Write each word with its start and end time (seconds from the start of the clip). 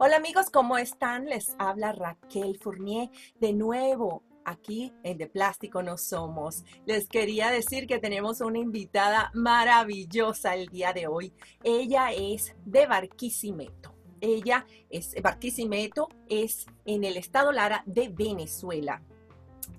Hola 0.00 0.18
amigos, 0.18 0.48
¿cómo 0.48 0.78
están? 0.78 1.24
Les 1.24 1.56
habla 1.58 1.90
Raquel 1.90 2.56
Fournier 2.56 3.10
de 3.40 3.52
nuevo 3.52 4.22
aquí 4.44 4.92
en 5.02 5.18
De 5.18 5.26
Plástico 5.26 5.82
No 5.82 5.98
Somos. 5.98 6.62
Les 6.86 7.08
quería 7.08 7.50
decir 7.50 7.88
que 7.88 7.98
tenemos 7.98 8.40
una 8.40 8.60
invitada 8.60 9.32
maravillosa 9.34 10.54
el 10.54 10.68
día 10.68 10.92
de 10.92 11.08
hoy. 11.08 11.34
Ella 11.64 12.12
es 12.12 12.54
de 12.64 12.86
Barquisimeto. 12.86 13.92
Ella 14.20 14.66
es 14.88 15.20
Barquisimeto, 15.20 16.08
es 16.28 16.66
en 16.84 17.02
el 17.02 17.16
estado 17.16 17.50
Lara 17.50 17.82
de 17.84 18.08
Venezuela. 18.08 19.02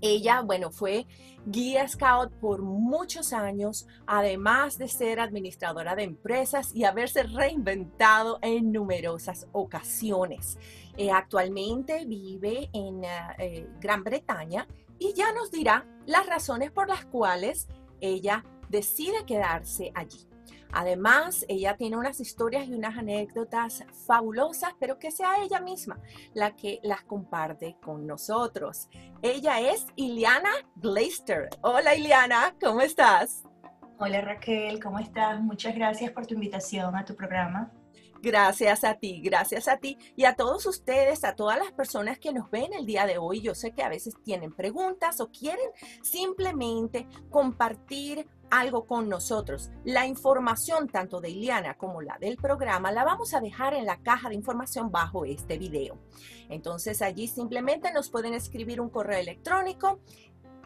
Ella, 0.02 0.42
bueno, 0.42 0.72
fue 0.72 1.06
guía 1.46 1.88
scout 1.88 2.32
por 2.40 2.62
muchos 2.62 3.34
años, 3.34 3.88
además 4.06 4.78
de 4.78 4.88
ser 4.88 5.20
administradora 5.20 5.96
de 5.96 6.04
empresas 6.04 6.74
y 6.74 6.84
haberse 6.84 7.24
reinventado 7.24 8.40
en 8.42 8.72
numerosas 8.72 9.48
ocasiones. 9.52 10.58
Eh, 10.98 11.12
actualmente 11.12 12.06
vive 12.06 12.70
en 12.74 13.06
ah, 13.06 13.36
eh, 13.38 13.68
Gran 13.80 14.04
Bretaña 14.04 14.68
y 15.00 15.14
ya 15.14 15.32
nos 15.34 15.52
dirá 15.52 15.86
las 16.06 16.26
razones 16.28 16.72
por 16.72 16.88
las 16.90 17.06
cuales 17.06 17.68
ella 18.02 18.44
decide 18.70 19.26
quedarse 19.26 19.92
allí. 19.96 20.29
Además, 20.72 21.46
ella 21.48 21.76
tiene 21.76 21.98
unas 21.98 22.20
historias 22.20 22.68
y 22.68 22.74
unas 22.74 22.98
anécdotas 22.98 23.84
fabulosas, 24.06 24.74
pero 24.80 25.00
que 25.00 25.12
sea 25.12 25.42
ella 25.44 25.60
misma 25.60 26.00
la 26.34 26.56
que 26.56 26.80
las 26.84 27.04
comparte 27.04 27.78
con 27.82 28.06
nosotros. 28.06 28.88
Ella 29.22 29.60
es 29.60 29.88
Iliana 29.96 30.52
Glaister. 30.76 31.50
Hola 31.62 31.96
Iliana, 31.96 32.56
¿cómo 32.62 32.82
estás? 32.82 33.44
Hola 33.98 34.22
Raquel, 34.22 34.82
¿cómo 34.82 35.00
estás? 35.00 35.42
Muchas 35.42 35.76
gracias 35.76 36.12
por 36.12 36.26
tu 36.26 36.36
invitación 36.36 36.96
a 36.96 37.04
tu 37.04 37.16
programa. 37.16 37.72
Gracias 38.22 38.84
a 38.84 38.96
ti, 38.96 39.22
gracias 39.22 39.70
a 39.70 39.78
ti 39.78 39.98
y 40.18 40.26
a 40.26 40.36
todos 40.36 40.66
ustedes, 40.66 41.24
a 41.24 41.36
todas 41.36 41.58
las 41.58 41.72
personas 41.72 42.20
que 42.20 42.34
nos 42.34 42.52
ven 42.52 42.74
el 42.74 42.86
día 42.86 43.06
de 43.06 43.18
hoy. 43.18 43.42
Yo 43.42 43.56
sé 43.56 43.72
que 43.72 43.82
a 43.82 43.90
veces 43.90 44.14
tienen 44.24 44.54
preguntas 44.54 45.22
o 45.22 45.32
quieren 45.32 45.70
simplemente 46.02 47.08
compartir 47.30 48.28
algo 48.52 48.86
con 48.86 49.10
nosotros. 49.10 49.70
La 49.84 50.06
información 50.06 50.88
tanto 50.88 51.22
de 51.22 51.30
Iliana 51.30 51.76
como 51.76 52.02
la 52.02 52.18
del 52.20 52.38
programa 52.38 52.92
la 52.92 53.04
vamos 53.04 53.34
a 53.34 53.42
dejar 53.42 53.74
en 53.74 53.86
la 53.86 53.98
caja 54.02 54.30
de 54.30 54.36
información 54.36 54.92
bajo 54.92 55.26
este 55.26 55.58
video. 55.58 55.98
Entonces 56.50 57.02
allí 57.02 57.28
simplemente 57.28 57.92
nos 57.94 58.10
pueden 58.10 58.34
escribir 58.34 58.82
un 58.82 58.90
correo 58.90 59.20
electrónico 59.20 60.00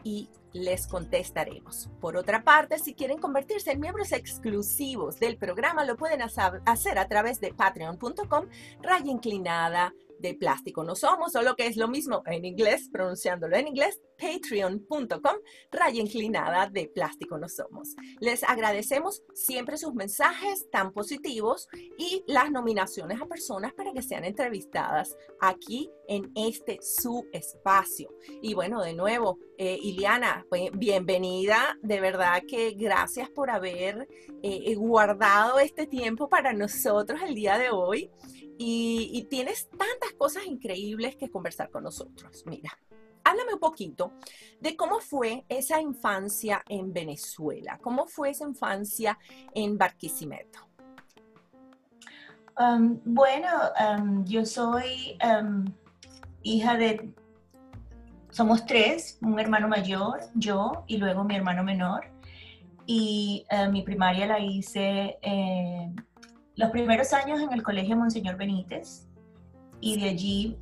y 0.02 0.28
les 0.52 0.86
contestaremos. 0.86 1.90
Por 2.00 2.16
otra 2.16 2.44
parte, 2.44 2.78
si 2.78 2.94
quieren 2.94 3.18
convertirse 3.18 3.72
en 3.72 3.80
miembros 3.80 4.12
exclusivos 4.12 5.18
del 5.18 5.36
programa, 5.36 5.84
lo 5.84 5.96
pueden 5.96 6.22
hacer 6.22 6.98
a 6.98 7.08
través 7.08 7.40
de 7.40 7.52
patreon.com, 7.52 8.46
raya 8.80 9.10
inclinada 9.10 9.92
de 10.24 10.34
plástico 10.34 10.82
no 10.84 10.96
somos, 10.96 11.36
o 11.36 11.42
lo 11.42 11.54
que 11.54 11.66
es 11.66 11.76
lo 11.76 11.86
mismo 11.86 12.22
en 12.26 12.46
inglés, 12.46 12.88
pronunciándolo 12.90 13.56
en 13.56 13.68
inglés, 13.68 14.00
patreon.com, 14.18 15.36
raya 15.70 16.00
inclinada 16.00 16.70
de 16.70 16.88
plástico 16.88 17.36
no 17.36 17.46
somos. 17.48 17.94
Les 18.20 18.42
agradecemos 18.42 19.22
siempre 19.34 19.76
sus 19.76 19.92
mensajes 19.92 20.70
tan 20.70 20.92
positivos 20.92 21.68
y 21.98 22.24
las 22.26 22.50
nominaciones 22.50 23.20
a 23.20 23.26
personas 23.26 23.74
para 23.74 23.92
que 23.92 24.00
sean 24.00 24.24
entrevistadas 24.24 25.14
aquí 25.40 25.90
en 26.08 26.32
este 26.34 26.78
su 26.80 27.26
espacio. 27.32 28.08
Y 28.40 28.54
bueno, 28.54 28.82
de 28.82 28.94
nuevo, 28.94 29.38
eh, 29.58 29.78
Iliana, 29.82 30.46
pues, 30.48 30.70
bienvenida. 30.72 31.78
De 31.82 32.00
verdad 32.00 32.42
que 32.48 32.70
gracias 32.70 33.28
por 33.28 33.50
haber 33.50 34.08
eh, 34.42 34.74
guardado 34.74 35.58
este 35.58 35.86
tiempo 35.86 36.28
para 36.30 36.54
nosotros 36.54 37.20
el 37.20 37.34
día 37.34 37.58
de 37.58 37.68
hoy. 37.70 38.10
Y 38.58 39.26
tienes 39.30 39.68
tantas 39.68 40.12
cosas 40.16 40.46
increíbles 40.46 41.16
que 41.16 41.30
conversar 41.30 41.70
con 41.70 41.84
nosotros. 41.84 42.44
Mira, 42.46 42.70
háblame 43.24 43.54
un 43.54 43.60
poquito 43.60 44.12
de 44.60 44.76
cómo 44.76 45.00
fue 45.00 45.44
esa 45.48 45.80
infancia 45.80 46.62
en 46.68 46.92
Venezuela, 46.92 47.78
cómo 47.82 48.06
fue 48.06 48.30
esa 48.30 48.44
infancia 48.44 49.18
en 49.54 49.76
Barquisimeto. 49.76 50.60
Um, 52.58 53.00
bueno, 53.04 53.48
um, 53.80 54.24
yo 54.24 54.46
soy 54.46 55.18
um, 55.24 55.64
hija 56.42 56.76
de, 56.76 57.12
somos 58.30 58.64
tres, 58.64 59.18
un 59.22 59.40
hermano 59.40 59.66
mayor, 59.66 60.20
yo 60.34 60.84
y 60.86 60.98
luego 60.98 61.24
mi 61.24 61.34
hermano 61.34 61.64
menor. 61.64 62.12
Y 62.86 63.46
uh, 63.50 63.72
mi 63.72 63.82
primaria 63.82 64.26
la 64.26 64.38
hice 64.38 65.18
eh, 65.22 65.90
los 66.56 66.70
primeros 66.70 67.12
años 67.12 67.40
en 67.40 67.52
el 67.52 67.62
Colegio 67.62 67.96
Monseñor 67.96 68.36
Benítez 68.36 69.06
y 69.80 70.00
de 70.00 70.08
allí 70.08 70.58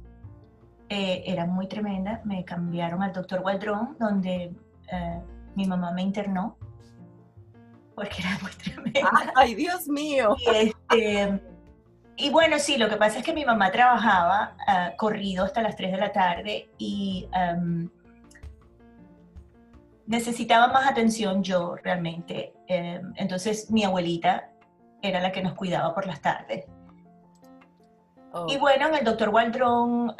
eh, 0.89 1.23
era 1.27 1.47
muy 1.47 1.67
tremenda. 1.69 2.21
Me 2.25 2.45
cambiaron 2.45 3.03
al 3.03 3.13
doctor 3.13 3.41
Waldron, 3.41 3.97
donde 3.99 4.55
eh, 4.91 5.23
mi 5.55 5.67
mamá 5.67 5.93
me 5.93 6.03
internó, 6.03 6.57
porque 7.95 8.21
era 8.21 8.39
muy 8.41 8.51
tremenda. 8.53 9.11
¡Ay, 9.37 9.55
Dios 9.55 9.89
mío! 9.89 10.37
Y, 10.39 10.69
este, 10.69 11.43
y 12.17 12.31
bueno, 12.31 12.59
sí, 12.59 12.77
lo 12.77 12.89
que 12.89 12.97
pasa 12.97 13.19
es 13.19 13.25
que 13.25 13.35
mi 13.35 13.45
mamá 13.45 13.71
trabajaba 13.71 14.57
uh, 14.67 14.97
corrido 14.97 15.45
hasta 15.45 15.63
las 15.63 15.77
3 15.77 15.93
de 15.93 15.99
la 15.99 16.13
tarde 16.13 16.71
y 16.79 17.29
um, 17.35 17.89
necesitaba 20.07 20.69
más 20.69 20.91
atención 20.91 21.43
yo 21.43 21.77
realmente. 21.77 22.53
Um, 22.69 23.13
entonces 23.17 23.71
mi 23.71 23.85
abuelita 23.85 24.52
era 25.03 25.21
la 25.21 25.33
que 25.33 25.43
nos 25.43 25.55
cuidaba 25.55 25.95
por 25.95 26.07
las 26.07 26.21
tardes. 26.21 26.67
Y 28.49 28.57
bueno, 28.57 28.89
en 28.89 28.95
el 28.95 29.05
doctor 29.05 29.29
Waldron 29.29 30.15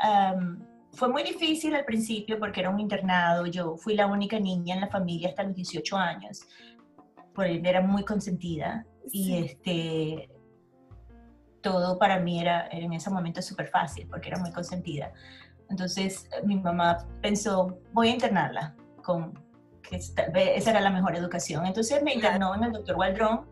fue 0.93 1.09
muy 1.09 1.23
difícil 1.23 1.75
al 1.75 1.85
principio 1.85 2.39
porque 2.39 2.61
era 2.61 2.69
un 2.69 2.79
internado. 2.79 3.47
Yo 3.47 3.77
fui 3.77 3.95
la 3.95 4.07
única 4.07 4.39
niña 4.39 4.75
en 4.75 4.83
la 4.83 4.89
familia 4.89 5.31
hasta 5.31 5.45
los 5.45 5.55
18 5.55 5.97
años. 5.97 6.43
Por 7.35 7.47
ende, 7.47 7.71
era 7.71 7.81
muy 7.81 8.05
consentida. 8.05 8.85
Y 9.11 9.39
este, 9.39 10.29
todo 11.63 11.99
para 11.99 12.19
mí 12.19 12.41
era, 12.41 12.69
en 12.71 12.93
ese 12.93 13.09
momento 13.09 13.41
súper 13.41 13.69
fácil 13.69 14.07
porque 14.09 14.29
era 14.29 14.39
muy 14.39 14.53
consentida. 14.53 15.13
Entonces 15.71 16.29
mi 16.45 16.57
mamá 16.57 16.99
pensó, 17.23 17.79
voy 17.93 18.09
a 18.09 18.13
internarla, 18.13 18.77
con 19.03 19.33
que 19.83 19.97
esa 19.97 20.71
era 20.71 20.81
la 20.81 20.91
mejor 20.91 21.17
educación. 21.17 21.65
Entonces 21.65 22.03
me 22.03 22.13
internó 22.13 22.55
en 22.55 22.65
el 22.65 22.73
doctor 22.73 22.97
Waldron 22.97 23.47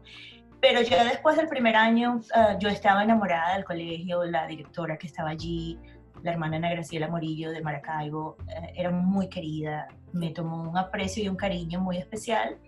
pero 0.61 0.83
ya 0.83 1.05
después 1.05 1.37
del 1.37 1.49
primer 1.49 1.77
año, 1.77 2.21
ah, 2.35 2.57
yo 2.59 2.69
estaba 2.69 3.03
enamorada 3.03 3.55
del 3.55 3.65
colegio, 3.65 4.25
la 4.25 4.47
directora 4.47 4.99
que 4.99 5.07
estaba 5.07 5.31
allí, 5.31 5.79
la 6.23 6.33
hermana 6.33 6.57
Ana 6.57 6.71
Graciela 6.71 7.09
Morillo 7.09 7.51
de 7.51 7.63
Maracaibo, 7.63 8.37
eh, 8.49 8.75
era 8.77 8.91
muy 8.91 9.29
querida, 9.29 9.89
me 10.13 10.31
tomó 10.31 10.63
un 10.69 10.77
aprecio 10.77 11.25
y 11.25 11.29
un 11.29 11.37
cariño 11.37 11.81
muy 11.81 11.97
especial. 11.97 12.59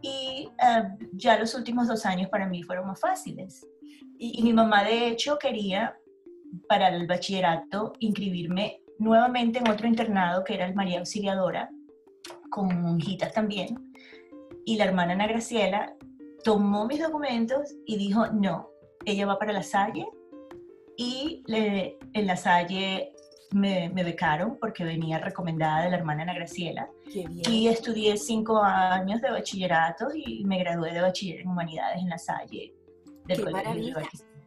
Y 0.00 0.48
ah, 0.60 0.96
ya 1.12 1.38
los 1.38 1.54
últimos 1.54 1.86
dos 1.86 2.04
años 2.06 2.28
para 2.28 2.46
mí 2.48 2.64
fueron 2.64 2.88
más 2.88 3.00
fáciles. 3.00 3.64
Y, 4.18 4.40
y 4.40 4.42
mi 4.42 4.52
mamá, 4.52 4.82
de 4.82 5.06
hecho, 5.06 5.38
quería 5.38 5.96
para 6.68 6.88
el 6.88 7.06
bachillerato 7.06 7.92
inscribirme 8.00 8.80
nuevamente 8.98 9.60
en 9.60 9.68
otro 9.68 9.86
internado 9.86 10.44
que 10.44 10.54
era 10.54 10.66
el 10.66 10.74
María 10.74 10.98
Auxiliadora, 10.98 11.70
con 12.50 12.82
monjitas 12.82 13.32
también. 13.32 13.92
Y 14.64 14.76
la 14.76 14.84
hermana 14.84 15.12
Ana 15.12 15.26
Graciela 15.28 15.94
tomó 16.44 16.86
mis 16.86 17.00
documentos 17.00 17.74
y 17.86 17.96
dijo, 17.96 18.26
no, 18.28 18.70
ella 19.04 19.26
va 19.26 19.38
para 19.38 19.52
la 19.52 19.62
Salle 19.62 20.06
y 20.96 21.42
le, 21.46 21.98
en 22.12 22.26
la 22.26 22.36
Salle 22.36 23.12
me, 23.52 23.88
becaron 23.88 24.58
porque 24.58 24.84
venía 24.84 25.18
recomendada 25.18 25.84
de 25.84 25.90
la 25.90 25.96
hermana 25.96 26.22
Ana 26.22 26.34
Graciela. 26.34 26.88
Y 27.06 27.68
estudié 27.68 28.16
cinco 28.16 28.62
años 28.62 29.20
de 29.20 29.30
bachillerato 29.30 30.08
y 30.14 30.44
me 30.44 30.58
gradué 30.58 30.92
de 30.92 31.00
bachiller 31.02 31.40
en 31.40 31.48
humanidades 31.48 31.98
en 31.98 32.08
la 32.08 32.18
Salle 32.18 32.74
del 33.26 33.44
Colegio 33.44 33.96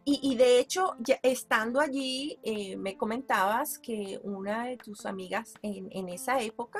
y, 0.08 0.20
y, 0.22 0.36
de 0.36 0.60
hecho, 0.60 0.94
ya 1.00 1.18
estando 1.20 1.80
allí, 1.80 2.38
eh, 2.44 2.76
me 2.76 2.96
comentabas 2.96 3.76
que 3.76 4.20
una 4.22 4.66
de 4.66 4.76
tus 4.76 5.04
amigas 5.04 5.54
en, 5.62 5.88
en 5.90 6.08
esa 6.08 6.40
época 6.40 6.78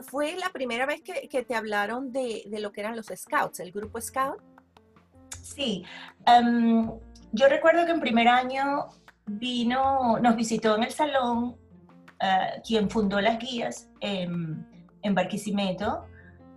¿Fue 0.00 0.36
la 0.36 0.50
primera 0.50 0.86
vez 0.86 1.02
que, 1.02 1.42
te 1.42 1.54
hablaron 1.54 2.12
de, 2.12 2.44
lo 2.60 2.72
que 2.72 2.80
eran 2.80 2.96
los 2.96 3.06
scouts, 3.06 3.60
el 3.60 3.72
grupo 3.72 4.00
scout? 4.00 4.40
Sí. 5.42 5.84
Em, 6.26 6.90
yo 7.32 7.48
recuerdo 7.48 7.84
que 7.84 7.92
en 7.92 8.00
primer 8.00 8.28
año 8.28 8.88
vino, 9.26 10.18
nos 10.20 10.36
visitó 10.36 10.76
en 10.76 10.84
el 10.84 10.90
salón 10.90 11.56
eh, 12.20 12.60
quien 12.66 12.88
fundó 12.88 13.20
las 13.20 13.38
guías 13.38 13.88
en, 14.00 14.66
Barquisimeto, 15.12 16.06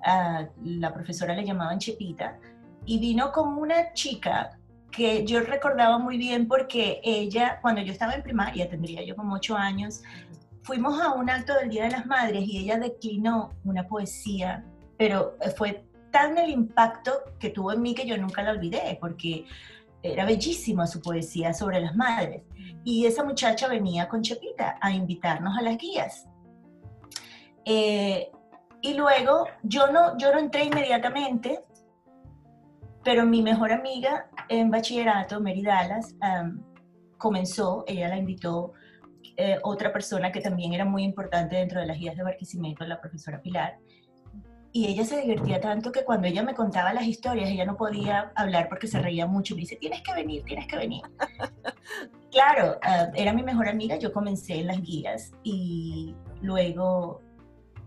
eh, 0.06 0.48
la 0.64 0.94
profesora 0.94 1.36
le 1.36 1.46
llamaban 1.46 1.80
Chepita, 1.80 2.40
y 2.86 3.00
vino 3.00 3.32
con 3.32 3.58
una 3.58 3.92
chica 3.94 4.58
que 4.90 5.26
yo 5.26 5.42
recordaba 5.42 5.98
muy 5.98 6.18
bien 6.18 6.48
porque 6.48 7.02
ella, 7.04 7.60
cuando 7.62 7.82
yo 7.82 7.92
estaba 7.92 8.14
en 8.14 8.24
primaria, 8.24 8.70
tendría 8.70 9.04
yo 9.04 9.16
como 9.16 9.36
ocho 9.36 9.58
años, 9.58 10.02
fuimos 10.68 11.00
a 11.02 11.14
un 11.14 11.30
acto 11.30 11.54
del 11.54 11.70
Día 11.70 11.86
de 11.86 11.92
las 11.92 12.06
Madres 12.06 12.44
y 12.46 12.58
ella 12.58 12.78
declinó 12.78 13.54
una 13.64 13.88
poesía, 13.88 14.66
pero 14.98 15.38
fue 15.56 15.86
tan 16.12 16.38
el 16.38 16.50
impacto 16.50 17.14
que 17.40 17.52
tuvo 17.52 17.72
en 17.72 17.82
mí 17.82 17.96
que 17.96 18.06
yo 18.06 18.18
nunca 18.18 18.44
la 18.44 18.52
olvidé, 18.52 18.98
porque 19.00 19.46
era 20.04 20.26
bellísima 20.26 20.86
su 20.86 21.02
poesía 21.02 21.54
sobre 21.54 21.80
las 21.80 21.96
madres. 21.96 22.44
Y 22.84 23.06
esa 23.06 23.24
muchacha 23.24 23.70
venía 23.70 24.10
con 24.10 24.22
Chepita 24.22 24.78
a 24.82 24.92
invitarnos 24.92 25.58
a 25.58 25.62
las 25.62 25.78
guías. 25.78 26.28
Eh, 27.64 28.30
y 28.82 28.94
luego 28.94 29.46
yo 29.64 29.90
no, 29.90 30.18
yo 30.18 30.34
no 30.34 30.40
entré 30.40 30.66
inmediatamente, 30.66 31.62
pero 33.06 33.26
mi 33.26 33.42
mejor 33.42 33.72
amiga 33.72 34.30
en 34.50 34.70
bachillerato, 34.70 35.40
Mary 35.40 35.62
Dallas, 35.62 36.14
comenzó, 37.18 37.86
ella 37.88 38.10
la 38.10 38.18
invitó 38.18 38.74
eh, 39.38 39.58
otra 39.64 39.94
persona 39.94 40.32
que 40.32 40.42
también 40.42 40.74
era 40.74 40.84
muy 40.84 41.04
importante 41.04 41.56
dentro 41.56 41.80
de 41.80 41.86
las 41.86 41.98
guías 41.98 42.18
de 42.18 42.24
Barquisimeto, 42.24 42.86
la 42.86 43.00
profesora 43.00 43.42
Pilar, 43.42 43.78
y 44.72 44.88
ella 44.88 45.06
se 45.06 45.22
divertía 45.22 45.60
tanto 45.60 45.92
que 45.92 46.04
cuando 46.04 46.28
ella 46.28 46.44
me 46.44 46.54
contaba 46.54 46.94
las 46.94 47.06
historias, 47.06 47.50
ella 47.50 47.66
no 47.66 47.78
podía 47.78 48.32
hablar 48.36 48.70
porque 48.70 48.88
se 48.88 49.00
reía 49.00 49.26
mucho. 49.26 49.56
Me 49.56 49.62
dice, 49.62 49.76
tienes 49.78 50.02
que 50.02 50.14
venir, 50.14 50.44
tienes 50.44 50.68
que 50.68 50.78
venir. 50.78 51.02
claro, 52.32 52.78
ah, 52.84 53.08
era 53.16 53.34
mi 53.34 53.44
mejor 53.44 53.70
amiga, 53.70 53.96
yo 53.98 54.12
comencé 54.12 54.60
en 54.60 54.68
las 54.68 54.82
guías 54.82 55.32
y 55.44 56.16
luego 56.42 57.22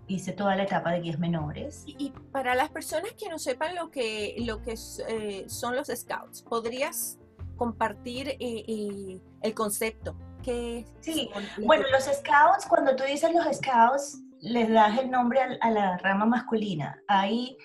hice 0.09 0.33
toda 0.33 0.57
la 0.57 0.65
etapa 0.65 0.91
de 0.93 1.01
guías 1.01 1.19
menores. 1.19 1.85
Y, 1.87 2.13
para 2.33 2.55
las 2.55 2.71
personas 2.71 3.13
que 3.13 3.29
no 3.29 3.39
sepan 3.39 3.77
lo 3.77 3.91
que, 3.91 4.35
lo 4.39 4.61
que 4.63 4.75
eh, 5.09 5.45
son 5.47 5.77
los 5.77 5.89
scouts, 5.89 6.43
¿podrías 6.43 7.19
compartir 7.57 8.31
eh, 8.31 8.39
eh, 8.41 9.21
el 9.43 9.55
concepto? 9.55 10.17
Que 10.43 10.87
sí, 11.01 11.31
bueno, 11.63 11.85
los 11.93 12.05
scouts, 12.05 12.67
cuando 12.69 12.97
tú 12.97 13.05
dices 13.05 13.31
los 13.35 13.45
scouts, 13.57 14.19
les 14.41 14.69
das 14.71 14.99
el 14.99 15.11
nombre 15.11 15.41
a, 15.61 15.71
la 15.71 15.99
rama 15.99 16.27
masculina. 16.27 16.99
Hay 17.09 17.57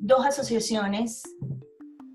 dos 0.00 0.26
asociaciones 0.26 1.22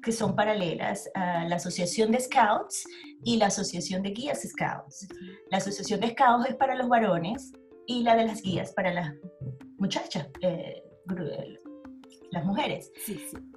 que 0.04 0.12
son 0.12 0.36
paralelas, 0.36 1.10
la 1.16 1.56
Asociación 1.56 2.12
de 2.12 2.20
Scouts 2.20 2.86
y 3.24 3.38
la 3.38 3.48
Asociación 3.48 4.02
de 4.02 4.10
Guías 4.10 4.42
Scouts. 4.42 5.08
La 5.50 5.58
Asociación 5.58 6.00
de 6.00 6.10
Scouts 6.10 6.50
es 6.50 6.56
para 6.56 6.76
los 6.76 6.90
varones 6.90 7.52
y 7.86 8.04
la 8.04 8.16
de 8.16 8.26
las 8.26 8.42
guías 8.42 8.74
para 8.74 8.94
las 8.94 9.14
muchachas, 9.78 10.28
eh, 10.42 10.84
las 12.32 12.46
mujeres. 12.46 12.92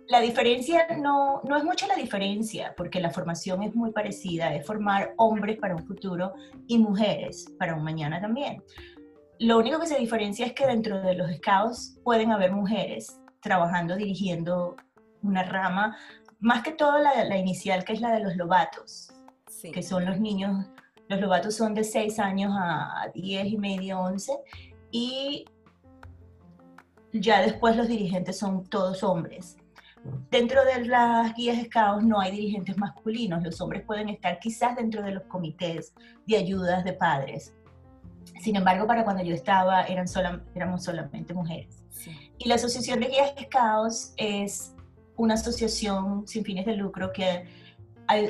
La 0.08 0.20
diferencia 0.20 0.86
no, 0.98 1.40
no 1.44 1.56
es 1.56 1.64
mucha 1.64 1.86
la 1.86 1.94
diferencia, 1.94 2.74
porque 2.76 3.00
la 3.00 3.10
formación 3.10 3.62
es 3.62 3.74
muy 3.74 3.92
parecida, 3.92 4.54
es 4.54 4.66
formar 4.66 5.14
hombres 5.16 5.58
para 5.58 5.74
un 5.74 5.86
futuro 5.86 6.34
y 6.66 6.78
mujeres 6.78 7.46
para 7.58 7.74
un 7.74 7.82
mañana 7.82 8.20
también. 8.20 8.62
Lo 9.38 9.58
único 9.58 9.80
que 9.80 9.86
se 9.86 9.98
diferencia 9.98 10.46
es 10.46 10.52
que 10.52 10.66
dentro 10.66 11.00
de 11.00 11.14
los 11.14 11.30
scouts 11.36 11.98
pueden 12.04 12.32
haber 12.32 12.52
mujeres 12.52 13.18
trabajando, 13.40 13.96
dirigiendo 13.96 14.76
una 15.22 15.42
rama, 15.42 15.96
más 16.40 16.62
que 16.62 16.72
todo 16.72 16.98
la, 16.98 17.36
inicial, 17.36 17.84
que 17.84 17.94
es 17.94 18.00
la 18.00 18.12
de 18.12 18.20
los 18.20 18.36
lobatos, 18.36 19.12
que 19.72 19.82
son 19.82 20.04
los 20.04 20.20
niños, 20.20 20.66
los 21.08 21.20
lobatos 21.20 21.56
son 21.56 21.74
de 21.74 21.84
6 21.84 22.18
años 22.18 22.52
a 22.54 23.10
10 23.14 23.46
y 23.46 23.56
medio, 23.56 24.00
11, 24.00 24.32
y 24.90 25.44
ya 27.20 27.40
después 27.40 27.76
los 27.76 27.88
dirigentes 27.88 28.38
son 28.38 28.64
todos 28.64 29.02
hombres. 29.02 29.56
Dentro 30.30 30.64
de 30.64 30.84
las 30.84 31.34
guías 31.34 31.64
scouts 31.64 32.04
no 32.04 32.20
hay 32.20 32.32
dirigentes 32.32 32.76
masculinos, 32.76 33.42
los 33.42 33.60
hombres 33.60 33.82
pueden 33.84 34.10
estar 34.10 34.38
quizás 34.38 34.76
dentro 34.76 35.02
de 35.02 35.12
los 35.12 35.22
comités 35.24 35.94
de 36.26 36.36
ayudas 36.36 36.84
de 36.84 36.92
padres, 36.92 37.54
sin 38.40 38.56
embargo, 38.56 38.86
para 38.86 39.04
cuando 39.04 39.22
yo 39.22 39.34
estaba, 39.34 39.84
eran 39.84 40.06
éramos 40.54 40.84
solamente 40.84 41.34
mujeres. 41.34 41.84
Y 42.38 42.48
la 42.48 42.56
Asociación 42.56 43.00
de 43.00 43.06
Guías 43.06 43.32
Scouts 43.40 44.14
es 44.16 44.74
una 45.16 45.34
asociación 45.34 46.26
sin 46.26 46.44
fines 46.44 46.66
de 46.66 46.74
lucro 46.76 47.12
que 47.12 47.46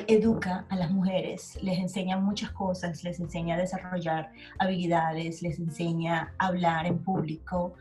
educa 0.07 0.65
a 0.69 0.75
las 0.77 0.89
mujeres, 0.89 1.61
les 1.61 1.79
enseña 1.79 2.17
muchas 2.17 2.51
cosas, 2.51 3.03
les 3.03 3.19
enseña 3.19 3.55
a 3.55 3.57
desarrollar 3.57 4.31
habilidades, 4.57 5.41
les 5.41 5.59
enseña 5.59 6.33
a 6.37 6.47
hablar 6.47 6.85
en 6.85 6.99
público 7.03 7.73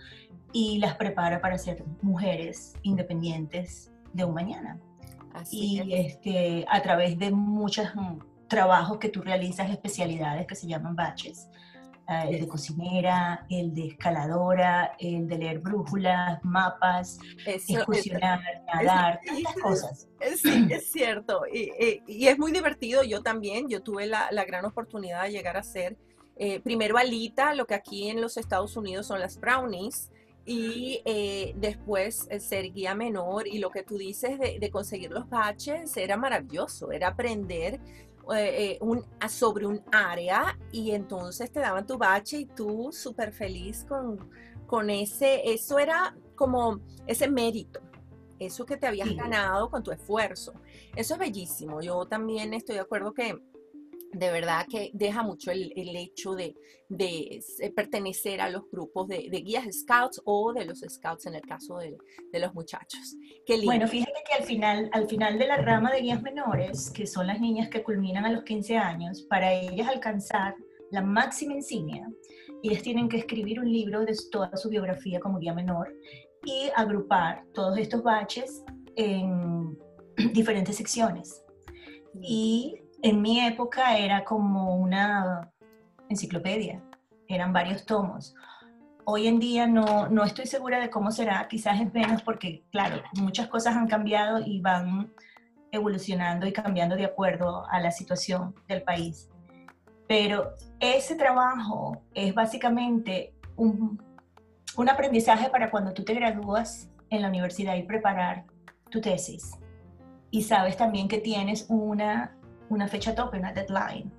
y 0.54 0.78
las 0.78 0.96
prepara 0.96 1.42
para 1.42 1.58
ser 1.58 1.84
mujeres 2.00 2.72
independientes 2.82 3.92
de 4.14 4.24
un 4.24 4.32
mañana. 4.32 4.80
Así 5.34 5.82
y 5.82 5.92
este, 5.92 6.64
a 6.70 6.80
través 6.80 7.18
de 7.18 7.30
muchos 7.30 7.94
mm, 7.94 8.46
trabajos 8.48 8.96
que 8.96 9.10
tú 9.10 9.20
realizas, 9.20 9.68
especialidades 9.68 10.46
que 10.46 10.54
se 10.54 10.66
llaman 10.66 10.96
baches, 10.96 11.50
Ah, 12.06 12.28
el 12.28 12.40
de 12.40 12.48
cocinera, 12.48 13.46
el 13.48 13.74
de 13.74 13.86
escaladora, 13.86 14.94
el 14.98 15.26
de 15.26 15.38
leer 15.38 15.60
brújulas, 15.60 16.38
mapas, 16.44 17.18
excursionar, 17.46 18.40
nadar, 18.74 19.20
tantas 19.26 19.54
cosas. 19.54 20.08
Sí, 20.36 20.68
es 20.70 20.92
cierto. 20.92 21.44
Y, 21.50 22.26
es 22.26 22.38
muy 22.38 22.52
divertido. 22.52 23.02
Yo 23.04 23.22
también, 23.22 23.70
yo 23.70 23.82
tuve 23.82 24.06
la, 24.06 24.28
gran 24.44 24.66
oportunidad 24.66 25.22
de 25.22 25.30
llegar 25.30 25.56
a 25.56 25.62
ser 25.62 25.96
eh, 26.36 26.60
primero 26.60 26.98
alita, 26.98 27.54
lo 27.54 27.66
que 27.66 27.74
aquí 27.74 28.10
en 28.10 28.20
los 28.20 28.36
Estados 28.36 28.76
Unidos 28.76 29.06
son 29.06 29.20
las 29.20 29.40
brownies, 29.40 30.10
y 30.46 31.00
eh, 31.04 31.54
después 31.56 32.26
eh, 32.30 32.38
ser 32.38 32.72
guía 32.72 32.94
menor 32.94 33.48
y 33.48 33.58
lo 33.58 33.70
que 33.70 33.82
tú 33.82 33.96
dices 33.96 34.38
de, 34.38 34.58
de, 34.58 34.70
conseguir 34.70 35.10
los 35.10 35.28
baches 35.28 35.96
era 35.96 36.16
maravilloso, 36.16 36.92
era 36.92 37.08
aprender 37.08 37.80
eh, 38.32 38.72
eh, 38.72 38.78
un, 38.80 39.04
sobre 39.28 39.66
un 39.66 39.82
área 39.92 40.58
y 40.72 40.92
entonces 40.92 41.52
te 41.52 41.60
daban 41.60 41.86
tu 41.86 41.98
bache 41.98 42.38
y 42.38 42.46
tú 42.46 42.90
súper 42.90 43.32
feliz 43.32 43.84
con, 43.86 44.30
con 44.66 44.88
ese, 44.88 45.52
eso 45.52 45.78
era 45.78 46.16
como 46.34 46.80
ese 47.06 47.28
mérito, 47.28 47.80
eso 48.38 48.64
que 48.64 48.78
te 48.78 48.86
habías 48.86 49.14
ganado 49.14 49.70
con 49.70 49.82
tu 49.82 49.90
esfuerzo. 49.90 50.54
Eso 50.96 51.14
es 51.14 51.20
bellísimo. 51.20 51.82
Yo 51.82 52.06
también 52.06 52.54
estoy 52.54 52.76
de 52.76 52.80
acuerdo 52.80 53.12
que 53.12 53.38
de 54.14 54.30
verdad 54.30 54.66
que 54.70 54.90
deja 54.94 55.22
mucho 55.22 55.50
el, 55.50 55.72
hecho 55.74 56.34
de, 56.34 56.54
pertenecer 57.74 58.40
a 58.40 58.48
los 58.48 58.70
grupos 58.70 59.08
de, 59.08 59.28
guías 59.28 59.64
scouts 59.72 60.20
o 60.24 60.52
de 60.52 60.64
los 60.64 60.80
scouts 60.80 61.26
en 61.26 61.34
el 61.34 61.42
caso 61.42 61.78
de, 61.78 61.96
los 62.38 62.54
muchachos. 62.54 63.16
Bueno, 63.64 63.88
fíjate 63.88 64.22
que 64.26 64.34
al 64.34 64.44
final, 64.44 64.90
al 64.92 65.08
final 65.08 65.38
de 65.38 65.46
la 65.46 65.56
rama 65.58 65.92
de 65.92 66.00
guías 66.00 66.22
menores, 66.22 66.90
que 66.90 67.06
son 67.06 67.26
las 67.26 67.40
niñas 67.40 67.68
que 67.68 67.82
culminan 67.82 68.24
a 68.24 68.32
los 68.32 68.44
15 68.44 68.76
años, 68.76 69.22
para 69.22 69.52
ellas 69.52 69.88
alcanzar 69.88 70.54
la 70.90 71.02
máxima 71.02 71.54
insignia, 71.54 72.08
ellas 72.62 72.82
tienen 72.82 73.08
que 73.08 73.18
escribir 73.18 73.60
un 73.60 73.70
libro 73.70 74.04
de 74.04 74.14
toda 74.30 74.56
su 74.56 74.68
biografía 74.70 75.20
como 75.20 75.38
guía 75.38 75.52
menor 75.52 75.92
y 76.44 76.70
agrupar 76.74 77.44
todos 77.52 77.76
estos 77.78 78.02
baches 78.02 78.62
en 78.96 79.76
diferentes 80.32 80.76
secciones. 80.76 81.42
Y 82.22 82.83
en 83.04 83.20
mi 83.20 83.38
época 83.38 83.98
era 83.98 84.24
como 84.24 84.76
una 84.76 85.52
enciclopedia, 86.08 86.82
eran 87.28 87.52
varios 87.52 87.84
tomos. 87.84 88.34
Hoy 89.04 89.26
en 89.26 89.38
día 89.38 89.66
no, 89.66 90.08
no 90.08 90.24
estoy 90.24 90.46
segura 90.46 90.80
de 90.80 90.88
cómo 90.88 91.10
será, 91.10 91.46
quizás 91.46 91.82
es 91.82 91.92
menos 91.92 92.22
porque, 92.22 92.64
claro, 92.72 93.02
muchas 93.20 93.48
cosas 93.48 93.76
han 93.76 93.88
cambiado 93.88 94.40
y 94.40 94.62
van 94.62 95.12
evolucionando 95.70 96.46
y 96.46 96.52
cambiando 96.54 96.96
de 96.96 97.04
acuerdo 97.04 97.66
a 97.68 97.78
la 97.78 97.90
situación 97.90 98.54
del 98.68 98.82
país. 98.82 99.28
Pero 100.08 100.54
ese 100.80 101.14
trabajo 101.14 102.00
es 102.14 102.34
básicamente 102.34 103.34
un, 103.56 104.02
un 104.78 104.88
aprendizaje 104.88 105.50
para 105.50 105.70
cuando 105.70 105.92
tú 105.92 106.04
te 106.04 106.14
gradúas 106.14 106.88
en 107.10 107.20
la 107.20 107.28
universidad 107.28 107.76
y 107.76 107.82
preparar 107.82 108.46
tu 108.88 109.02
tesis. 109.02 109.50
Y 110.30 110.44
sabes 110.44 110.78
también 110.78 111.06
que 111.06 111.18
tienes 111.18 111.66
una 111.68 112.34
una 112.68 112.88
fecha 112.88 113.14
tope, 113.14 113.38
una 113.38 113.52
deadline. 113.52 114.10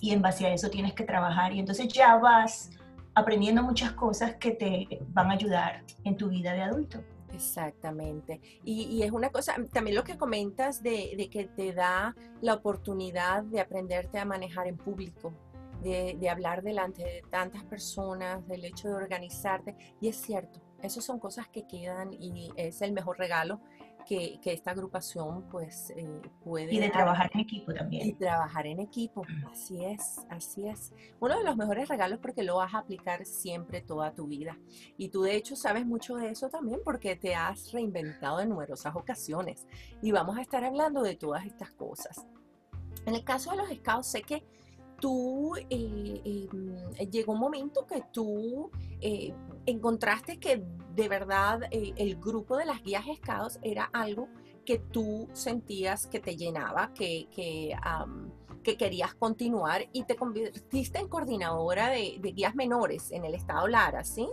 Y 0.00 0.12
en 0.12 0.20
base 0.20 0.46
a 0.46 0.52
eso 0.52 0.68
tienes 0.68 0.92
que 0.92 1.04
trabajar 1.04 1.52
y 1.52 1.60
entonces 1.60 1.88
ya 1.88 2.16
vas 2.16 2.70
aprendiendo 3.14 3.62
muchas 3.62 3.92
cosas 3.92 4.36
que 4.36 4.50
te 4.50 5.00
van 5.08 5.30
a 5.30 5.34
ayudar 5.34 5.84
en 6.04 6.16
tu 6.16 6.28
vida 6.28 6.52
de 6.52 6.62
adulto. 6.62 7.02
Exactamente. 7.32 8.40
Y, 8.64 9.02
es 9.02 9.10
una 9.10 9.30
cosa, 9.30 9.56
también 9.72 9.96
lo 9.96 10.04
que 10.04 10.16
comentas 10.16 10.82
de, 10.82 11.28
que 11.30 11.46
te 11.46 11.72
da 11.72 12.14
la 12.40 12.54
oportunidad 12.54 13.42
de 13.42 13.60
aprenderte 13.60 14.18
a 14.18 14.24
manejar 14.24 14.68
en 14.68 14.76
público, 14.76 15.32
de, 15.82 16.16
de, 16.18 16.30
hablar 16.30 16.62
delante 16.62 17.02
de 17.02 17.22
tantas 17.30 17.64
personas, 17.64 18.46
del 18.46 18.64
hecho 18.64 18.88
de 18.88 18.94
organizarte. 18.94 19.74
Y 20.00 20.08
es 20.08 20.16
cierto, 20.16 20.60
esas 20.80 21.04
son 21.04 21.18
cosas 21.18 21.48
que 21.48 21.66
quedan 21.66 22.12
y 22.12 22.52
es 22.56 22.82
el 22.82 22.92
mejor 22.92 23.18
regalo 23.18 23.60
que, 24.04 24.40
esta 24.44 24.70
agrupación 24.70 25.48
pues 25.50 25.90
eh, 25.96 26.22
puede... 26.42 26.72
Y 26.72 26.78
de 26.78 26.90
trabajar 26.90 27.30
en 27.34 27.40
equipo 27.40 27.72
también. 27.72 28.06
Y 28.06 28.12
trabajar 28.12 28.66
en 28.66 28.80
equipo, 28.80 29.22
así 29.50 29.84
es, 29.84 30.20
así 30.28 30.66
es. 30.66 30.92
Uno 31.20 31.38
de 31.38 31.44
los 31.44 31.56
mejores 31.56 31.88
regalos 31.88 32.18
porque 32.20 32.42
lo 32.42 32.56
vas 32.56 32.74
a 32.74 32.78
aplicar 32.78 33.24
siempre 33.26 33.80
toda 33.80 34.14
tu 34.14 34.26
vida. 34.26 34.58
Y 34.96 35.08
tú 35.08 35.22
de 35.22 35.34
hecho 35.36 35.56
sabes 35.56 35.86
mucho 35.86 36.16
de 36.16 36.30
eso 36.30 36.48
también 36.48 36.80
porque 36.84 37.16
te 37.16 37.34
has 37.34 37.72
reinventado 37.72 38.40
en 38.40 38.50
numerosas 38.50 38.94
ocasiones. 38.94 39.66
Y 40.02 40.12
vamos 40.12 40.36
a 40.38 40.42
estar 40.42 40.64
hablando 40.64 41.02
de 41.02 41.16
todas 41.16 41.44
estas 41.46 41.72
cosas. 41.72 42.26
En 43.06 43.14
el 43.14 43.24
caso 43.24 43.50
de 43.50 43.56
los 43.58 43.68
scouts, 43.68 44.06
sé 44.06 44.22
que 44.22 44.44
tú 45.00 45.54
eh, 45.56 46.22
em, 46.24 47.10
llegó 47.10 47.32
un 47.32 47.40
momento 47.40 47.86
que 47.86 48.02
tú 48.12 48.70
eh, 49.00 49.34
encontraste 49.66 50.38
que 50.38 50.64
de 50.94 51.08
verdad 51.08 51.62
eh, 51.70 51.92
el 51.96 52.16
grupo 52.16 52.56
de 52.56 52.66
las 52.66 52.82
guías 52.82 53.04
scouts 53.16 53.58
era 53.62 53.84
algo 53.92 54.28
que 54.64 54.78
tú 54.78 55.28
sentías 55.32 56.06
que 56.06 56.20
te 56.20 56.36
llenaba, 56.36 56.92
que, 56.94 57.28
que, 57.30 57.76
que 58.62 58.76
querías 58.76 59.14
continuar 59.14 59.86
y 59.92 60.04
te 60.04 60.16
convertiste 60.16 60.98
en 60.98 61.08
coordinadora 61.08 61.90
de, 61.90 62.18
guías 62.34 62.54
menores 62.54 63.12
en 63.12 63.24
el 63.24 63.34
estado 63.34 63.68
Lara, 63.68 64.04
¿sí? 64.04 64.26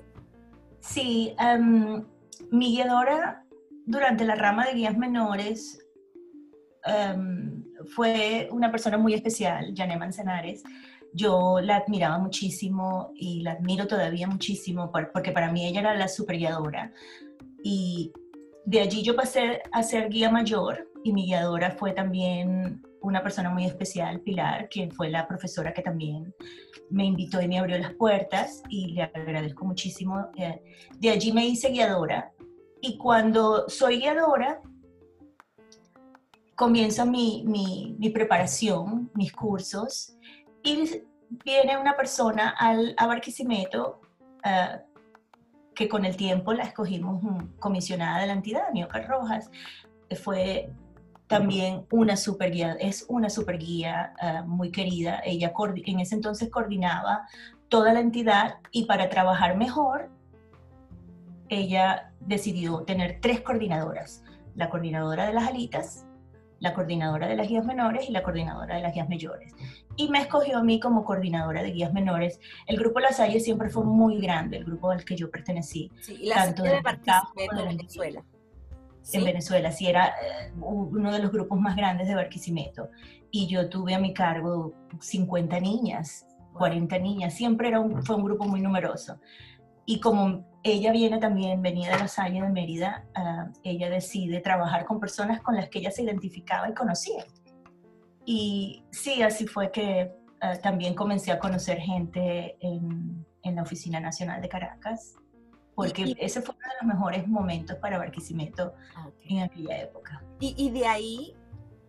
Sí, 0.80 1.36
em, 1.38 2.04
mi 2.50 2.76
guiadora 2.76 3.46
durante 3.86 4.26
la 4.26 4.36
rama 4.36 4.66
de 4.66 4.74
guías 4.74 4.98
menores 4.98 5.86
em, 6.86 7.64
fue 7.94 8.48
una 8.52 8.72
persona 8.72 8.98
muy 8.98 9.14
especial, 9.14 9.74
Jané 9.76 9.98
Manzanares. 9.98 10.64
Yo 11.14 11.60
la 11.62 11.78
admiraba 11.78 12.18
muchísimo 12.18 13.12
y 13.16 13.42
la 13.42 13.54
admiro 13.54 13.88
todavía 13.88 14.28
muchísimo 14.28 14.92
porque 14.92 15.32
para 15.32 15.52
mí 15.52 15.66
ella 15.66 15.82
era 15.82 15.96
la 15.96 16.08
super 16.08 16.38
guiadora. 16.38 16.94
Y 17.64 18.12
de 18.66 18.82
allí 18.82 19.04
yo 19.04 19.16
pasé 19.16 19.62
a 19.72 19.84
ser 19.84 20.10
guía 20.10 20.30
mayor 20.30 20.88
y 21.04 21.14
mi 21.14 21.26
guiadora 21.26 21.72
fue 21.72 21.92
también 21.94 22.82
una 23.02 23.24
persona 23.24 23.50
muy 23.50 23.66
especial, 23.66 24.22
Pilar, 24.22 24.70
quien 24.70 24.92
fue 24.92 25.10
la 25.10 25.28
profesora 25.28 25.74
que 25.74 25.82
también 25.82 26.34
me 26.90 27.06
invitó 27.06 27.42
y 27.42 27.48
me 27.48 27.58
abrió 27.58 27.78
las 27.78 27.94
puertas 27.96 28.62
y 28.70 28.94
le 28.94 29.04
agradezco 29.04 29.66
muchísimo. 29.66 30.30
Eh, 30.38 30.62
de 31.00 31.10
allí 31.10 31.32
me 31.32 31.46
hice 31.46 31.70
guiadora 31.70 32.32
y 32.80 32.98
cuando 32.98 33.68
soy 33.70 34.00
guiadora, 34.00 34.62
comienza 36.56 37.06
mi, 37.06 37.44
mi, 37.48 38.10
preparación, 38.12 39.10
mis 39.16 39.32
cursos 39.32 40.16
y 40.64 41.04
viene 41.44 41.78
una 41.78 41.96
persona 41.96 42.50
al, 42.50 42.94
a 42.98 43.08
Barquisimeto 43.08 44.02
eh, 44.44 44.80
que 45.74 45.88
con 45.88 46.06
el 46.06 46.16
tiempo 46.16 46.54
la 46.54 46.64
escogimos 46.64 47.24
comisionada 47.60 48.22
de 48.22 48.28
la 48.28 48.34
entidad, 48.34 48.72
Nioca 48.74 49.02
Rojas, 49.02 49.50
fue 50.16 50.70
también 51.28 51.86
una 51.92 52.18
super 52.18 52.52
guía, 52.52 52.76
es 52.80 53.06
una 53.08 53.30
super 53.30 53.58
guía 53.58 54.14
eh, 54.22 54.42
muy 54.46 54.70
querida. 54.70 55.22
Ella 55.24 55.54
en 55.86 56.00
ese 56.02 56.16
entonces 56.16 56.50
coordinaba 56.50 57.26
toda 57.70 57.94
la 57.94 58.02
entidad 58.02 58.58
y 58.72 58.84
para 58.84 59.10
trabajar 59.10 59.56
mejor, 59.56 60.10
ella 61.48 62.12
decidió 62.20 62.82
tener 62.82 63.20
tres 63.22 63.40
coordinadoras. 63.42 64.24
La 64.56 64.70
coordinadora 64.70 65.26
de 65.26 65.34
las 65.34 65.48
alitas, 65.48 66.06
la 66.62 66.74
coordinadora 66.74 67.28
de 67.28 67.36
las 67.36 67.50
guías 67.50 67.66
menores 67.66 68.08
y 68.08 68.14
la 68.14 68.24
coordinadora 68.24 68.76
de 68.76 68.82
las 68.82 68.94
guías 68.94 69.10
mayores. 69.10 69.54
Y 69.98 70.08
me 70.10 70.22
escogió 70.22 70.60
a 70.60 70.64
mí 70.64 70.80
como 70.80 71.04
coordinadora 71.04 71.62
de 71.62 71.72
guías 71.72 71.92
menores. 71.92 72.40
El 72.68 72.78
grupo 72.78 73.02
La 73.02 73.12
Salle 73.12 73.42
siempre 73.42 73.70
fue 73.70 73.84
muy 73.84 74.22
grande, 74.22 74.58
el 74.58 74.64
grupo 74.64 74.92
al 74.92 75.04
que 75.04 75.18
yo 75.18 75.30
pertenecí. 75.30 75.92
Sí, 76.00 76.18
y 76.22 76.28
la 76.28 76.36
tanto 76.36 76.64
de, 76.64 76.70
de 76.72 77.64
Venezuela 77.64 78.24
en 79.14 79.26
Venezuela, 79.26 79.72
sí 79.72 79.88
era 79.88 80.08
eh, 80.08 80.52
uno 80.60 81.12
de 81.12 81.20
los 81.20 81.32
grupos 81.32 81.60
más 81.60 81.76
grandes 81.76 82.08
de 82.08 82.16
Barquisimeto. 82.16 82.90
Y 83.32 83.48
yo 83.48 83.70
tuve 83.70 83.96
a 83.96 84.00
mi 84.00 84.14
cargo 84.14 84.74
50 85.00 85.60
niñas, 85.60 86.28
40 86.54 86.98
niñas, 87.00 87.34
siempre 87.34 87.70
era 87.70 87.80
un, 87.80 88.04
fue 88.04 88.16
un 88.16 88.24
grupo 88.24 88.46
muy 88.46 88.62
numeroso. 88.62 89.20
Y 89.92 90.00
como 90.00 90.46
ella 90.64 90.94
viene 90.94 91.18
también, 91.18 91.62
venía 91.62 91.92
de 91.92 92.00
la 92.00 92.08
Salle 92.08 92.42
de 92.42 92.48
Mérida, 92.48 93.04
ah, 93.14 93.50
ella 93.62 93.90
decide 93.90 94.40
trabajar 94.40 94.86
con 94.86 95.02
personas 95.02 95.42
con 95.42 95.58
las 95.58 95.68
que 95.68 95.80
ella 95.80 95.92
se 95.92 96.04
identificaba 96.04 96.70
y 96.70 96.74
conocía. 96.74 97.26
Y 98.26 98.86
sí, 98.90 99.22
así 99.22 99.48
fue 99.48 99.70
que 99.70 100.14
ah, 100.40 100.56
también 100.64 100.96
comencé 100.96 101.34
a 101.34 101.40
conocer 101.40 101.78
gente 101.80 102.56
en, 102.62 103.26
en 103.44 103.56
la 103.58 103.64
Oficina 103.64 104.00
Nacional 104.00 104.42
de 104.42 104.48
Caracas, 104.48 105.16
porque 105.76 106.16
ese 106.18 106.42
fue 106.42 106.56
uno 106.56 106.68
de 106.70 106.86
los 106.86 106.96
mejores 106.96 107.28
momentos 107.28 107.76
para 107.76 107.98
Barquisimeto 107.98 108.74
ah, 108.96 109.10
en 109.26 109.40
aquella 109.42 109.78
época. 109.78 110.24
Y, 110.40 110.70
de 110.70 110.88
ahí, 110.88 111.36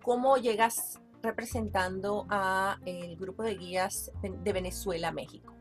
¿cómo 0.03 0.39
llegas 0.39 1.01
representando 1.23 2.27
a 2.31 2.81
el 2.85 3.17
grupo 3.17 3.45
de 3.45 3.55
guías 3.55 4.11
de 4.23 4.53
Venezuela 4.53 5.11
a 5.11 5.13
México? 5.13 5.53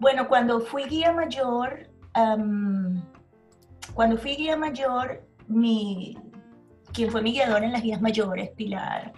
Bueno, 0.00 0.28
cuando 0.28 0.60
fui 0.60 0.84
guía 0.84 1.12
mayor, 1.12 1.90
cuando 3.94 4.16
fui 4.16 4.34
guía 4.34 4.56
mayor, 4.56 5.28
mi, 5.46 6.16
quien 6.92 7.10
fue 7.10 7.20
mi 7.20 7.32
guiador 7.32 7.62
en 7.64 7.72
las 7.72 7.82
guías 7.82 8.00
mayores, 8.00 8.50
Pilar, 8.56 9.12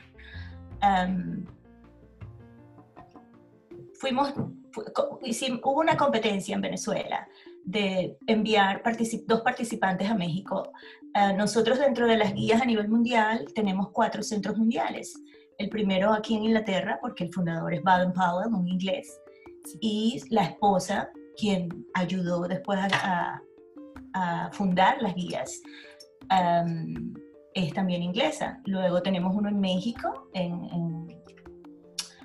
fuimos, 3.95 4.35
hubo 4.35 5.81
una 5.81 5.97
competencia 5.97 6.57
en 6.57 6.61
Venezuela 6.61 7.29
de 7.65 8.19
enviar 8.27 8.83
dos 9.27 9.41
participantes 9.43 10.11
a 10.11 10.15
México. 10.15 10.73
Eh, 11.15 11.33
nosotros 11.35 11.79
dentro 11.79 12.09
de 12.09 12.17
las 12.17 12.35
guías 12.35 12.61
a 12.61 12.65
nivel 12.65 12.89
mundial 12.89 13.47
tenemos 13.55 13.91
cuatro 13.91 14.21
centros 14.25 14.57
mundiales. 14.57 15.15
El 15.59 15.69
primero 15.69 16.13
aquí 16.13 16.35
en 16.35 16.43
Inglaterra, 16.43 16.99
porque 17.01 17.23
el 17.23 17.33
fundador 17.33 17.73
es 17.73 17.85
Baden 17.85 18.13
Powell, 18.13 18.53
un 18.53 18.67
inglés, 18.67 19.22
y 19.81 20.23
la 20.31 20.45
esposa, 20.45 21.11
quien 21.37 21.87
ayudó 21.95 22.47
después 22.49 22.79
a, 22.93 23.41
fundar 24.53 25.01
las 25.01 25.15
guías, 25.15 25.63
em, 26.31 27.15
es 27.55 27.73
también 27.73 28.03
inglesa. 28.03 28.61
Luego 28.67 29.01
tenemos 29.01 29.35
uno 29.35 29.49
en 29.49 29.59
México, 29.59 30.29
en, 30.35 30.69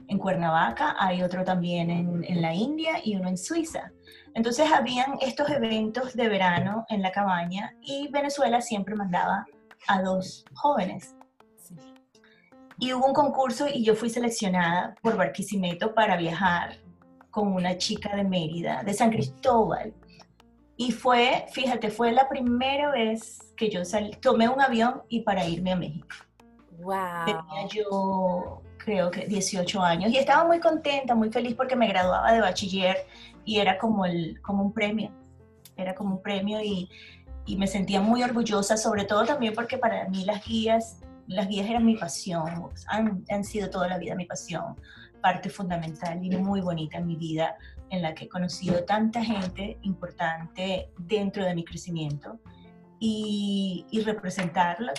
en, 0.10 0.18
Cuernavaca, 0.20 0.96
hay 1.00 1.24
otro 1.24 1.46
también 1.46 1.90
en, 1.90 2.24
en 2.26 2.42
la 2.42 2.54
India 2.54 3.00
y 3.04 3.16
uno 3.16 3.30
en 3.30 3.38
Suiza. 3.38 3.92
Entonces 4.34 4.70
habían 4.72 5.18
estos 5.22 5.50
eventos 5.50 6.14
de 6.14 6.28
verano 6.28 6.86
en 6.90 7.02
la 7.02 7.12
cabaña 7.12 7.74
y 7.82 8.10
Venezuela 8.10 8.60
siempre 8.62 8.96
mandaba 8.96 9.46
a 9.88 10.02
dos 10.02 10.44
jóvenes. 10.54 11.16
Y 12.80 12.94
hubo 12.94 13.08
un 13.08 13.14
concurso 13.14 13.68
y 13.68 13.84
yo 13.84 13.96
fui 13.96 14.10
seleccionada 14.10 14.96
por 15.02 15.18
Barquisimeto 15.18 15.94
para 15.96 16.18
viajar 16.18 16.78
con 17.38 17.54
una 17.54 17.78
chica 17.78 18.16
de 18.16 18.24
Mérida, 18.24 18.82
de 18.82 18.96
San 18.96 19.12
Cristóbal. 19.12 19.94
Y 20.76 20.92
fue, 20.92 21.46
fíjate, 21.52 21.92
fue 21.92 22.12
la 22.12 22.28
primera 22.28 22.90
vez 22.90 23.54
que 23.56 23.70
yo 23.70 23.86
salí, 23.86 24.10
tomé 24.20 24.50
un 24.50 24.60
avión 24.60 25.04
y 25.08 25.20
para 25.20 25.46
irme 25.46 25.74
a 25.74 25.76
México. 25.76 26.08
Wow. 26.80 27.26
Tenía 27.26 27.68
yo 27.72 28.64
creo 28.80 29.12
que 29.12 29.28
18 29.28 29.80
años 29.84 30.12
y 30.12 30.18
estaba 30.18 30.48
muy 30.48 30.60
contenta, 30.60 31.14
muy 31.14 31.30
feliz 31.30 31.54
porque 31.54 31.76
me 31.76 31.88
graduaba 31.88 32.32
de 32.32 32.42
bachiller 32.42 33.06
y 33.46 33.60
era 33.60 33.78
como, 33.78 34.08
el, 34.08 34.42
como 34.42 34.64
un 34.64 34.74
premio, 34.74 35.12
era 35.76 35.94
como 35.94 36.16
un 36.16 36.22
premio 36.24 36.60
y, 36.60 36.90
y 37.46 37.56
me 37.56 37.68
sentía 37.68 38.02
muy 38.02 38.24
orgullosa, 38.24 38.78
sobre 38.78 39.06
todo 39.06 39.26
también 39.26 39.54
porque 39.54 39.78
para 39.78 40.10
mí 40.10 40.26
las 40.26 40.44
guías, 40.44 41.02
las 41.28 41.48
guías 41.48 41.70
eran 41.70 41.86
mi 41.86 41.98
pasión, 41.98 42.72
han, 42.88 43.24
han 43.30 43.44
sido 43.44 43.70
toda 43.70 43.88
la 43.88 44.00
vida 44.00 44.16
mi 44.16 44.26
pasión, 44.26 44.76
parte 45.28 45.50
fundamental 45.50 46.24
y 46.24 46.30
muy 46.38 46.62
bonita 46.62 47.00
en 47.00 47.06
mi 47.06 47.18
vida, 47.18 47.58
en 47.90 48.02
la 48.02 48.14
que 48.16 48.26
he 48.26 48.30
conocido 48.30 48.86
tanta 48.86 49.22
gente 49.22 49.78
importante 49.82 50.90
dentro 50.98 51.44
de 51.44 51.54
mi 51.54 51.66
crecimiento 51.66 52.40
y, 52.98 53.86
y 53.92 54.02
representarla 54.02 54.94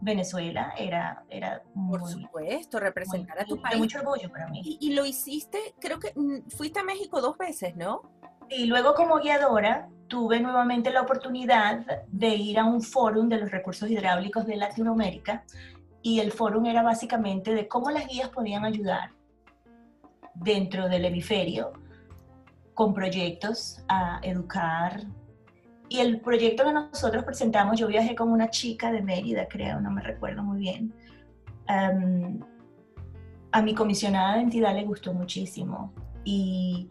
Venezuela 0.00 0.74
era, 0.76 1.24
era 1.28 1.62
Por 1.88 2.04
supuesto, 2.08 2.80
representar 2.80 3.40
a 3.40 3.44
tu 3.44 3.60
país. 3.60 3.78
mucho 3.78 4.00
orgullo 4.00 4.28
para 4.30 4.48
mí. 4.48 4.78
Y, 4.80 4.92
lo 4.94 5.04
hiciste, 5.04 5.58
creo 5.80 6.00
que 6.00 6.12
mm, 6.14 6.48
fuiste 6.56 6.80
a 6.80 6.84
México 6.84 7.20
dos 7.20 7.38
veces, 7.38 7.76
¿no? 7.76 8.02
Y 8.48 8.66
luego 8.66 8.94
como 8.94 9.20
guiadora 9.20 9.88
tuve 10.08 10.40
nuevamente 10.40 10.90
la 10.90 11.02
oportunidad 11.02 12.04
de 12.08 12.34
ir 12.34 12.58
a 12.58 12.64
un 12.64 12.82
fórum 12.82 13.28
de 13.28 13.38
los 13.38 13.50
recursos 13.50 13.88
hidráulicos 13.88 14.44
de 14.44 14.56
Latinoamérica 14.56 15.44
y 16.02 16.18
el 16.18 16.32
fórum 16.32 16.66
era 16.66 16.82
básicamente 16.82 17.54
de 17.54 17.68
cómo 17.68 17.90
las 17.90 18.08
guías 18.08 18.30
podían 18.30 18.64
ayudar 18.64 19.17
dentro 20.40 20.88
del 20.88 21.04
hemisferio 21.04 21.72
con 22.74 22.94
proyectos 22.94 23.82
a 23.88 24.20
educar, 24.22 25.06
y 25.88 26.00
el 26.00 26.20
proyecto 26.20 26.64
que 26.64 26.72
nosotros 26.72 27.24
presentamos, 27.24 27.78
yo 27.78 27.86
viajé 27.86 28.14
con 28.14 28.30
una 28.30 28.50
chica 28.50 28.92
de 28.92 29.02
Mérida, 29.02 29.48
creo, 29.48 29.80
no 29.80 29.90
me 29.90 30.02
recuerdo 30.02 30.42
muy 30.42 30.58
bien. 30.58 30.92
a 33.50 33.62
mi 33.62 33.74
comisionada 33.74 34.34
de 34.34 34.42
entidad 34.42 34.74
le 34.74 34.84
gustó 34.84 35.14
muchísimo 35.14 35.92
y 36.24 36.88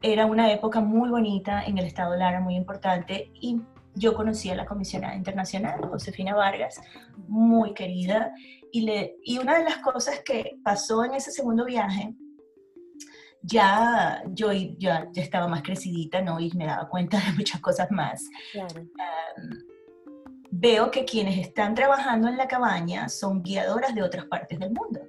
era 0.00 0.26
una 0.26 0.52
época 0.52 0.80
muy 0.80 1.08
bonita 1.10 1.62
en 1.64 1.78
el 1.78 1.86
estado 1.86 2.12
de 2.12 2.18
Lara, 2.18 2.40
muy 2.40 2.56
importante 2.56 3.30
y 3.34 3.60
yo 3.94 4.14
conocí 4.14 4.50
a 4.50 4.56
la 4.56 4.66
comisionada 4.66 5.14
internacional, 5.14 5.80
Josefina 5.88 6.34
Vargas, 6.34 6.80
muy 7.28 7.74
querida 7.74 8.32
y, 8.72 8.80
le, 8.82 9.16
y 9.22 9.38
una 9.38 9.58
de 9.58 9.64
las 9.64 9.78
cosas 9.78 10.20
que 10.24 10.58
pasó 10.64 11.04
en 11.04 11.14
ese 11.14 11.30
segundo 11.30 11.64
viaje 11.64 12.14
ya 13.42 14.22
yo 14.28 14.52
ya, 14.52 15.08
ya, 15.12 15.22
estaba 15.22 15.48
más 15.48 15.62
crecidita, 15.62 16.22
¿no? 16.22 16.38
Y 16.40 16.50
me 16.52 16.66
daba 16.66 16.88
cuenta 16.88 17.18
de 17.18 17.32
muchas 17.32 17.60
cosas 17.60 17.90
más. 17.90 18.28
veo 20.50 20.90
que 20.90 21.04
quienes 21.04 21.38
están 21.38 21.74
trabajando 21.74 22.28
en 22.28 22.36
la 22.36 22.46
cabaña 22.46 23.08
son 23.08 23.42
guiadoras 23.42 23.94
de 23.94 24.02
otras 24.02 24.26
partes 24.26 24.58
del 24.58 24.72
mundo. 24.72 25.00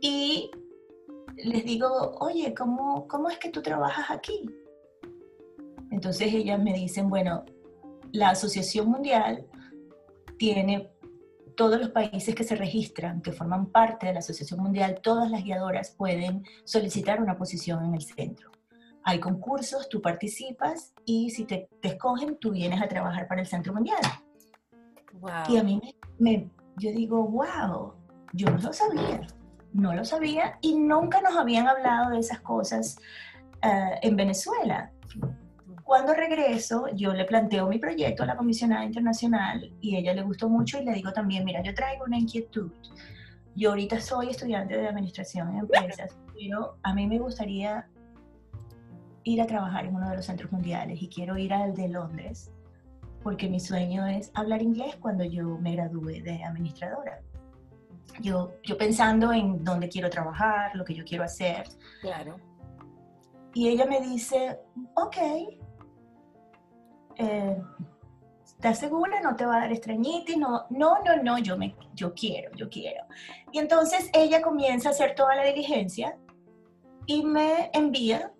Y 0.00 0.50
les 1.36 1.64
digo, 1.64 2.16
oye, 2.20 2.54
¿cómo, 2.54 3.08
cómo 3.08 3.28
es 3.28 3.38
que 3.38 3.50
tú 3.50 3.62
trabajas 3.62 4.10
aquí? 4.10 4.44
Entonces 5.90 6.32
ellas 6.32 6.62
me 6.62 6.72
dicen, 6.72 7.08
bueno, 7.08 7.44
la 8.12 8.30
Asociación 8.30 8.88
Mundial 8.88 9.46
tiene 10.38 10.93
todos 11.56 11.80
los 11.80 11.90
países 11.90 12.34
que 12.34 12.44
se 12.44 12.56
registran, 12.56 13.20
que 13.20 13.32
forman 13.32 13.66
parte 13.66 14.06
de 14.06 14.12
la 14.12 14.18
Asociación 14.18 14.60
Mundial, 14.60 15.00
todas 15.02 15.30
las 15.30 15.44
guiadoras 15.44 15.90
pueden 15.90 16.44
solicitar 16.64 17.20
una 17.20 17.36
posición 17.36 17.84
en 17.84 17.94
el 17.94 18.02
centro. 18.02 18.50
Hay 19.02 19.20
concursos, 19.20 19.88
tú 19.88 20.00
participas 20.00 20.94
y 21.04 21.30
si 21.30 21.44
te, 21.44 21.68
escogen, 21.82 22.36
tú 22.38 22.52
vienes 22.52 22.80
a 22.80 22.88
trabajar 22.88 23.28
para 23.28 23.42
el 23.42 23.46
Centro 23.46 23.74
Mundial. 23.74 24.00
Y 25.48 25.56
a 25.56 25.62
mí 25.62 25.80
me, 26.18 26.50
yo 26.78 26.90
digo, 26.90 27.22
wow, 27.28 27.94
yo 28.32 28.50
no 28.50 28.58
lo 28.58 28.72
sabía, 28.72 29.26
no 29.72 29.94
lo 29.94 30.04
sabía 30.04 30.58
y 30.60 30.74
nunca 30.76 31.20
nos 31.20 31.36
habían 31.36 31.68
hablado 31.68 32.10
de 32.10 32.18
esas 32.18 32.40
cosas 32.40 32.96
eh, 33.62 33.98
en 34.02 34.16
Venezuela. 34.16 34.90
Cuando 35.84 36.14
regreso, 36.14 36.86
yo 36.94 37.12
le 37.12 37.26
planteo 37.26 37.68
mi 37.68 37.78
proyecto 37.78 38.22
a 38.22 38.26
la 38.26 38.36
comisionada 38.36 38.84
internacional 38.84 39.70
y 39.80 39.94
a 39.94 39.98
ella 39.98 40.14
le 40.14 40.22
gustó 40.22 40.48
mucho 40.48 40.80
y 40.80 40.84
le 40.84 40.92
digo 40.94 41.12
también, 41.12 41.44
mira, 41.44 41.62
yo 41.62 41.74
traigo 41.74 42.04
una 42.04 42.18
inquietud. 42.18 42.72
Yo 43.54 43.70
ahorita 43.70 44.00
soy 44.00 44.30
estudiante 44.30 44.76
de 44.76 44.88
administración 44.88 45.50
en 45.50 45.58
empresas, 45.58 46.16
pero 46.34 46.78
a 46.82 46.94
mí 46.94 47.06
me 47.06 47.18
gustaría 47.18 47.86
ir 49.24 49.42
a 49.42 49.46
trabajar 49.46 49.84
en 49.84 49.94
uno 49.94 50.08
de 50.08 50.16
los 50.16 50.26
centros 50.26 50.50
mundiales 50.50 51.02
y 51.02 51.08
quiero 51.08 51.36
ir 51.36 51.52
al 51.52 51.74
de 51.74 51.88
Londres 51.88 52.50
porque 53.24 53.48
mi 53.48 53.58
sueño 53.58 54.06
es 54.06 54.30
hablar 54.34 54.62
inglés 54.62 54.96
cuando 55.00 55.24
yo 55.24 55.58
me 55.58 55.72
gradúe 55.72 56.22
de 56.22 56.44
administradora. 56.44 57.22
Yo, 58.20 58.52
yo 58.62 58.76
pensando 58.76 59.32
en 59.32 59.64
dónde 59.64 59.88
quiero 59.88 60.10
trabajar, 60.10 60.76
lo 60.76 60.84
que 60.84 60.94
yo 60.94 61.04
quiero 61.04 61.24
hacer. 61.24 61.64
Claro. 62.02 62.36
Y 63.54 63.68
ella 63.68 63.86
me 63.86 64.00
dice, 64.00 64.60
ok, 64.94 65.16
eh, 67.16 67.56
¿estás 68.44 68.78
segura? 68.78 69.20
¿No 69.20 69.36
te 69.36 69.46
va 69.46 69.56
a 69.56 69.60
dar 69.60 69.72
estreñitis? 69.72 70.36
No, 70.36 70.66
no, 70.70 71.02
no, 71.04 71.22
no, 71.22 71.38
yo, 71.38 71.56
me, 71.56 71.74
yo 71.94 72.14
quiero, 72.14 72.50
yo 72.56 72.68
quiero. 72.68 73.04
Y 73.52 73.58
entonces 73.58 74.10
ella 74.12 74.42
comienza 74.42 74.88
a 74.88 74.92
hacer 74.92 75.14
toda 75.14 75.34
la 75.36 75.44
diligencia 75.44 76.16
y 77.06 77.24
me 77.24 77.70
envía 77.72 78.32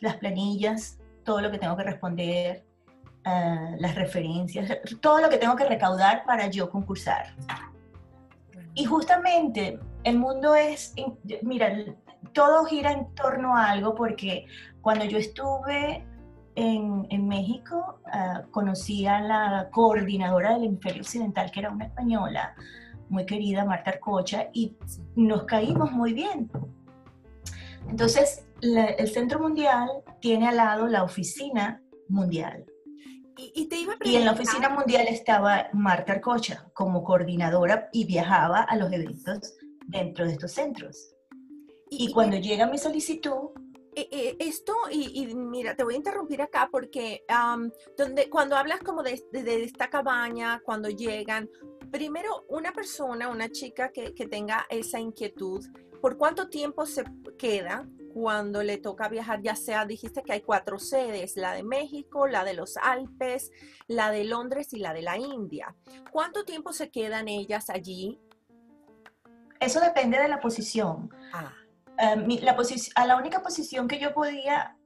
las 0.00 0.16
planillas, 0.16 0.98
todo 1.24 1.40
lo 1.40 1.50
que 1.50 1.58
tengo 1.58 1.76
que 1.76 1.84
responder, 1.84 2.64
eh, 3.24 3.76
las 3.78 3.94
referencias, 3.94 4.70
todo 5.00 5.20
lo 5.20 5.28
que 5.28 5.38
tengo 5.38 5.54
que 5.56 5.64
recaudar 5.64 6.24
para 6.24 6.48
yo 6.48 6.70
concursar. 6.70 7.34
Y 8.74 8.84
justamente 8.84 9.78
el 10.04 10.18
mundo 10.18 10.54
es, 10.54 10.94
mira, 11.42 11.76
todo 12.32 12.64
gira 12.64 12.92
en 12.92 13.14
torno 13.14 13.56
a 13.56 13.70
algo 13.70 13.94
porque 13.94 14.46
cuando 14.80 15.04
yo 15.04 15.18
estuve 15.18 16.04
en, 16.54 17.06
en 17.10 17.28
México 17.28 18.00
uh, 18.06 18.50
conocí 18.50 19.06
a 19.06 19.20
la 19.20 19.68
coordinadora 19.70 20.54
del 20.54 20.64
hemisferio 20.64 21.02
occidental, 21.02 21.50
que 21.50 21.60
era 21.60 21.70
una 21.70 21.86
española 21.86 22.54
muy 23.08 23.26
querida, 23.26 23.64
Marta 23.64 23.90
Arcocha, 23.90 24.48
y 24.52 24.76
nos 25.14 25.44
caímos 25.44 25.92
muy 25.92 26.12
bien. 26.12 26.50
Entonces, 27.88 28.46
el 28.62 29.08
Centro 29.08 29.40
Mundial 29.40 29.88
tiene 30.20 30.48
al 30.48 30.56
lado 30.56 30.86
la 30.86 31.02
Oficina 31.02 31.82
Mundial. 32.08 32.64
Y, 33.36 33.66
te 33.66 33.76
iba 33.76 33.94
y 34.04 34.14
en 34.16 34.24
la 34.24 34.32
Oficina 34.32 34.68
Mundial 34.68 35.08
estaba 35.08 35.68
Marta 35.72 36.12
Arcocha 36.12 36.70
como 36.74 37.02
coordinadora 37.02 37.88
y 37.92 38.04
viajaba 38.04 38.60
a 38.60 38.76
los 38.76 38.92
eventos 38.92 39.54
dentro 39.88 40.24
de 40.24 40.32
estos 40.32 40.52
centros. 40.52 41.14
Y, 41.90 42.06
y 42.06 42.12
cuando 42.12 42.36
llega 42.36 42.66
mi 42.66 42.78
solicitud, 42.78 43.50
eh, 43.94 44.08
eh, 44.10 44.36
esto, 44.38 44.74
y, 44.90 45.26
mira, 45.34 45.76
te 45.76 45.84
voy 45.84 45.94
a 45.94 45.98
interrumpir 45.98 46.40
acá 46.42 46.68
porque 46.70 47.24
donde, 47.96 48.30
cuando 48.30 48.56
hablas 48.56 48.80
como 48.80 49.02
de, 49.02 49.22
esta 49.32 49.90
cabaña, 49.90 50.60
cuando 50.64 50.88
llegan, 50.88 51.50
primero 51.90 52.44
una 52.48 52.72
persona, 52.72 53.28
una 53.28 53.50
chica 53.50 53.90
que, 53.92 54.14
que 54.14 54.26
tenga 54.26 54.66
esa 54.70 54.98
inquietud, 54.98 55.64
¿por 56.00 56.16
cuánto 56.16 56.48
tiempo 56.48 56.86
se 56.86 57.04
queda 57.38 57.86
cuando 58.12 58.62
le 58.62 58.78
toca 58.78 59.08
viajar, 59.08 59.40
ya 59.42 59.56
sea, 59.56 59.86
dijiste 59.86 60.22
que 60.22 60.32
hay 60.32 60.40
cuatro 60.42 60.78
sedes, 60.78 61.36
la 61.36 61.54
de 61.54 61.62
México, 61.62 62.26
la 62.26 62.44
de 62.44 62.54
los 62.54 62.76
Alpes, 62.76 63.50
la 63.86 64.10
de 64.10 64.24
Londres 64.24 64.72
y 64.72 64.78
la 64.78 64.92
de 64.92 65.02
la 65.02 65.16
India. 65.18 65.74
¿Cuánto 66.10 66.44
tiempo 66.44 66.72
se 66.72 66.90
quedan 66.90 67.28
ellas 67.28 67.70
allí? 67.70 68.20
Eso 69.60 69.80
depende 69.80 70.18
de 70.18 70.28
la 70.28 70.40
posición. 70.40 71.10
Ah. 71.32 71.54
Em, 72.02 72.26
la 72.42 72.56
a 72.96 73.06
la 73.06 73.16
única 73.16 73.42
posición 73.42 73.86
que 73.86 74.00
yo 74.00 74.12
podía 74.12 74.76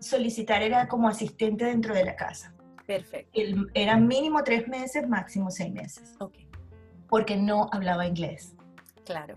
solicitar 0.00 0.60
era 0.60 0.88
como 0.88 1.06
asistente 1.06 1.66
dentro 1.66 1.94
de 1.94 2.04
la 2.04 2.16
casa. 2.16 2.52
Perfecto. 2.84 3.30
El, 3.32 3.70
eran 3.74 4.08
mínimo 4.08 4.42
tres 4.42 4.66
meses, 4.66 5.08
máximo 5.08 5.52
seis 5.52 5.72
meses. 5.72 6.16
Ok. 6.18 6.34
Porque 7.08 7.36
no 7.36 7.68
hablaba 7.70 8.08
inglés. 8.08 8.56
Claro. 9.04 9.36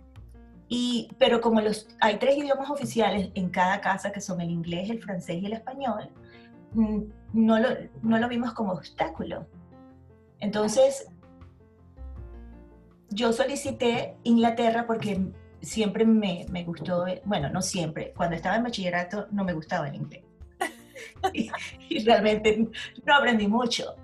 Y, 0.67 1.10
pero 1.19 1.39
como 1.39 1.62
los, 1.62 1.88
hay 2.02 2.17
tres 2.17 2.38
idiomas 2.38 2.71
oficiales 2.71 3.30
en 3.36 3.50
cada 3.50 3.82
casa, 3.82 4.12
que 4.12 4.19
son 4.19 4.41
el 4.41 4.50
inglés, 4.50 4.89
el 4.89 5.00
francés 5.00 5.38
y 5.39 5.45
el 5.45 5.54
español, 5.54 6.10
no 6.73 7.60
lo, 7.60 7.69
no 8.02 8.17
lo 8.17 8.28
vimos 8.28 8.54
como 8.56 8.73
obstáculo. 8.73 9.45
Entonces, 10.39 11.08
yo 13.10 13.32
solicité 13.32 14.17
Inglaterra 14.23 14.88
porque 14.88 15.32
siempre 15.67 16.06
me, 16.06 16.45
me, 16.49 16.63
gustó, 16.63 17.06
bueno, 17.25 17.49
no 17.49 17.62
siempre, 17.62 18.13
cuando 18.15 18.36
estaba 18.36 18.56
en 18.56 18.63
bachillerato 18.63 19.27
no 19.32 19.43
me 19.43 19.53
gustaba 19.53 19.89
el 19.89 19.95
inglés. 19.95 20.23
y, 21.34 22.03
realmente 22.06 22.69
no 23.06 23.15
aprendí 23.15 23.47
mucho. 23.47 23.95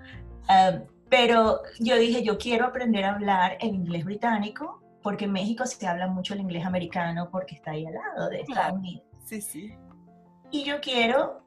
Um, 0.48 0.84
pero 1.08 1.62
yo 1.80 1.96
dije, 1.96 2.22
yo 2.22 2.36
quiero 2.36 2.66
aprender 2.66 3.04
a 3.04 3.14
hablar 3.14 3.56
el 3.60 3.74
inglés 3.74 4.04
británico, 4.04 4.82
porque 5.02 5.24
en 5.24 5.32
México 5.32 5.64
se 5.66 5.86
habla 5.86 6.06
mucho 6.06 6.34
el 6.34 6.40
inglés 6.40 6.66
americano 6.66 7.28
porque 7.30 7.54
está 7.54 7.72
ahí 7.72 7.86
al 7.86 7.94
lado 7.94 8.28
de 8.28 8.40
Estados 8.40 8.78
Unidos. 8.78 9.04
Sí, 9.24 9.40
sí. 9.40 9.74
Y 10.50 10.64
yo 10.64 10.80
quiero, 10.80 11.42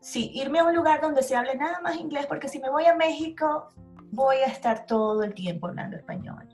sí, 0.00 0.32
irme 0.34 0.58
a 0.58 0.64
un 0.64 0.74
lugar 0.74 1.00
donde 1.00 1.22
se 1.22 1.34
hable 1.34 1.56
nada 1.56 1.80
más 1.80 1.96
inglés, 1.96 2.26
porque 2.26 2.48
si 2.48 2.58
me 2.58 2.70
voy 2.70 2.84
a 2.84 2.94
México, 2.94 3.68
voy 4.10 4.36
a 4.36 4.46
estar 4.46 4.86
todo 4.86 5.22
el 5.22 5.34
tiempo 5.34 5.66
hablando 5.68 5.96
español. 5.96 6.48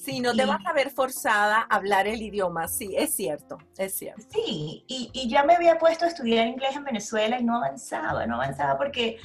Sí, 0.00 0.20
no 0.20 0.34
te 0.34 0.46
vas 0.46 0.64
a 0.64 0.72
ver 0.72 0.88
forzada 0.88 1.66
a 1.68 1.76
hablar 1.76 2.06
el 2.06 2.22
idioma, 2.22 2.68
sí, 2.68 2.94
es 2.96 3.14
cierto, 3.14 3.58
es 3.76 3.92
cierto. 3.94 4.22
Sí, 4.32 4.82
y, 4.88 5.10
y, 5.12 5.28
ya 5.28 5.44
me 5.44 5.54
había 5.54 5.78
puesto 5.78 6.06
a 6.06 6.08
estudiar 6.08 6.46
inglés 6.46 6.74
en 6.74 6.84
Venezuela 6.84 7.38
y 7.38 7.44
no 7.44 7.56
avanzaba, 7.56 8.26
no 8.26 8.36
avanzaba 8.36 8.78
porque 8.78 9.18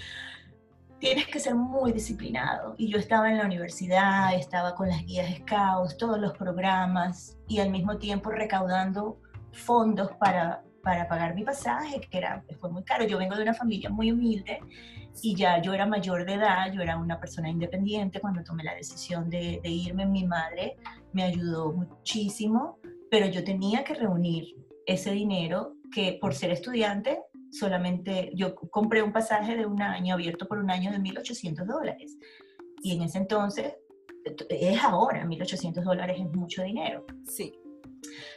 tienes 1.00 1.28
que 1.28 1.40
ser 1.40 1.56
muy 1.56 1.94
disciplinado. 1.94 2.76
Y 2.78 2.90
yo 2.90 2.98
estaba 2.98 3.32
en 3.32 3.38
la 3.38 3.46
universidad, 3.46 4.34
estaba 4.34 4.76
con 4.76 4.90
las 4.90 5.06
guías 5.06 5.34
Scouts, 5.38 5.96
todos 5.96 6.20
los 6.20 6.34
programas 6.34 7.38
y 7.48 7.60
al 7.60 7.70
mismo 7.70 7.98
tiempo 7.98 8.30
recaudando 8.32 9.18
fondos 9.54 10.12
para, 10.20 10.62
para 10.84 11.08
pagar 11.08 11.36
mi 11.36 11.46
pasaje, 11.46 12.02
que 12.02 12.18
era, 12.18 12.44
fue 12.60 12.70
muy 12.70 12.84
caro. 12.84 13.06
Yo 13.06 13.18
vengo 13.18 13.38
de 13.38 13.44
una 13.44 13.54
familia 13.54 13.90
muy 13.90 14.12
humilde 14.12 14.60
y 15.22 15.36
ya 15.36 15.62
yo 15.62 15.74
era 15.74 15.86
mayor 15.86 16.26
de 16.26 16.34
edad, 16.34 16.72
yo 16.74 16.82
era 16.82 16.98
una 16.98 17.20
persona 17.20 17.50
independiente 17.50 18.20
cuando 18.20 18.44
tomé 18.44 18.64
la 18.64 18.76
decisión 18.76 19.30
de, 19.30 19.60
irme. 19.64 20.06
Mi 20.06 20.26
madre 20.26 20.78
me 21.14 21.24
ayudó 21.24 21.72
muchísimo, 21.72 22.80
pero 23.10 23.28
yo 23.28 23.44
tenía 23.44 23.84
que 23.84 23.96
reunir 23.96 24.56
ese 24.86 25.12
dinero 25.12 25.76
que 25.92 26.18
por 26.22 26.34
ser 26.34 26.52
estudiante 26.52 27.22
solamente 27.52 28.32
yo 28.36 28.56
compré 28.56 29.02
un 29.02 29.14
pasaje 29.14 29.56
de 29.56 29.66
un 29.66 29.82
año 29.82 30.16
abierto 30.16 30.48
por 30.48 30.58
un 30.58 30.70
año 30.70 30.92
de 30.92 30.98
1.800 30.98 31.66
dólares. 31.66 32.18
Y 32.84 32.96
en 32.96 33.04
ese 33.04 33.20
entonces, 33.20 33.74
es 34.50 34.84
ahora, 34.84 35.26
1.800 35.26 35.84
dólares 35.84 36.18
es 36.20 36.32
mucho 36.34 36.64
dinero. 36.64 37.06
Sí. 37.26 37.58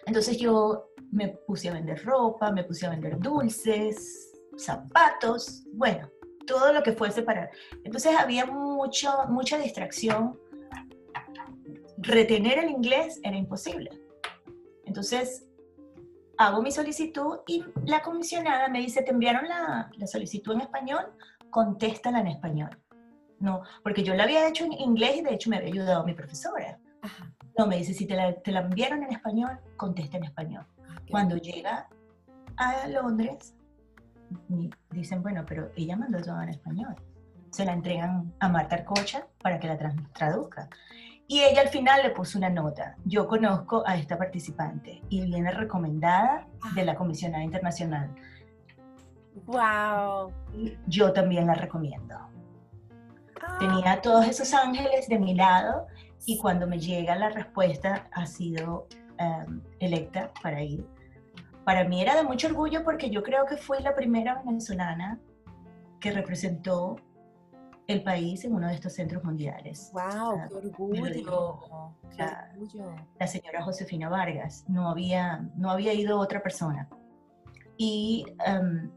Entonces 0.07 0.39
yo 0.39 0.91
me 1.11 1.29
puse 1.29 1.69
a 1.69 1.73
vender 1.73 2.03
ropa, 2.05 2.53
me 2.53 2.65
puse 2.65 2.87
a 2.87 2.91
vender 2.91 3.19
dulces, 3.19 4.33
zapatos, 4.57 5.65
bueno, 5.73 6.09
todo 6.49 6.73
lo 6.73 6.83
que 6.83 6.93
fuese 6.93 7.23
para... 7.23 7.51
Entonces 7.85 8.17
había 8.19 8.47
mucho, 8.47 9.11
mucha 9.29 9.59
distracción. 9.59 10.41
Retener 11.99 12.59
el 12.59 12.71
inglés 12.71 13.21
era 13.23 13.37
imposible. 13.37 13.91
Entonces 14.85 15.45
hago 16.39 16.63
mi 16.63 16.73
solicitud 16.73 17.41
y 17.47 17.65
la 17.85 18.01
comisionada 18.01 18.69
me 18.69 18.81
dice, 18.81 19.03
¿te 19.03 19.11
enviaron 19.11 19.47
la, 19.47 19.91
la 19.97 20.07
solicitud 20.07 20.55
en 20.55 20.63
español? 20.63 21.13
Contéstala 21.51 22.21
en 22.21 22.29
español. 22.29 22.71
No, 23.41 23.63
porque 23.85 24.03
yo 24.03 24.15
la 24.15 24.25
había 24.25 24.49
hecho 24.49 24.65
en 24.65 24.73
inglés 24.73 25.19
y 25.19 25.23
de 25.23 25.35
hecho 25.35 25.51
me 25.51 25.59
había 25.59 25.69
ayudado 25.69 26.05
mi 26.05 26.15
profesora. 26.15 26.79
No, 27.57 27.67
me 27.67 27.77
dice, 27.77 27.93
si 27.93 28.07
te 28.07 28.17
la, 28.17 28.33
te 28.35 28.53
la, 28.53 28.61
enviaron 28.61 29.03
en 29.03 29.13
español, 29.13 29.61
contesta 29.77 30.17
en 30.17 30.25
español. 30.25 30.67
Ah, 30.89 31.01
Cuando 31.11 31.37
llega 31.37 31.89
a 32.57 32.89
Londres, 32.89 33.55
dicen, 34.91 35.23
bueno, 35.23 35.45
pero 35.47 35.71
ella 35.77 35.97
mandó 35.97 36.21
todo 36.21 36.41
en 36.43 36.51
español. 36.51 36.95
Se 37.51 37.65
la 37.65 37.73
entregan 37.73 38.33
a 38.41 38.49
Marta 38.49 38.77
Arcocha 38.77 39.27
para 39.43 39.59
que 39.59 39.69
la 39.69 39.79
traduzca. 40.13 40.69
Y 41.27 41.41
ella 41.41 41.61
al 41.61 41.69
final 41.69 42.03
le 42.03 42.11
puso 42.11 42.39
una 42.39 42.49
nota. 42.49 42.97
Yo 43.05 43.27
conozco 43.29 43.83
a 43.87 43.97
esta 43.97 44.17
participante 44.17 45.03
y 45.11 45.23
viene 45.23 45.51
recomendada 45.51 46.47
de 46.75 46.85
la 46.85 46.95
comisionada 46.95 47.45
internacional. 47.45 48.15
¡Wow! 49.47 50.33
Yo 50.87 51.13
también 51.13 51.47
la 51.47 51.55
recomiendo. 51.55 52.17
Tenía 53.59 54.01
todos 54.01 54.27
esos 54.27 54.53
ángeles 54.55 55.09
de 55.09 55.19
mi 55.19 55.35
lado 55.35 55.87
y 56.27 56.39
cuando 56.39 56.67
me 56.67 56.79
llega 56.79 57.17
la 57.17 57.31
respuesta 57.31 58.09
ha 58.13 58.27
sido 58.27 58.87
em, 59.19 59.63
electa 59.81 60.33
para 60.43 60.63
ir. 60.63 60.87
Para 61.69 61.85
mí 61.85 62.01
era 62.01 62.17
de 62.17 62.23
mucho 62.23 62.47
orgullo 62.47 62.83
porque 62.83 63.11
yo 63.11 63.23
creo 63.23 63.45
que 63.45 63.59
fui 63.59 63.83
la 63.83 63.95
primera 63.95 64.43
venezolana 64.43 65.21
que 66.01 66.11
representó 66.13 66.97
el 67.87 68.03
país 68.03 68.43
en 68.47 68.55
uno 68.55 68.69
de 68.69 68.75
estos 68.75 68.95
centros 68.95 69.23
mundiales. 69.23 69.93
¡Wow! 69.93 70.49
¡Qué 70.49 70.55
orgullo! 70.55 71.93
¡Qué 72.09 72.17
la, 72.17 72.55
La 73.21 73.27
señora 73.27 73.63
Josefina 73.63 74.09
Vargas. 74.09 74.65
No 74.67 74.89
había, 74.89 75.47
no 75.57 75.71
había 75.71 75.93
ido 75.93 76.19
otra 76.19 76.43
persona. 76.43 76.89
Y 77.77 78.25
em, 78.47 78.91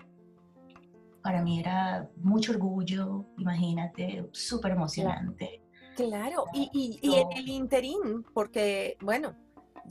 para 1.21 1.41
mí 1.41 1.59
era 1.59 2.09
mucho 2.23 2.53
orgullo, 2.53 3.25
imagínate, 3.37 4.29
súper 4.31 4.71
emocionante. 4.71 5.61
Claro, 5.97 6.45
y, 6.53 6.69
y, 7.01 7.15
en 7.15 7.33
el 7.33 7.49
interín, 7.49 8.23
porque, 8.33 8.95
bueno, 9.01 9.35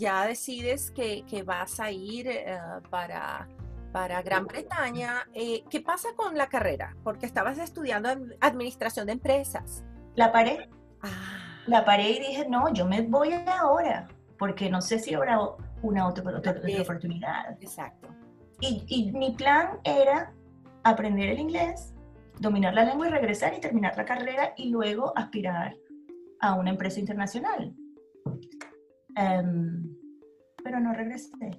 ya 0.01 0.27
decides 0.27 0.91
que, 0.91 1.25
que 1.27 1.43
vas 1.43 1.79
a 1.79 1.91
ir 1.93 2.27
eh, 2.27 2.59
para, 2.89 3.47
para 3.93 4.23
Gran 4.23 4.47
Bretaña, 4.47 5.29
eh, 5.35 5.63
¿qué 5.69 5.81
pasa 5.81 6.09
con 6.17 6.37
la 6.37 6.49
carrera? 6.49 6.97
Porque 7.05 7.27
estabas 7.27 7.59
estudiando 7.59 8.09
administración 8.41 9.07
de 9.07 9.13
empresas. 9.13 9.85
La 10.17 10.33
paré. 10.33 10.71
Ah. 11.03 11.37
La 11.67 11.85
paré 11.85 12.11
y 12.11 12.19
dije, 12.19 12.49
no, 12.49 12.73
yo 12.73 12.87
me 12.87 13.03
voy 13.03 13.33
ahora, 13.47 14.09
porque 14.39 14.71
no 14.71 14.81
sé 14.81 14.99
si 14.99 15.15
habrá 15.15 15.39
una 15.83 16.09
otra, 16.09 16.25
otra, 16.25 16.53
otra 16.53 16.83
oportunidad. 16.83 17.57
Exacto. 17.61 18.09
Y, 18.61 18.85
y 18.89 19.13
mi 19.13 19.33
plan 19.33 19.79
era 19.85 20.33
aprender 20.83 21.29
el 21.29 21.39
inglés, 21.39 21.93
dominar 22.39 22.73
la 22.73 22.85
lengua 22.85 23.09
y 23.09 23.11
regresar 23.11 23.53
y 23.55 23.61
terminar 23.61 23.97
la 23.99 24.07
carrera 24.07 24.55
y 24.57 24.71
luego 24.71 25.13
aspirar 25.17 25.77
a 26.41 26.55
una 26.55 26.71
empresa 26.71 26.99
internacional. 26.99 27.75
Em, 29.17 29.97
pero 30.63 30.81
no 30.81 30.93
regresé. 30.93 31.51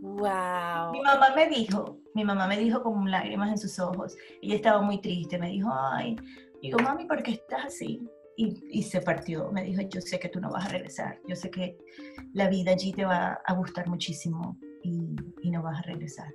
Wow. 0.00 0.92
Mi 0.92 1.00
mamá 1.00 1.34
me 1.34 1.48
dijo, 1.48 1.98
mi 2.14 2.24
mamá 2.24 2.46
me 2.46 2.58
dijo 2.58 2.82
con 2.82 3.10
lágrimas 3.10 3.50
en 3.50 3.58
sus 3.58 3.78
ojos, 3.78 4.16
ella 4.42 4.56
estaba 4.56 4.82
muy 4.82 5.00
triste, 5.00 5.38
me 5.38 5.48
dijo, 5.48 5.70
ay, 5.72 6.16
digo, 6.60 6.78
mami, 6.80 7.06
¿por 7.06 7.22
qué 7.22 7.32
estás 7.32 7.66
así? 7.66 8.06
Y, 8.36 8.62
y, 8.70 8.82
se 8.82 9.00
partió, 9.00 9.50
me 9.52 9.62
dijo, 9.62 9.82
yo 9.82 10.00
sé 10.00 10.18
que 10.18 10.28
tú 10.28 10.40
no 10.40 10.50
vas 10.50 10.66
a 10.66 10.68
regresar, 10.68 11.20
yo 11.28 11.36
sé 11.36 11.50
que 11.50 11.78
la 12.32 12.48
vida 12.48 12.72
allí 12.72 12.92
te 12.92 13.04
va 13.04 13.40
a 13.46 13.54
gustar 13.54 13.88
muchísimo 13.88 14.58
y, 14.82 15.14
y 15.40 15.50
no 15.50 15.62
vas 15.62 15.78
a 15.78 15.82
regresar. 15.82 16.34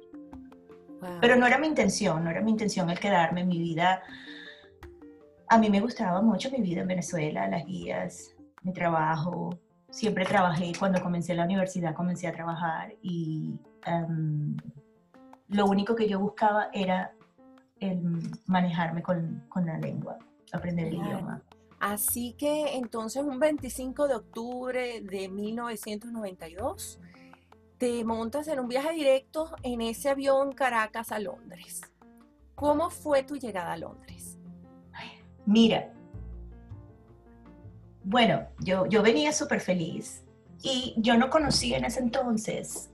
Pero 1.22 1.36
no 1.36 1.46
era 1.46 1.58
mi 1.58 1.68
intención, 1.68 2.24
no 2.24 2.30
era 2.30 2.42
mi 2.42 2.52
intención 2.52 2.90
el 2.90 3.00
quedarme 3.00 3.46
mi 3.46 3.60
vida. 3.60 4.02
A 5.48 5.58
mí 5.58 5.70
me 5.70 5.80
gustaba 5.80 6.22
mucho 6.22 6.50
mi 6.52 6.62
vida 6.62 6.82
en 6.82 6.88
Venezuela, 6.88 7.48
las 7.48 7.66
guías, 7.66 8.36
mi 8.64 8.74
trabajo. 8.74 9.50
Siempre 9.90 10.26
trabajé, 10.26 10.72
cuando 10.78 11.02
comencé 11.02 11.34
la 11.34 11.46
universidad 11.46 11.96
comencé 11.96 12.28
a 12.28 12.34
trabajar 12.34 12.94
y 13.02 13.56
em, 13.86 14.56
lo 15.48 15.66
único 15.66 15.96
que 15.96 16.08
yo 16.08 16.20
buscaba 16.20 16.70
era 16.74 17.14
manejarme 18.46 19.02
con, 19.02 19.44
con, 19.50 19.66
la 19.66 19.78
lengua, 19.78 20.18
aprender 20.52 20.88
el 20.88 20.96
idioma. 20.96 21.42
Así 21.80 22.34
que 22.34 22.76
entonces 22.76 23.24
un 23.24 23.40
25 23.40 24.08
de 24.08 24.16
octubre 24.16 25.02
de 25.02 25.30
1992 25.30 27.00
te 27.78 28.04
montas 28.04 28.50
en 28.50 28.60
un 28.60 28.68
viaje 28.68 28.92
directo 28.94 29.50
en 29.64 29.80
ese 29.80 30.10
avión 30.10 30.52
Caracas 30.52 31.14
a 31.14 31.20
Londres. 31.20 31.82
¿Cómo 32.54 32.90
fue 32.90 33.24
tu 33.24 33.38
llegada 33.38 33.72
a 33.72 33.78
Londres? 33.78 34.38
Mira, 35.46 35.92
bueno, 38.10 38.48
yo, 38.60 38.88
yo 38.88 39.04
venía 39.04 39.32
súper 39.32 39.60
feliz 39.60 40.24
y 40.64 40.96
yo 40.98 41.16
no 41.16 41.30
conocía 41.30 41.78
en 41.78 41.86
ese 41.86 42.00
entonces 42.00 42.90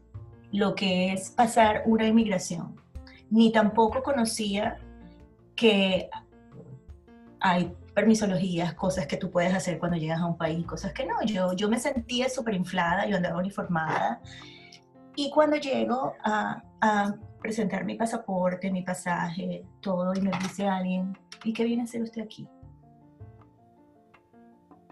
lo 0.51 0.75
que 0.75 1.13
es 1.13 1.29
pasar 1.29 1.83
una 1.85 2.05
inmigración, 2.05 2.75
ni 3.29 3.53
tampoco 3.53 4.03
conocía 4.03 4.77
que 5.55 6.09
hay 7.39 7.73
permisologías, 7.93 8.73
cosas 8.73 9.07
que 9.07 9.15
tú 9.15 9.31
puedes 9.31 9.53
hacer 9.53 9.79
cuando 9.79 9.97
llegas 9.97 10.19
a 10.19 10.25
un 10.25 10.37
país, 10.37 10.65
cosas 10.65 10.91
que 10.91 11.05
no. 11.05 11.23
Yo, 11.23 11.53
yo 11.53 11.69
me 11.69 11.79
sentía 11.79 12.27
súper 12.27 12.53
inflada, 12.53 13.07
yo 13.07 13.15
andaba 13.15 13.39
uniformada 13.39 14.19
y 15.15 15.29
cuando 15.29 15.55
llego 15.55 16.13
a, 16.23 16.61
presentar 17.41 17.85
mi 17.85 17.95
pasaporte, 17.95 18.71
mi 18.71 18.81
pasaje, 18.81 19.63
todo, 19.79 20.13
y 20.15 20.21
me 20.21 20.31
dice 20.41 20.67
alguien, 20.67 21.15
¿y 21.43 21.53
qué 21.53 21.63
viene 21.63 21.83
a 21.83 21.85
hacer 21.85 22.01
usted 22.01 22.23
aquí? 22.23 22.47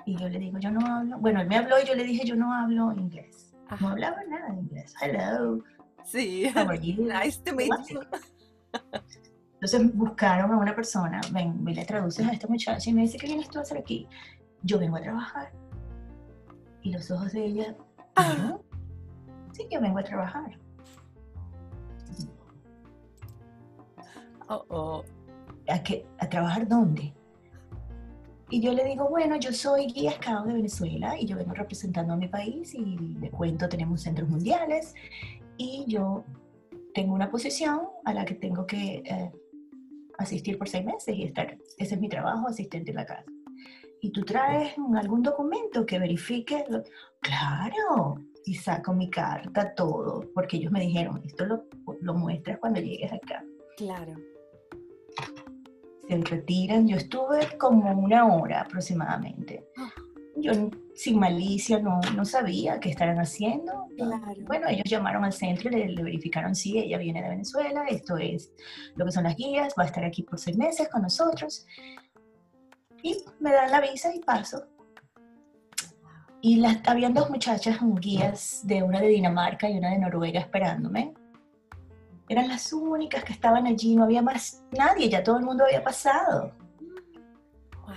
Y 0.05 0.17
yo 0.17 0.27
le 0.27 0.39
digo, 0.39 0.59
yo 0.59 0.71
no 0.71 0.85
hablo. 0.85 1.17
Bueno, 1.19 1.41
él 1.41 1.47
me 1.47 1.57
habló 1.57 1.79
y 1.81 1.85
yo 1.85 1.95
le 1.95 2.03
dije, 2.03 2.25
yo 2.25 2.35
no 2.35 2.53
hablo 2.53 2.91
inglés. 2.93 3.53
No 3.79 3.89
hablaba 3.89 4.17
nada 4.29 4.49
de 4.49 4.59
inglés. 4.59 4.93
Hello. 5.01 5.63
Sí. 6.03 6.51
Nice 6.97 7.41
to 7.43 7.55
meet 7.55 7.71
you. 7.89 8.01
Entonces 9.53 9.95
buscaron 9.95 10.51
a 10.51 10.57
una 10.57 10.75
persona, 10.75 11.21
ven, 11.31 11.63
me 11.63 11.73
le 11.73 11.85
traduces 11.85 12.27
a 12.27 12.33
esta 12.33 12.47
muchacha 12.47 12.89
y 12.89 12.93
me 12.93 13.03
dice, 13.03 13.17
¿qué 13.17 13.27
vienes 13.27 13.47
tú 13.49 13.59
a 13.59 13.61
hacer 13.61 13.77
aquí? 13.77 14.07
Yo 14.61 14.77
vengo 14.77 14.97
a 14.97 15.01
trabajar. 15.01 15.53
Y 16.81 16.91
los 16.91 17.09
ojos 17.11 17.31
de 17.31 17.45
ella, 17.45 17.75
ah. 18.17 18.57
Sí, 19.53 19.65
yo 19.71 19.79
vengo 19.79 19.99
a 19.99 20.03
trabajar. 20.03 20.59
Oh, 24.49 24.65
oh. 24.67 25.03
¿A, 25.69 25.81
qué, 25.81 26.05
¿A 26.19 26.27
trabajar 26.27 26.67
dónde? 26.67 27.13
Y 28.53 28.61
yo 28.61 28.71
le 28.71 28.83
digo, 28.83 29.09
bueno, 29.09 29.35
yo 29.37 29.51
soy 29.51 29.87
guía 29.87 30.11
scout 30.11 30.45
de 30.45 30.53
Venezuela 30.53 31.19
y 31.19 31.25
yo 31.25 31.35
vengo 31.35 31.55
representando 31.55 32.13
a 32.13 32.17
mi 32.17 32.27
país 32.27 32.75
y 32.75 32.97
le 33.19 33.31
cuento, 33.31 33.67
tenemos 33.67 34.03
centros 34.03 34.29
mundiales 34.29 34.93
y 35.57 35.85
yo 35.87 36.23
tengo 36.93 37.15
una 37.15 37.31
posición 37.31 37.81
a 38.05 38.13
la 38.13 38.23
que 38.25 38.35
tengo 38.35 38.67
que 38.67 39.01
eh, 39.05 39.31
asistir 40.19 40.59
por 40.59 40.69
seis 40.69 40.85
meses 40.85 41.15
y 41.15 41.23
estar, 41.23 41.57
ese 41.79 41.95
es 41.95 41.99
mi 41.99 42.07
trabajo, 42.09 42.47
asistente 42.47 42.91
en 42.91 42.97
la 42.97 43.07
casa. 43.07 43.25
Y 44.01 44.11
tú 44.11 44.23
traes 44.23 44.75
algún 44.97 45.23
documento 45.23 45.83
que 45.83 45.97
verifique, 45.97 46.63
claro, 47.21 48.19
y 48.45 48.53
saco 48.53 48.93
mi 48.93 49.09
carta, 49.09 49.73
todo, 49.73 50.29
porque 50.35 50.57
ellos 50.57 50.71
me 50.71 50.81
dijeron, 50.81 51.23
esto 51.25 51.47
lo, 51.47 51.65
lo 52.01 52.13
muestras 52.13 52.59
cuando 52.59 52.79
llegues 52.79 53.13
acá. 53.13 53.43
Claro. 53.77 54.13
Se 56.07 56.17
retiran, 56.17 56.87
yo 56.87 56.97
estuve 56.97 57.57
como 57.57 57.91
una 57.91 58.27
hora 58.27 58.61
aproximadamente. 58.61 59.67
Yo 60.35 60.51
sin 60.95 61.19
malicia 61.19 61.79
no, 61.79 61.99
no 62.15 62.25
sabía 62.25 62.79
qué 62.79 62.89
estaban 62.89 63.19
haciendo. 63.19 63.87
Claro. 63.95 64.33
Bueno, 64.45 64.67
ellos 64.67 64.85
llamaron 64.85 65.23
al 65.23 65.33
centro 65.33 65.69
y 65.69 65.87
le, 65.87 66.03
verificaron, 66.03 66.55
sí, 66.55 66.77
ella 66.77 66.97
viene 66.97 67.21
de 67.21 67.29
Venezuela, 67.29 67.85
esto 67.89 68.17
es 68.17 68.51
lo 68.95 69.05
que 69.05 69.11
son 69.11 69.23
las 69.23 69.35
guías, 69.35 69.73
va 69.77 69.83
a 69.83 69.87
estar 69.87 70.03
aquí 70.03 70.23
por 70.23 70.39
seis 70.39 70.57
meses 70.57 70.89
con 70.89 71.01
nosotros. 71.01 71.65
Y 73.01 73.17
me 73.39 73.51
dan 73.51 73.71
la 73.71 73.81
visa 73.81 74.13
y 74.13 74.19
paso. 74.19 74.67
Y 76.41 76.57
las, 76.57 76.79
habían 76.87 77.13
dos 77.13 77.29
muchachas 77.29 77.79
guías, 77.99 78.61
de 78.65 78.83
una 78.83 78.99
de 78.99 79.07
Dinamarca 79.07 79.69
y 79.69 79.77
una 79.77 79.91
de 79.91 79.99
Noruega 79.99 80.39
esperándome. 80.39 81.13
Eran 82.33 82.47
las 82.47 82.73
únicas 82.73 83.23
que 83.23 83.31
estaban 83.31 83.67
allí, 83.67 83.95
no 83.95 84.05
había 84.05 84.23
más 84.23 84.63
nadie, 84.71 85.07
ya 85.07 85.23
todo 85.23 85.37
el 85.37 85.45
mundo 85.45 85.65
había 85.65 85.83
pasado. 85.83 86.51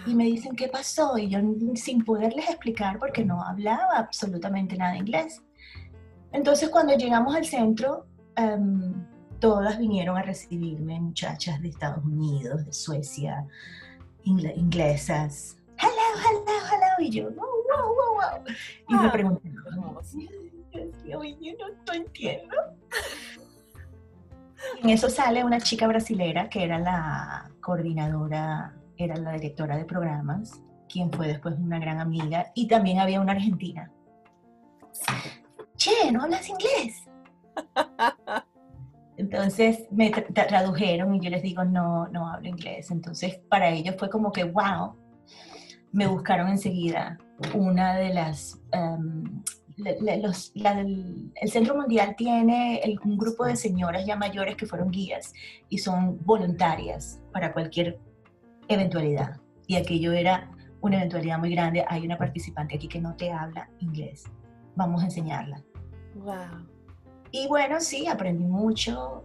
Y 0.05 0.15
me 0.15 0.25
dicen, 0.25 0.55
¿qué 0.55 0.69
pasó? 0.69 1.17
Y 1.17 1.31
yo 1.31 1.39
sin 1.75 2.05
poderles 2.05 2.51
explicar 2.51 2.99
porque 2.99 3.25
no 3.25 3.43
hablaba 3.43 3.97
absolutamente 3.97 4.77
nada 4.77 4.95
inglés. 4.95 5.43
Entonces 6.33 6.69
cuando 6.69 6.95
llegamos 6.95 7.35
al 7.35 7.47
centro, 7.47 8.05
em, 8.37 9.07
todas 9.41 9.79
vinieron 9.79 10.19
a 10.19 10.23
recibirme, 10.23 11.01
muchachas 11.01 11.63
de 11.63 11.71
Estados 11.71 12.05
Unidos, 12.05 12.67
de 12.67 12.75
Suecia, 12.75 13.47
inglesas. 14.25 15.57
Hello, 15.79 16.09
hello, 16.21 16.59
hello. 16.71 16.93
Y 16.99 17.11
yo, 17.11 17.31
y 18.87 18.95
me 18.95 19.07
ah. 19.07 19.13
pregunté, 19.13 19.51
yo 19.51 21.19
no, 21.19 21.93
entiendo. 21.95 22.55
En 24.83 24.91
eso 24.91 25.09
sale 25.09 25.45
una 25.45 25.61
chica 25.61 25.87
brasilera 25.87 26.49
que 26.49 26.65
era 26.65 26.79
la 26.79 27.51
coordinadora, 27.61 28.75
era 28.97 29.17
la 29.17 29.33
directora 29.33 29.77
de 29.77 29.85
programas, 29.85 30.61
quien 30.89 31.11
fue 31.11 31.29
después 31.29 31.57
una 31.59 31.79
gran 31.79 32.01
amiga, 32.01 32.53
y 32.55 32.69
también 32.69 32.99
había 32.99 33.21
una 33.21 33.33
argentina. 33.33 33.91
Che, 35.77 36.11
¿no 36.13 36.23
hablas 36.23 36.49
inglés? 36.49 37.05
Entonces 39.17 39.87
me 39.91 40.11
tradujeron 40.11 41.15
y 41.15 41.21
yo 41.21 41.31
les 41.31 41.43
digo, 41.43 41.65
no, 41.65 42.07
no 42.09 42.29
hablo 42.29 42.49
inglés. 42.49 42.91
Entonces 42.91 43.41
para 43.49 43.71
ellos 43.71 43.97
fue 43.99 44.11
como 44.11 44.31
que, 44.31 44.45
wow, 44.45 44.95
me 45.93 46.07
buscaron 46.07 46.49
enseguida 46.49 47.19
una 47.55 47.97
de 47.97 48.13
las... 48.13 48.61
Um, 48.75 49.43
el 49.85 51.51
Centro 51.51 51.77
Mundial 51.77 52.15
tiene 52.17 52.81
un 53.05 53.19
grupo 53.19 53.45
de 53.45 53.57
señoras 53.57 54.07
ya 54.07 54.17
mayores 54.17 54.57
que 54.57 54.67
fueron 54.67 54.91
guías 54.91 55.35
y 55.69 55.79
son 55.79 56.19
voluntarias 56.25 57.21
para 57.33 57.53
cualquier 57.53 57.99
eventualidad. 58.69 59.41
y 59.69 59.75
aquello 59.75 60.13
era 60.13 60.49
una 60.81 60.99
eventualidad 60.99 61.39
muy 61.39 61.51
grande. 61.51 61.85
Hay 61.89 62.05
una 62.05 62.17
participante 62.17 62.77
aquí 62.77 62.89
que 62.89 63.01
no 63.01 63.17
te 63.17 63.33
habla 63.33 63.69
inglés. 63.81 64.25
Vamos 64.77 65.03
a 65.03 65.07
enseñarla. 65.07 65.63
Wow. 66.15 66.67
Y 67.33 67.49
bueno, 67.49 67.81
sí, 67.81 68.07
aprendí 68.07 68.45
mucho. 68.45 69.25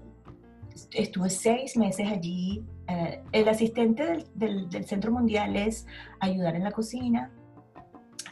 Estuve 0.92 1.30
seis 1.30 1.78
meses 1.78 2.08
allí. 2.08 2.66
Eh, 2.88 3.22
el 3.32 3.48
asistente 3.48 4.26
del, 4.34 4.70
del 4.70 4.86
Centro 4.86 5.12
Mundial 5.12 5.56
es 5.56 5.86
ayudar 6.20 6.56
en 6.56 6.64
la 6.64 6.72
cocina, 6.72 7.32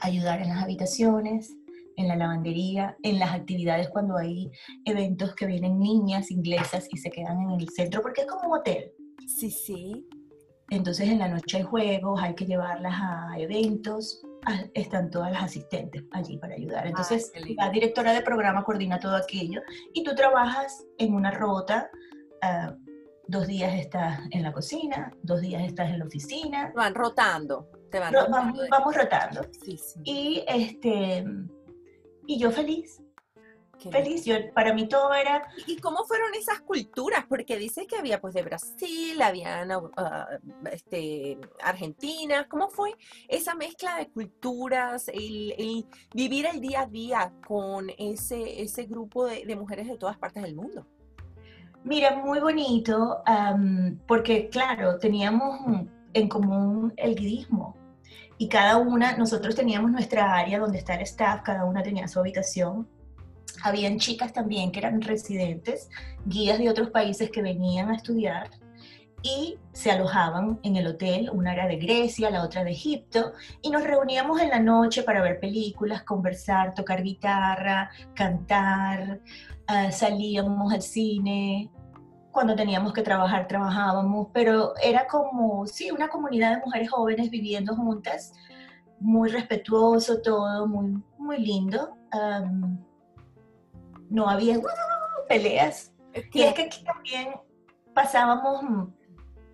ayudar 0.01 0.41
en 0.41 0.49
las 0.49 0.63
habitaciones, 0.63 1.55
en 1.99 2.07
la 2.07 2.15
lavandería, 2.15 2.95
en 3.03 3.19
las 3.19 3.33
actividades 3.33 3.89
cuando 3.89 4.17
hay 4.17 4.49
eventos 4.85 5.35
que 5.35 5.45
vienen 5.45 5.79
niñas 5.79 6.31
inglesas 6.31 6.87
y 6.91 6.97
se 6.97 7.11
quedan 7.11 7.41
en 7.41 7.59
el 7.59 7.69
centro, 7.69 8.01
porque 8.01 8.21
es 8.21 8.27
como 8.27 8.47
un 8.47 8.59
hotel. 8.59 8.93
Sí, 9.27 9.51
sí. 9.51 10.07
Entonces 10.69 11.09
en 11.09 11.19
la 11.19 11.27
noche 11.27 11.57
hay 11.57 11.63
juegos, 11.63 12.21
hay 12.21 12.35
que 12.35 12.45
llevarlas 12.45 12.93
a 12.95 13.37
eventos, 13.37 14.21
ah, 14.45 14.63
están 14.73 15.09
todas 15.09 15.33
las 15.33 15.43
asistentes 15.43 16.03
allí 16.11 16.37
para 16.37 16.55
ayudar. 16.55 16.87
Entonces 16.87 17.33
la 17.57 17.69
directora 17.69 18.13
de 18.13 18.21
programa 18.21 18.63
coordina 18.63 18.97
todo 18.99 19.17
aquello 19.17 19.61
y 19.93 20.03
tú 20.03 20.15
trabajas 20.15 20.85
en 20.99 21.13
una 21.13 21.31
rota. 21.31 21.89
Ah, 22.41 22.73
dos 23.27 23.45
días 23.45 23.73
estás 23.75 24.21
en 24.31 24.41
la 24.41 24.53
cocina, 24.53 25.11
dos 25.21 25.41
días 25.41 25.63
estás 25.63 25.89
en 25.89 25.99
la 25.99 26.05
oficina. 26.05 26.71
Van 26.75 26.95
rotando, 26.95 27.69
te 27.91 27.99
van 27.99 28.13
rotando. 28.13 28.63
Vamos, 28.71 28.95
rotando. 28.95 29.41
Sí, 29.65 29.77
sí. 29.77 29.99
Y 30.05 30.43
este 30.47 31.25
y 32.29 32.37
yo 32.37 32.51
feliz. 32.51 33.01
feliz, 33.91 34.23
yo, 34.23 34.35
para 34.53 34.71
mí 34.71 34.87
todo 34.87 35.11
era... 35.15 35.47
¿Y 35.65 35.77
cómo 35.77 36.05
fueron 36.05 36.35
esas 36.35 36.61
culturas? 36.61 37.25
Porque 37.27 37.57
dice 37.57 37.87
que 37.87 37.95
había 37.95 38.21
pues 38.21 38.35
de 38.35 38.43
Brasil, 38.43 39.19
había 39.19 39.65
uh, 39.65 40.67
este, 40.71 41.39
Argentina, 41.63 42.47
¿cómo 42.47 42.69
fue 42.69 42.93
esa 43.27 43.55
mezcla 43.55 43.97
de 43.97 44.09
culturas, 44.11 45.07
el, 45.07 45.87
vivir 46.13 46.45
el 46.45 46.61
día 46.61 46.81
a 46.81 46.85
día 46.85 47.33
con 47.47 47.89
ese, 47.97 48.61
ese 48.61 48.83
grupo 48.83 49.25
de, 49.25 49.55
mujeres 49.55 49.87
de 49.87 49.97
todas 49.97 50.19
partes 50.19 50.43
del 50.43 50.55
mundo? 50.55 50.85
Mira, 51.83 52.17
muy 52.17 52.39
bonito, 52.39 53.23
porque 54.05 54.49
claro, 54.49 54.99
teníamos 54.99 55.87
en 56.13 56.29
común 56.29 56.93
el 56.95 57.15
guidismo 57.15 57.78
y 58.39 58.47
cada 58.47 58.77
una, 58.77 59.17
nosotros 59.17 59.53
teníamos 59.53 59.91
nuestra 59.91 60.33
área 60.33 60.59
donde 60.59 60.77
está 60.77 60.95
el 60.95 61.01
staff, 61.01 61.41
cada 61.43 61.65
una 61.65 61.83
tenía 61.83 62.07
su 62.07 62.21
habitación. 62.21 62.87
Habían 63.63 63.99
chicas 63.99 64.31
también 64.31 64.71
que 64.71 64.79
eran 64.79 65.01
residentes, 65.01 65.89
guías 66.25 66.57
de 66.57 66.69
otros 66.69 66.89
países 66.89 67.29
que 67.29 67.41
venían 67.41 67.89
a 67.89 67.95
estudiar 67.95 68.49
y 69.21 69.57
se 69.73 69.91
alojaban 69.91 70.61
en 70.63 70.77
el 70.77 70.87
hotel, 70.87 71.29
una 71.33 71.51
era 71.51 71.67
de 71.67 71.75
Grecia, 71.75 72.29
la 72.29 72.45
otra 72.45 72.63
de 72.63 72.71
Egipto, 72.71 73.33
y 73.61 73.71
nos 73.71 73.83
reuníamos 73.83 74.39
en 74.39 74.49
la 74.49 74.59
noche 74.59 75.03
para 75.03 75.21
ver 75.21 75.41
películas, 75.41 76.03
conversar, 76.03 76.73
tocar 76.73 77.03
guitarra, 77.03 77.89
cantar, 78.15 79.19
ah, 79.67 79.91
salíamos 79.91 80.71
al 80.71 80.81
cine, 80.81 81.69
cuando 82.39 82.55
teníamos 82.55 82.93
que 82.93 83.01
trabajar, 83.01 83.49
trabajábamos, 83.49 84.29
pero 84.31 84.73
era 84.81 85.05
como, 85.07 85.67
sí, 85.67 85.91
una 85.91 86.07
comunidad 86.07 86.55
de 86.55 86.61
mujeres 86.63 86.89
jóvenes 86.89 87.29
viviendo 87.29 87.75
juntas, 87.75 88.31
muy 89.01 89.27
respetuoso 89.27 90.21
todo, 90.21 90.65
muy, 90.65 91.03
muy 91.17 91.37
lindo. 91.37 91.97
no 94.09 94.29
había 94.29 94.57
peleas. 95.27 95.91
Y 96.31 96.43
es 96.43 96.53
que 96.53 96.61
aquí 96.61 96.81
también 96.85 97.33
pasábamos 97.93 98.87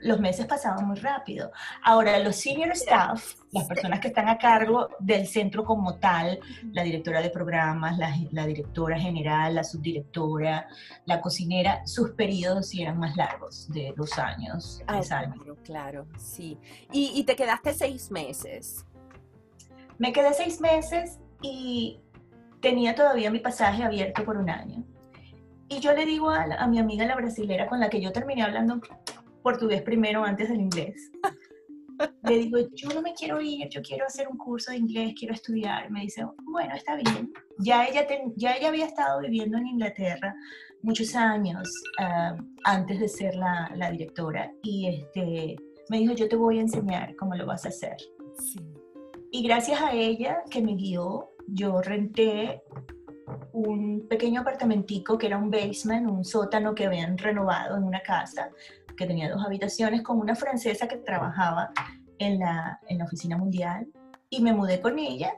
los 0.06 0.20
meses 0.20 0.46
pasaban 0.46 0.88
muy 0.88 0.98
rápido. 0.98 1.52
Ahora, 1.84 2.20
los 2.20 2.36
senior 2.36 2.70
staff, 2.74 3.34
las 3.52 3.66
personas 3.66 4.00
que 4.00 4.10
están 4.10 4.30
a 4.30 4.38
cargo 4.38 4.90
del 5.00 5.26
centro 5.26 5.66
como 5.66 5.96
tal, 5.96 6.40
la 6.72 6.84
directora 6.84 7.22
de 7.22 7.32
programas, 7.32 7.98
la, 7.98 8.46
directora 8.46 9.00
general, 9.00 9.56
la 9.56 9.64
subdirectora, 9.64 10.68
la 11.06 11.20
cocinera, 11.22 11.86
sus 11.88 12.12
periodos 12.12 12.70
sí 12.70 12.84
eran 12.84 13.00
más 13.00 13.18
largos, 13.18 13.68
de 13.70 13.94
dos 13.98 14.18
años, 14.20 14.84
ah, 14.86 14.94
tres 14.94 15.12
años. 15.12 15.38
Claro, 15.38 15.58
claro, 15.64 16.08
sí. 16.20 16.60
Y, 16.92 17.14
y 17.16 17.24
te 17.24 17.36
quedaste 17.36 17.74
seis 17.74 18.12
meses. 18.12 18.86
Me 19.98 20.14
quedé 20.14 20.34
seis 20.34 20.62
meses 20.62 21.18
y 21.42 22.00
tenía 22.62 22.94
todavía 22.94 23.32
mi 23.32 23.40
pasaje 23.40 23.84
abierto 23.84 24.24
por 24.24 24.38
un 24.38 24.52
año. 24.52 24.84
Y 25.68 25.80
yo 25.80 25.94
le 25.94 26.06
digo 26.06 26.30
a, 26.30 26.44
a, 26.44 26.68
mi 26.68 26.78
amiga 26.78 27.08
la 27.08 27.16
brasilera 27.16 27.66
con 27.66 27.80
la 27.80 27.90
que 27.90 28.00
yo 28.00 28.12
terminé 28.12 28.44
hablando 28.44 28.80
portugués 29.46 29.84
primero 29.84 30.24
antes 30.24 30.50
del 30.50 30.60
inglés. 30.60 31.12
Le 32.24 32.38
digo, 32.40 32.58
yo 32.74 32.90
no 32.90 33.04
me 33.04 33.14
quiero 33.14 33.40
ir, 33.40 33.70
yo 33.70 33.80
quiero 33.84 34.06
hacer 34.08 34.28
un 34.28 34.38
curso 34.38 34.72
de 34.72 34.78
inglés, 34.78 35.14
quiero 35.18 35.36
estudiar. 35.36 35.92
Me 35.92 36.02
dice, 36.02 36.26
bueno, 36.46 36.74
está 36.74 36.96
bien. 36.96 37.32
Ya 37.60 37.86
ella, 37.86 38.08
ya 38.36 38.56
ella 38.58 38.70
había 38.70 38.88
estado 38.88 39.22
viviendo 39.22 39.60
en 39.60 39.68
Inglaterra 39.68 40.36
muchos 40.82 41.16
años 41.16 41.70
ah, 42.00 42.36
antes 42.64 43.00
de 43.00 43.08
ser 43.08 43.36
la, 43.36 43.72
la, 43.76 43.92
directora 43.92 44.52
y 44.64 44.88
este, 44.88 45.56
me 45.90 46.00
dijo, 46.00 46.14
yo 46.14 46.28
te 46.28 46.36
voy 46.36 46.58
a 46.58 46.62
enseñar 46.62 47.16
cómo 47.16 47.36
lo 47.36 47.46
vas 47.46 47.66
a 47.66 47.70
hacer. 47.70 47.98
Sí. 48.40 48.60
Y 49.32 49.44
gracias 49.44 49.80
a 49.80 49.94
ella 49.94 50.42
que 50.50 50.62
me 50.62 50.76
guió, 50.76 51.30
yo 51.48 51.82
renté 51.84 52.64
un 53.54 54.08
pequeño 54.10 54.42
apartamentico 54.42 55.18
que 55.20 55.28
era 55.28 55.38
un 55.38 55.52
basement, 55.52 56.10
un 56.10 56.26
sótano 56.26 56.74
que 56.74 56.88
habían 56.88 57.18
renovado 57.18 57.78
en 57.78 57.84
una 57.84 58.02
casa 58.02 58.50
que 58.96 59.06
tenía 59.06 59.30
dos 59.30 59.46
habitaciones, 59.46 60.02
con 60.02 60.20
una 60.20 60.36
francesa 60.36 60.88
que 60.88 60.98
trabajaba 60.98 61.72
en 62.20 62.40
la, 62.40 62.80
en 62.88 63.00
la 63.00 63.06
oficina 63.06 63.38
mundial 63.38 63.88
y 64.30 64.42
me 64.42 64.54
mudé 64.54 64.82
con 64.82 64.98
ella. 65.00 65.34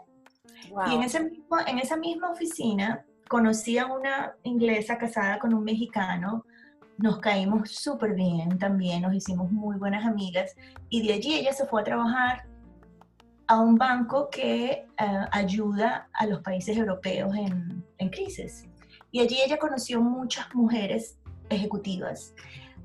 Y 0.90 0.96
en, 0.96 1.04
ese 1.04 1.24
mismo, 1.24 1.58
en 1.66 1.80
esa 1.80 1.98
misma 1.98 2.32
oficina 2.32 3.06
conocí 3.30 3.78
a 3.78 3.86
una 3.86 4.34
inglesa 4.44 4.98
casada 4.98 5.40
con 5.40 5.54
un 5.54 5.64
mexicano. 5.64 6.46
Nos 6.98 7.20
caímos 7.20 7.72
súper 7.72 8.16
bien 8.16 8.58
también, 8.58 9.04
nos 9.04 9.14
hicimos 9.14 9.52
muy 9.52 9.78
buenas 9.78 10.06
amigas 10.06 10.56
y 10.90 11.06
de 11.06 11.14
allí 11.14 11.36
ella 11.36 11.54
se 11.54 11.66
fue 11.66 11.82
a 11.82 11.84
trabajar 11.84 12.48
a 13.48 13.60
un 13.62 13.76
banco 13.76 14.30
que 14.30 14.72
eh, 14.72 14.86
ayuda 15.32 16.10
a 16.14 16.26
los 16.26 16.42
países 16.42 16.76
europeos 16.76 17.34
en, 17.36 17.86
en 17.98 18.10
crisis. 18.10 18.68
Y 19.12 19.22
allí 19.22 19.38
ella 19.46 19.58
conoció 19.58 20.02
muchas 20.02 20.54
mujeres 20.54 21.18
ejecutivas 21.50 22.34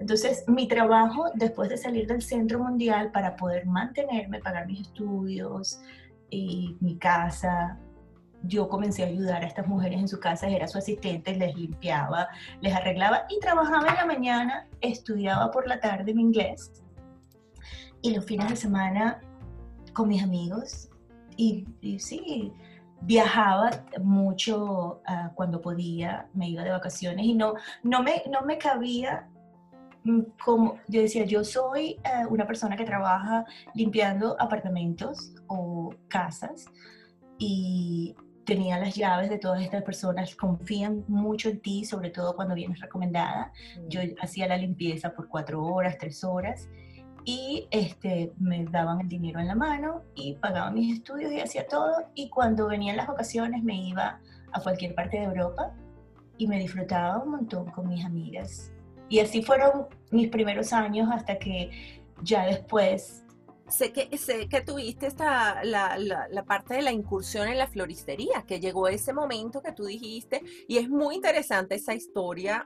entonces, 0.02 0.42
mi 0.48 0.66
trabajo 0.66 1.26
después 1.34 1.68
de 1.68 1.76
salir 1.76 2.08
del 2.08 2.22
Centro 2.22 2.58
Mundial 2.58 3.12
para 3.12 3.36
poder 3.36 3.66
mantenerme, 3.66 4.40
pagar 4.40 4.66
mis 4.66 4.80
estudios 4.80 5.80
y 6.28 6.76
mi 6.80 6.98
casa, 6.98 7.78
yo 8.42 8.68
comencé 8.68 9.04
a 9.04 9.06
ayudar 9.06 9.44
a 9.44 9.46
estas 9.46 9.68
mujeres 9.68 10.00
en 10.00 10.08
su 10.08 10.18
casa, 10.18 10.48
era 10.48 10.66
su 10.66 10.76
asistente, 10.76 11.36
les 11.36 11.54
limpiaba, 11.54 12.26
les 12.60 12.74
arreglaba 12.74 13.26
y 13.28 13.38
trabajaba 13.38 13.90
en 13.90 13.94
la 13.94 14.04
mañana, 14.04 14.66
estudiaba 14.80 15.52
por 15.52 15.68
la 15.68 15.78
tarde 15.78 16.12
mi 16.12 16.22
inglés. 16.22 16.72
Y 18.00 18.12
los 18.12 18.24
fines 18.24 18.48
de 18.48 18.56
semana 18.56 19.20
con 19.92 20.08
mis 20.08 20.20
amigos. 20.24 20.90
Y, 21.36 21.64
sí, 22.00 22.52
viajaba 23.02 23.70
mucho 24.00 25.00
ah, 25.06 25.30
cuando 25.36 25.60
podía, 25.60 26.26
me 26.34 26.48
iba 26.48 26.64
de 26.64 26.70
vacaciones 26.70 27.24
y 27.24 27.34
no, 27.34 27.54
no, 27.84 28.02
me, 28.02 28.24
no 28.28 28.42
me 28.42 28.58
cabía 28.58 29.28
como 30.44 30.78
yo 30.88 31.00
decía, 31.00 31.24
yo 31.24 31.44
soy 31.44 32.00
eh, 32.04 32.26
una 32.28 32.46
persona 32.46 32.76
que 32.76 32.84
trabaja 32.84 33.44
limpiando 33.74 34.36
apartamentos 34.40 35.34
o 35.46 35.94
casas 36.08 36.66
y 37.38 38.14
tenía 38.44 38.78
las 38.78 38.94
llaves 38.94 39.30
de 39.30 39.38
todas 39.38 39.62
estas 39.62 39.82
personas, 39.82 40.34
confían 40.34 41.04
mucho 41.06 41.48
en 41.48 41.60
ti, 41.60 41.84
sobre 41.84 42.10
todo 42.10 42.34
cuando 42.34 42.54
vienes 42.54 42.80
recomendada. 42.80 43.52
Yo 43.88 44.00
mm. 44.02 44.14
hacía 44.20 44.48
la 44.48 44.56
limpieza 44.56 45.12
por 45.14 45.28
cuatro 45.28 45.62
horas, 45.64 45.96
tres 45.98 46.24
horas 46.24 46.68
y 47.24 47.68
este, 47.70 48.32
me 48.38 48.64
daban 48.64 49.00
el 49.00 49.08
dinero 49.08 49.38
en 49.38 49.46
la 49.46 49.54
mano 49.54 50.02
y 50.16 50.34
pagaba 50.34 50.72
mis 50.72 50.98
estudios 50.98 51.32
y 51.32 51.40
hacía 51.40 51.66
todo. 51.66 51.92
Y 52.14 52.28
cuando 52.28 52.66
venían 52.66 52.96
las 52.96 53.06
vacaciones 53.06 53.62
me 53.62 53.76
iba 53.76 54.20
a 54.52 54.60
cualquier 54.60 54.94
parte 54.94 55.18
de 55.18 55.24
Europa 55.24 55.72
y 56.38 56.48
me 56.48 56.58
disfrutaba 56.58 57.22
un 57.22 57.30
montón 57.30 57.70
con 57.70 57.88
mis 57.88 58.04
amigas 58.04 58.71
y 59.12 59.20
así 59.20 59.42
fueron 59.42 59.88
mis 60.10 60.30
primeros 60.30 60.72
años 60.72 61.06
hasta 61.12 61.38
que 61.38 61.70
ya 62.22 62.46
después... 62.46 63.18
Sé 63.68 63.92
que, 63.92 64.16
sé 64.16 64.48
que 64.48 64.62
tuviste 64.62 65.06
esta, 65.06 65.62
la, 65.64 65.98
la, 65.98 66.44
parte 66.44 66.74
de 66.74 66.82
la 66.82 66.92
incursión 66.92 67.48
en 67.48 67.58
la 67.58 67.66
floristería, 67.66 68.44
que 68.46 68.58
llegó 68.58 68.88
ese 68.88 69.12
momento 69.12 69.62
que 69.62 69.72
tú 69.72 69.84
dijiste, 69.84 70.42
y 70.66 70.78
es 70.78 70.88
muy 70.88 71.14
interesante 71.14 71.74
esa 71.74 71.94
historia 71.94 72.64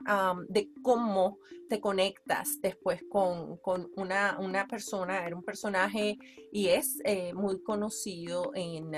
de 0.49 0.69
cómo 0.81 1.37
te 1.69 1.81
conectas 1.81 2.59
después 2.61 3.03
con, 3.09 3.57
con 3.57 3.89
una, 3.95 4.37
una, 4.39 4.67
persona, 4.67 5.25
era 5.25 5.35
un 5.35 5.43
personaje 5.43 6.17
y 6.51 6.67
es 6.67 6.99
eh, 7.03 7.33
muy 7.33 7.61
conocido 7.61 8.51
en 8.53 8.91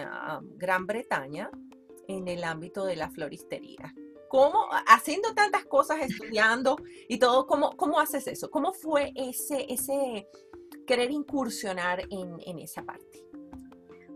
Gran 0.55 0.85
Bretaña 0.85 1.49
en 2.07 2.27
el 2.27 2.43
ámbito 2.43 2.85
de 2.85 2.95
la 2.95 3.09
floristería. 3.09 3.93
¿Cómo, 4.29 4.67
haciendo 4.87 5.33
tantas 5.33 5.65
cosas, 5.65 5.97
estudiando 6.01 6.77
y 7.07 7.17
todo, 7.17 7.47
cómo, 7.47 7.75
cómo 7.75 7.99
haces 7.99 8.27
eso? 8.27 8.49
¿Cómo 8.51 8.73
fue 8.73 9.11
ese, 9.15 9.65
ese 9.67 10.27
querer 10.85 11.11
incursionar 11.11 12.03
en, 12.09 12.59
esa 12.59 12.83
parte? 12.83 13.25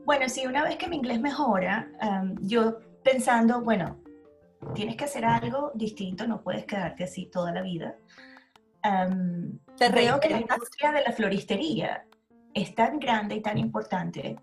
Bueno, 0.05 0.29
sí, 0.29 0.45
una 0.45 0.63
vez 0.63 0.77
que 0.77 0.87
mi 0.87 0.97
inglés 0.97 1.19
mejora, 1.19 1.91
yo 2.41 2.77
pensando, 3.03 3.61
bueno, 3.61 4.01
tienes 4.75 4.95
que 4.95 5.05
hacer 5.05 5.25
algo 5.25 5.71
distinto, 5.73 6.27
no 6.27 6.41
puedes 6.41 6.65
quedarte 6.65 7.05
así 7.05 7.25
toda 7.25 7.51
la 7.51 7.61
vida. 7.61 7.97
Te 9.77 9.89
veo 9.89 10.19
que 10.19 10.29
la 10.29 10.41
industria 10.41 10.91
de 10.91 11.01
la 11.03 11.11
floristería 11.11 12.05
es 12.53 12.75
tan 12.75 12.99
grande 12.99 13.35
y 13.35 13.41
tan 13.41 13.57
importante 13.57 14.37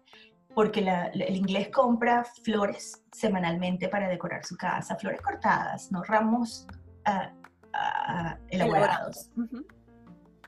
porque 0.54 0.80
el 0.80 1.36
inglés 1.36 1.68
compra 1.68 2.24
flores 2.42 3.02
semanalmente 3.12 3.88
para 3.88 4.08
decorar 4.08 4.44
su 4.44 4.56
casa, 4.56 4.96
flores 4.96 5.20
cortadas, 5.20 5.90
no 5.92 6.02
ramos 6.02 6.66
ah, 7.04 7.32
ah, 7.72 8.36
elaborados. 8.48 9.30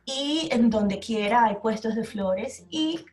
Y 0.05 0.49
en 0.51 0.71
donde 0.71 0.99
quiera 0.99 1.45
hay 1.45 1.57
puestos 1.57 1.95
de 1.95 2.05
flores 2.05 2.67
y 2.71 3.05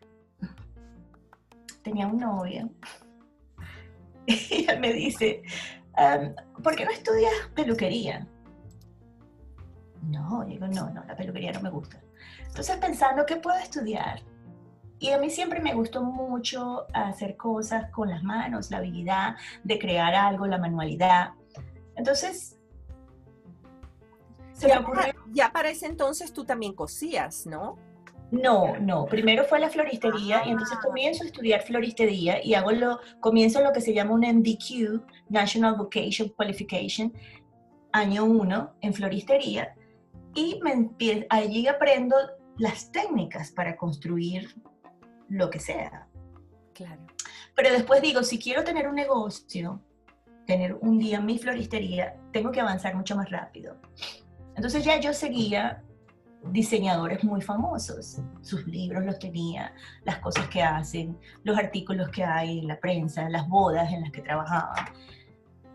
tenía 1.83 2.07
un 2.07 2.17
novio 2.17 2.69
y 4.29 4.65
él 4.69 4.79
me 4.79 4.93
dice, 4.93 5.41
¿por 6.63 6.75
qué 6.75 6.85
no 6.85 6.91
estudias 6.91 7.33
peluquería? 7.55 8.27
No, 10.03 10.43
digo, 10.45 10.67
no, 10.67 10.89
no, 10.91 11.03
la 11.03 11.15
peluquería 11.15 11.51
no 11.51 11.61
me 11.61 11.69
gusta. 11.69 12.01
Entonces 12.45 12.77
pensando, 12.77 13.25
¿qué 13.25 13.37
puedo 13.37 13.57
estudiar? 13.57 14.21
Y 14.99 15.11
a 15.11 15.17
mí 15.17 15.29
siempre 15.29 15.61
me 15.61 15.73
gustó 15.73 16.03
mucho 16.03 16.85
hacer 16.93 17.37
cosas 17.37 17.89
con 17.91 18.09
las 18.09 18.21
manos, 18.23 18.69
la 18.69 18.77
habilidad 18.77 19.35
de 19.63 19.79
crear 19.79 20.13
algo, 20.13 20.45
la 20.45 20.57
manualidad. 20.57 21.31
Entonces, 21.95 22.59
se 24.51 24.67
ya, 24.67 24.79
me 24.79 24.85
ocurrió... 24.85 25.13
Ya 25.31 25.51
para 25.51 25.69
ese 25.69 25.85
entonces 25.85 26.33
tú 26.33 26.43
también 26.43 26.73
cosías, 26.73 27.45
¿no? 27.45 27.77
No, 28.31 28.77
no. 28.77 29.05
Primero 29.05 29.45
fue 29.45 29.59
la 29.59 29.69
floristería 29.69 30.45
y 30.45 30.51
entonces 30.51 30.77
ah. 30.79 30.83
comienzo 30.85 31.23
a 31.23 31.27
estudiar 31.27 31.61
floristería 31.63 32.45
y 32.45 32.53
hago 32.53 32.71
lo, 32.71 32.99
comienzo 33.21 33.61
lo 33.61 33.71
que 33.71 33.81
se 33.81 33.93
llama 33.93 34.13
un 34.13 34.21
NDQ, 34.21 35.01
National 35.29 35.75
Vocation 35.75 36.29
Qualification, 36.29 37.13
año 37.91 38.25
uno 38.25 38.73
en 38.81 38.93
floristería 38.93 39.75
y 40.35 40.59
me 40.61 40.89
allí 41.29 41.67
aprendo 41.67 42.15
las 42.57 42.91
técnicas 42.91 43.51
para 43.51 43.75
construir 43.75 44.55
lo 45.29 45.49
que 45.49 45.59
sea. 45.59 46.07
Claro. 46.73 47.01
Pero 47.55 47.71
después 47.71 48.01
digo, 48.01 48.23
si 48.23 48.39
quiero 48.39 48.63
tener 48.63 48.87
un 48.87 48.95
negocio, 48.95 49.81
tener 50.45 50.75
un 50.81 50.97
día 50.97 51.17
en 51.17 51.25
mi 51.25 51.37
floristería, 51.37 52.15
tengo 52.31 52.51
que 52.51 52.61
avanzar 52.61 52.95
mucho 52.95 53.15
más 53.15 53.29
rápido. 53.29 53.77
Entonces 54.55 54.83
ya 54.83 54.99
yo 54.99 55.13
seguía 55.13 55.83
diseñadores 56.51 57.23
muy 57.23 57.41
famosos. 57.41 58.21
Sus 58.41 58.65
libros 58.65 59.05
los 59.05 59.19
tenía, 59.19 59.73
las 60.03 60.19
cosas 60.19 60.47
que 60.47 60.61
hacen, 60.61 61.17
los 61.43 61.57
artículos 61.57 62.09
que 62.09 62.23
hay 62.23 62.59
en 62.59 62.67
la 62.67 62.79
prensa, 62.79 63.29
las 63.29 63.47
bodas 63.47 63.91
en 63.91 64.01
las 64.01 64.11
que 64.11 64.21
trabajaban. 64.21 64.85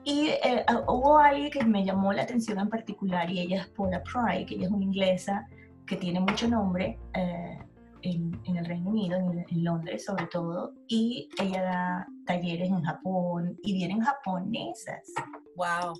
Y 0.04 0.28
eh, 0.28 0.64
hubo 0.86 1.18
alguien 1.18 1.50
que 1.50 1.64
me 1.64 1.84
llamó 1.84 2.12
la 2.12 2.22
atención 2.22 2.58
en 2.58 2.68
particular 2.68 3.30
y 3.30 3.40
ella 3.40 3.62
es 3.62 3.68
Paula 3.68 4.02
Pry, 4.02 4.44
que 4.44 4.54
ella 4.54 4.66
es 4.66 4.72
una 4.72 4.84
inglesa 4.84 5.48
que 5.86 5.96
tiene 5.96 6.20
mucho 6.20 6.46
nombre. 6.48 6.98
Eh, 7.14 7.58
en, 8.04 8.56
el 8.56 8.64
Reino 8.64 8.90
Unido, 8.90 9.16
en, 9.16 9.64
Londres 9.64 10.04
sobre 10.04 10.26
todo, 10.26 10.74
y 10.88 11.28
ella 11.40 11.62
da 11.62 12.06
talleres 12.26 12.68
en 12.68 12.82
Japón 12.82 13.58
y 13.62 13.72
vienen 13.74 14.00
japonesas. 14.00 15.12
¡Wow! 15.56 15.94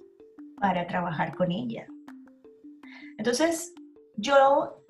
Para 0.60 0.86
trabajar 0.86 1.34
con 1.34 1.50
ella. 1.50 1.86
Entonces, 3.18 3.74
yo 4.16 4.84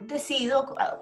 decido, 0.00 0.74
ah, 0.78 1.00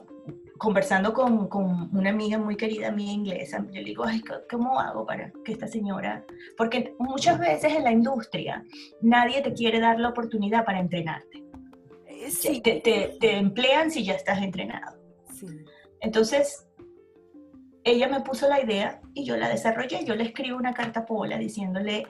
conversando 0.58 1.12
con, 1.14 1.48
con, 1.48 1.96
una 1.96 2.10
amiga 2.10 2.38
muy 2.38 2.56
querida 2.56 2.90
mía 2.90 3.12
inglesa, 3.12 3.64
yo 3.70 3.80
le 3.80 3.84
digo, 3.84 4.04
Ay, 4.04 4.22
¿cómo 4.50 4.78
hago 4.78 5.06
para 5.06 5.32
que 5.44 5.52
esta 5.52 5.66
señora? 5.66 6.24
Porque 6.56 6.94
muchas 6.98 7.38
veces 7.38 7.72
en 7.74 7.84
la 7.84 7.92
industria 7.92 8.64
nadie 9.00 9.42
te 9.42 9.54
quiere 9.54 9.80
dar 9.80 9.98
la 9.98 10.10
oportunidad 10.10 10.64
para 10.64 10.80
entrenarte 10.80 11.49
sí. 12.30 12.60
te, 12.60 12.80
te, 12.80 13.36
emplean 13.36 13.90
si 13.90 14.04
ya 14.04 14.14
estás 14.14 14.42
entrenado. 14.42 14.98
Entonces, 16.00 16.66
ella 17.84 18.08
me 18.08 18.20
puso 18.20 18.48
la 18.48 18.60
idea 18.60 19.00
y 19.14 19.24
yo 19.24 19.36
la 19.36 19.48
desarrollé. 19.48 20.04
Yo 20.04 20.14
le 20.14 20.24
escribo 20.24 20.56
una 20.56 20.74
carta 20.74 21.00
a 21.00 21.06
Paula 21.06 21.38
diciéndole, 21.38 22.06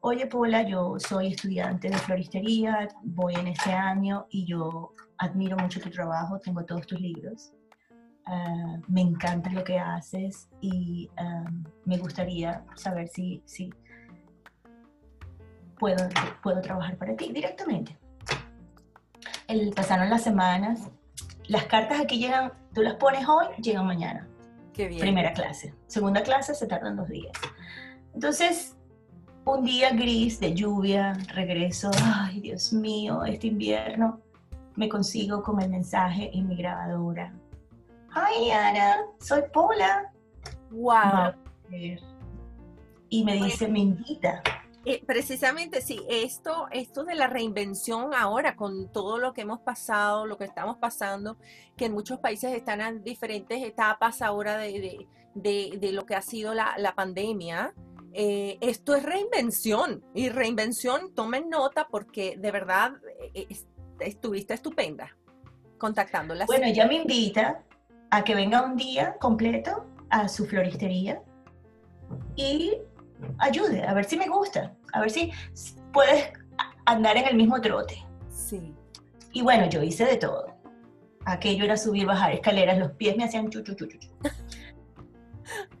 oye 0.00 0.26
Paula, 0.26 0.62
yo 0.62 0.98
soy 0.98 1.28
estudiante 1.28 1.88
de 1.88 1.96
floristería, 1.98 2.88
voy 3.02 3.34
en 3.34 3.48
este 3.48 3.72
año 3.72 4.26
y 4.30 4.44
yo 4.44 4.94
admiro 5.18 5.56
mucho 5.56 5.80
tu 5.80 5.90
trabajo, 5.90 6.38
tengo 6.40 6.64
todos 6.64 6.86
tus 6.86 7.00
libros. 7.00 7.52
Ah, 8.26 8.78
me 8.86 9.00
encanta 9.00 9.50
lo 9.50 9.64
que 9.64 9.78
haces 9.78 10.48
y 10.60 11.10
ah, 11.16 11.44
me 11.84 11.98
gustaría 11.98 12.64
saber 12.76 13.08
si, 13.08 13.42
si 13.44 13.70
puedo, 15.78 16.08
puedo 16.42 16.60
trabajar 16.60 16.96
para 16.96 17.16
ti 17.16 17.32
directamente 17.32 18.01
pasaron 19.74 20.10
las 20.10 20.22
semanas, 20.22 20.90
las 21.46 21.64
cartas 21.64 22.00
aquí 22.00 22.18
llegan, 22.18 22.52
tú 22.74 22.82
las 22.82 22.94
pones 22.94 23.28
hoy, 23.28 23.46
llegan 23.58 23.86
mañana. 23.86 24.28
Qué 24.72 24.88
bien. 24.88 25.00
Primera 25.00 25.32
clase. 25.32 25.74
Segunda 25.86 26.22
clase 26.22 26.54
se 26.54 26.66
tardan 26.66 26.96
dos 26.96 27.08
días. 27.08 27.32
Entonces, 28.14 28.76
un 29.44 29.64
día 29.64 29.90
gris 29.90 30.38
de 30.40 30.54
lluvia, 30.54 31.14
regreso, 31.34 31.90
ay 32.04 32.40
Dios 32.40 32.72
mío, 32.72 33.24
este 33.24 33.48
invierno, 33.48 34.20
me 34.76 34.88
consigo 34.88 35.42
con 35.42 35.60
el 35.60 35.68
mensaje 35.68 36.30
en 36.32 36.48
mi 36.48 36.56
grabadora. 36.56 37.32
Ay 38.14 38.50
Ana, 38.50 38.98
soy 39.20 39.42
Paula. 39.52 40.12
Wow. 40.70 41.34
y 43.08 43.24
me 43.24 43.34
dice, 43.34 43.68
me 43.68 43.80
invita. 43.80 44.42
Eh, 44.84 45.02
precisamente, 45.06 45.80
sí, 45.80 46.00
esto, 46.08 46.66
esto 46.72 47.04
de 47.04 47.14
la 47.14 47.28
reinvención 47.28 48.14
ahora, 48.14 48.56
con 48.56 48.90
todo 48.90 49.18
lo 49.18 49.32
que 49.32 49.42
hemos 49.42 49.60
pasado, 49.60 50.26
lo 50.26 50.36
que 50.36 50.44
estamos 50.44 50.78
pasando, 50.78 51.38
que 51.76 51.84
en 51.84 51.92
muchos 51.92 52.18
países 52.18 52.52
están 52.52 52.80
en 52.80 53.04
diferentes 53.04 53.62
etapas 53.62 54.22
ahora 54.22 54.56
de, 54.56 55.06
lo 55.92 56.04
que 56.04 56.16
ha 56.16 56.22
sido 56.22 56.52
la, 56.52 56.94
pandemia, 56.96 57.74
eh, 58.12 58.58
esto 58.60 58.96
es 58.96 59.04
reinvención. 59.04 60.04
Y 60.14 60.30
reinvención, 60.30 61.14
tomen 61.14 61.48
nota 61.48 61.86
porque 61.88 62.36
de 62.36 62.50
verdad 62.50 62.92
eh, 63.34 63.46
estuviste 64.00 64.54
estupenda 64.54 65.16
contactándola. 65.78 66.46
Bueno, 66.46 66.66
ella 66.66 66.86
me 66.86 66.96
invita 66.96 67.62
a 68.10 68.24
que 68.24 68.34
venga 68.34 68.62
un 68.62 68.76
día 68.76 69.16
completo 69.20 69.86
a 70.10 70.28
su 70.28 70.44
floristería 70.46 71.22
y 72.36 72.78
ayude, 73.38 73.82
a 73.84 73.94
ver 73.94 74.04
si 74.04 74.16
me 74.16 74.28
gusta, 74.28 74.74
a 74.92 75.00
ver 75.00 75.10
si 75.10 75.32
puedes 75.92 76.32
andar 76.86 77.16
en 77.16 77.26
el 77.26 77.36
mismo 77.36 77.60
trote. 77.60 78.04
Sí. 78.30 78.74
Y 79.32 79.42
bueno, 79.42 79.68
yo 79.68 79.82
hice 79.82 80.04
de 80.04 80.16
todo. 80.16 80.46
Aquello 81.24 81.64
era 81.64 81.76
subir, 81.76 82.06
bajar 82.06 82.32
escaleras, 82.32 82.78
los 82.78 82.92
pies 82.92 83.16
me 83.16 83.24
hacían 83.24 83.48
chu, 83.50 83.62
chu, 83.62 83.74
chu, 83.74 83.86
chu. 83.86 83.98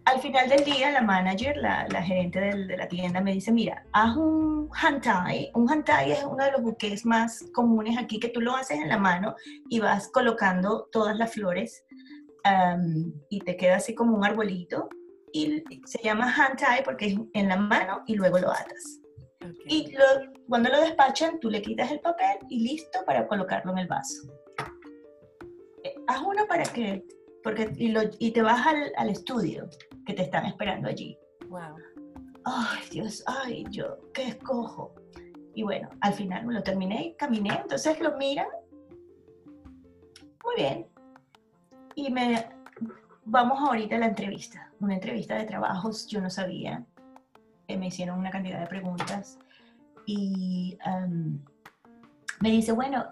Al 0.04 0.20
final 0.20 0.48
del 0.48 0.64
día, 0.64 0.90
la 0.90 1.00
manager, 1.00 1.56
la, 1.56 1.86
la 1.88 2.02
gerente 2.02 2.40
de 2.40 2.76
la 2.76 2.88
tienda, 2.88 3.20
me 3.20 3.32
dice, 3.32 3.52
mira, 3.52 3.84
haz 3.92 4.16
un 4.16 4.68
hantai. 4.72 5.50
Un 5.54 5.70
hantai 5.70 6.12
es 6.12 6.24
uno 6.24 6.44
de 6.44 6.52
los 6.52 6.62
buques 6.62 7.06
más 7.06 7.44
comunes 7.54 7.96
aquí, 7.96 8.18
que 8.18 8.28
tú 8.28 8.40
lo 8.40 8.54
haces 8.56 8.78
en 8.78 8.88
la 8.88 8.98
mano 8.98 9.36
y 9.68 9.78
vas 9.78 10.08
colocando 10.08 10.88
todas 10.90 11.16
las 11.16 11.32
flores 11.32 11.84
y 13.28 13.40
te 13.40 13.56
queda 13.56 13.76
así 13.76 13.94
como 13.94 14.16
un 14.16 14.24
arbolito 14.24 14.88
y 15.32 15.64
se 15.86 16.02
llama 16.02 16.32
hand 16.32 16.58
tie 16.58 16.82
porque 16.84 17.06
es 17.06 17.18
en 17.34 17.48
la 17.48 17.56
mano 17.56 18.02
y 18.06 18.14
luego 18.14 18.38
lo 18.38 18.50
atas. 18.50 19.00
Y 19.66 19.92
cuando 20.48 20.70
lo 20.70 20.80
despachan, 20.80 21.40
tú 21.40 21.50
le 21.50 21.62
quitas 21.62 21.90
el 21.90 22.00
papel 22.00 22.38
y 22.48 22.60
listo 22.60 23.00
para 23.04 23.26
colocarlo 23.26 23.72
en 23.72 23.78
el 23.78 23.88
vaso. 23.88 24.28
Eh, 25.82 25.94
haz 26.06 26.22
uno 26.22 26.46
para 26.46 26.62
que, 26.62 27.04
porque, 27.42 27.72
y, 27.76 27.88
lo, 27.88 28.02
y 28.18 28.30
te 28.30 28.42
vas 28.42 28.64
al, 28.66 28.92
al, 28.96 29.08
estudio 29.08 29.68
que 30.06 30.14
te 30.14 30.22
están 30.22 30.46
esperando 30.46 30.88
allí. 30.88 31.18
Wow. 31.48 31.76
Ay, 32.44 32.88
Dios, 32.90 33.24
ay, 33.26 33.64
yo, 33.70 33.98
¿qué 34.12 34.28
escojo? 34.28 34.94
Y 35.54 35.64
bueno, 35.64 35.88
al 36.00 36.14
final 36.14 36.46
me 36.46 36.54
lo 36.54 36.62
terminé 36.62 37.06
y 37.06 37.14
caminé, 37.16 37.60
entonces 37.62 37.98
lo 38.00 38.16
miran. 38.16 38.46
Muy 40.44 40.54
bien. 40.56 40.86
Y 41.94 42.10
me, 42.10 42.48
vamos 43.24 43.60
ahorita 43.60 43.96
a 43.96 43.98
la 43.98 44.06
entrevista 44.06 44.71
una 44.82 44.94
entrevista 44.94 45.36
de 45.36 45.44
trabajos, 45.44 46.06
yo 46.06 46.20
no 46.20 46.30
sabía. 46.30 46.84
Eh, 47.68 47.76
me 47.76 47.86
hicieron 47.86 48.18
una 48.18 48.30
cantidad 48.30 48.60
de 48.60 48.66
preguntas 48.66 49.38
y 50.04 50.76
me 52.40 52.50
dice, 52.50 52.72
bueno, 52.72 53.06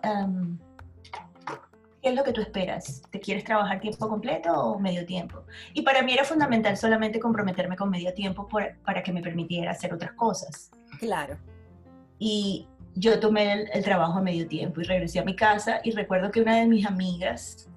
¿qué 2.03 2.09
es 2.09 2.15
lo 2.15 2.25
que 2.25 2.33
tú 2.33 2.41
esperas? 2.41 3.03
¿Te 3.11 3.21
quieres 3.21 3.45
trabajar 3.45 3.81
tiempo 3.81 4.09
completo 4.09 4.53
o 4.53 4.79
medio 4.79 5.07
tiempo? 5.07 5.45
Y 5.73 5.83
para 5.83 6.03
mí 6.03 6.13
era 6.13 6.25
fundamental 6.25 6.77
solamente 6.77 7.21
comprometerme 7.21 7.77
con 7.77 7.91
medio 7.91 8.13
tiempo 8.13 8.49
para 8.85 9.03
que 9.03 9.13
me 9.13 9.23
permitiera 9.23 9.71
hacer 9.71 9.95
otras 9.95 10.13
cosas. 10.13 10.71
Claro. 10.99 11.39
Y 12.19 12.67
yo 12.95 13.21
tomé 13.21 13.53
el, 13.53 13.71
el, 13.73 13.85
trabajo 13.85 14.19
a 14.19 14.23
medio 14.23 14.49
tiempo 14.49 14.81
y 14.81 14.85
regresé 14.85 15.21
a 15.21 15.25
mi 15.25 15.37
casa 15.37 15.81
y 15.85 15.93
recuerdo 15.93 16.31
que 16.33 16.43
una 16.43 16.57
de 16.57 16.67
mis 16.67 16.85
amigas 16.85 17.71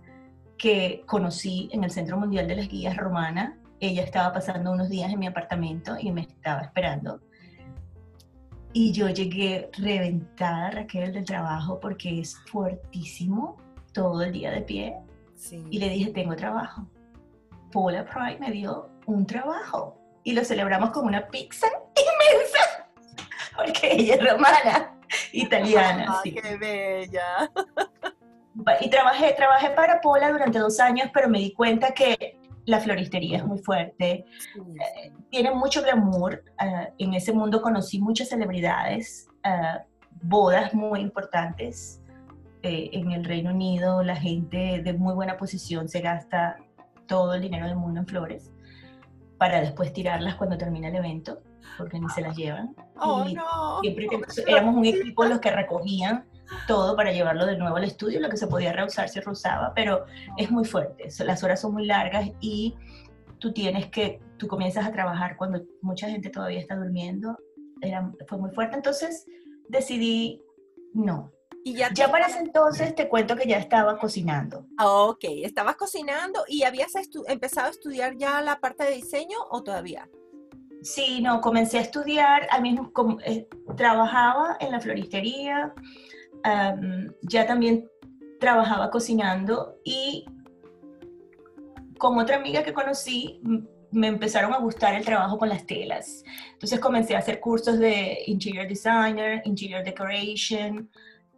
que 0.58 1.04
conocí 1.06 1.70
en 1.74 1.84
el 1.84 1.92
Centro 1.92 2.18
Mundial 2.18 2.48
de 2.48 2.56
las 2.56 2.70
Guías 2.70 2.96
Romana. 2.96 3.58
Ella 3.84 4.04
estaba 4.04 4.32
pasando 4.32 4.72
unos 4.72 4.88
días 4.88 5.12
en 5.12 5.20
mi 5.20 5.28
apartamento 5.28 5.98
y 6.00 6.10
me 6.14 6.22
estaba 6.22 6.62
esperando. 6.62 7.20
Y 8.72 8.94
yo 8.94 9.10
llegué 9.10 9.70
reventada, 9.78 10.72
Raquel, 10.72 11.12
del 11.12 11.26
trabajo 11.26 11.82
porque 11.82 12.22
es 12.22 12.40
fuertísimo 12.50 13.58
todo 13.92 14.22
el 14.22 14.32
día 14.32 14.52
de 14.52 14.62
pie. 14.62 14.96
Y 15.70 15.80
le 15.80 15.90
dije, 15.90 16.12
tengo 16.12 16.34
trabajo. 16.34 16.88
Paula 17.74 18.06
Pride 18.06 18.40
me 18.40 18.52
dio 18.52 18.90
un 19.06 19.26
trabajo. 19.26 20.00
Y 20.24 20.32
lo 20.32 20.46
celebramos 20.46 20.92
con 20.92 21.06
una 21.06 21.28
pizza 21.28 21.68
inmensa. 21.98 22.88
Porque 23.54 23.96
ella 23.96 24.16
es 24.16 24.32
romana, 24.32 24.98
italiana. 25.34 26.22
¡Qué 26.24 26.56
bella! 26.56 27.52
Y 28.80 28.90
trabajé, 28.90 29.34
trabajé 29.34 29.72
para 29.72 30.00
Paula 30.00 30.32
durante 30.32 30.58
dos 30.58 30.80
años, 30.80 31.10
pero 31.14 31.28
me 31.28 31.40
di 31.40 31.52
cuenta 31.52 31.92
que 31.94 32.40
la 32.66 32.80
floristería 32.80 33.38
es 33.38 33.46
muy 33.46 33.60
fuerte, 33.60 34.26
eh, 34.56 35.12
tiene 35.30 35.52
mucho 35.52 35.82
glamour. 35.82 36.44
Eh, 36.62 36.94
en 36.98 37.14
ese 37.14 37.34
mundo 37.34 37.62
conocí 37.62 38.00
muchas 38.00 38.30
celebridades, 38.30 39.28
eh, 39.44 39.80
bodas 40.22 40.74
muy 40.74 41.02
importantes. 41.02 42.00
en 42.66 43.12
el 43.12 43.26
Reino 43.26 43.52
Unido 43.52 44.04
la 44.04 44.16
gente 44.16 44.82
de 44.82 44.94
muy 44.94 45.14
buena 45.14 45.36
posición 45.36 45.90
se 45.90 46.00
gasta 46.00 46.56
todo 47.08 47.34
el 47.34 47.42
dinero 47.42 47.66
del 47.68 47.76
mundo 47.76 48.00
en 48.00 48.08
flores 48.08 48.54
para 49.38 49.60
después 49.60 49.92
tirarlas 49.92 50.36
cuando 50.36 50.58
termina 50.58 50.88
el 50.88 50.96
evento, 50.96 51.42
porque 51.78 52.00
ni 52.00 52.08
se 52.08 52.22
las 52.22 52.38
llevan. 52.38 52.74
Oh, 52.96 53.26
no. 53.26 53.82
Siempre 53.82 54.08
éramos 54.48 54.78
un 54.78 54.86
equipo 54.86 55.26
los 55.26 55.42
que 55.42 55.52
recogían 55.52 56.26
todo 56.68 56.96
para 56.96 57.12
llevarlo 57.12 57.46
de 57.46 57.58
nuevo 57.58 57.78
al 57.78 57.84
estudio, 57.84 58.20
lo 58.20 58.30
que 58.30 58.38
se 58.38 58.48
podía 58.48 58.74
reusar 58.74 59.10
se 59.10 59.22
reusaba, 59.22 59.74
pero 59.74 60.06
es 60.38 60.52
muy 60.52 60.66
fuerte, 60.66 61.10
las 61.26 61.44
horas 61.44 61.62
son 61.62 61.74
muy 61.74 61.86
largas 61.86 62.30
y 62.40 62.76
tú 63.40 63.54
tienes 63.54 63.88
que, 63.88 64.22
tú 64.38 64.48
comienzas 64.48 64.86
a 64.86 64.92
trabajar 64.92 65.36
cuando 65.36 65.62
mucha 65.82 66.10
gente 66.10 66.30
todavía 66.30 66.60
está 66.60 66.76
durmiendo, 66.76 67.38
Era, 67.82 68.12
fue 68.28 68.38
muy 68.38 68.52
fuerte, 68.52 68.76
entonces 68.76 69.26
decidí 69.68 70.42
no. 70.94 71.32
Y 71.66 71.76
ya, 71.76 71.94
ya 71.94 72.12
para 72.12 72.28
ese 72.28 72.40
entonces 72.40 72.94
te 72.94 73.08
cuento 73.08 73.38
que 73.38 73.48
ya 73.48 73.58
estaba 73.58 73.98
cocinando. 73.98 74.66
Ok, 74.82 75.24
estabas 75.44 75.78
cocinando 75.78 76.44
y 76.48 76.64
habías 76.64 76.92
empezado 77.28 77.68
a 77.68 77.72
estudiar 77.72 78.18
ya 78.18 78.42
la 78.42 78.60
parte 78.60 78.84
de 78.84 78.92
diseño 78.92 79.38
o 79.50 79.64
todavía? 79.64 80.10
Sí, 80.82 81.22
no, 81.22 81.40
comencé 81.40 81.78
a 81.78 81.82
estudiar, 81.82 82.48
al 82.52 82.62
mismo, 82.62 82.92
eh, 83.26 83.48
trabajaba 83.78 84.58
en 84.60 84.72
la 84.72 84.82
floristería, 84.82 85.74
ya 87.22 87.48
también 87.48 87.90
trabajaba 88.40 88.90
cocinando 88.90 89.80
y 89.84 90.26
con 91.98 92.18
otra 92.20 92.36
amiga 92.36 92.64
que 92.64 92.74
conocí 92.74 93.42
me 93.92 94.08
empezaron 94.08 94.54
a 94.54 94.58
gustar 94.58 94.96
el 94.96 95.06
trabajo 95.06 95.38
con 95.38 95.50
las 95.50 95.66
telas. 95.66 96.24
Entonces 96.52 96.80
comencé 96.80 97.16
a 97.16 97.20
hacer 97.20 97.40
cursos 97.40 97.80
de 97.80 98.24
interior 98.26 98.68
designer, 98.68 99.42
interior 99.46 99.84
decoration, 99.84 100.90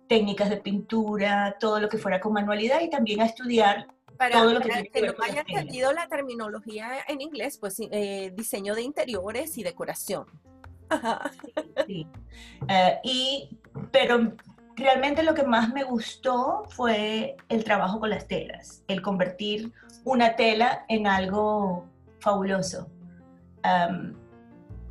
técnicas 0.07 0.49
de 0.49 0.57
pintura, 0.57 1.57
todo 1.59 1.79
lo 1.79 1.89
que 1.89 1.97
fuera 1.97 2.19
con 2.19 2.33
manualidad 2.33 2.81
y 2.81 2.89
también 2.89 3.21
a 3.21 3.25
estudiar 3.25 3.87
para, 4.17 4.39
todo 4.39 4.53
lo 4.53 4.61
que, 4.61 4.89
que 4.91 5.01
no 5.01 5.13
haya 5.21 5.43
entendido 5.45 5.91
la 5.91 6.07
terminología 6.07 6.89
en 7.07 7.21
inglés, 7.21 7.57
pues 7.59 7.75
eh, 7.79 8.31
diseño 8.33 8.73
de 8.73 8.81
interiores 8.81 9.57
y 9.57 9.63
decoración. 9.63 10.25
Sí, 11.87 12.07
eh, 12.69 12.99
y, 13.03 13.59
pero 13.91 14.33
realmente 14.75 15.23
lo 15.23 15.33
que 15.33 15.43
más 15.43 15.73
me 15.73 15.83
gustó 15.83 16.63
fue 16.69 17.37
el 17.49 17.63
trabajo 17.63 17.99
con 17.99 18.09
las 18.09 18.27
telas, 18.27 18.83
el 18.87 19.01
convertir 19.01 19.71
una 20.03 20.35
tela 20.35 20.85
en 20.87 21.07
algo 21.07 21.85
fabuloso. 22.19 22.89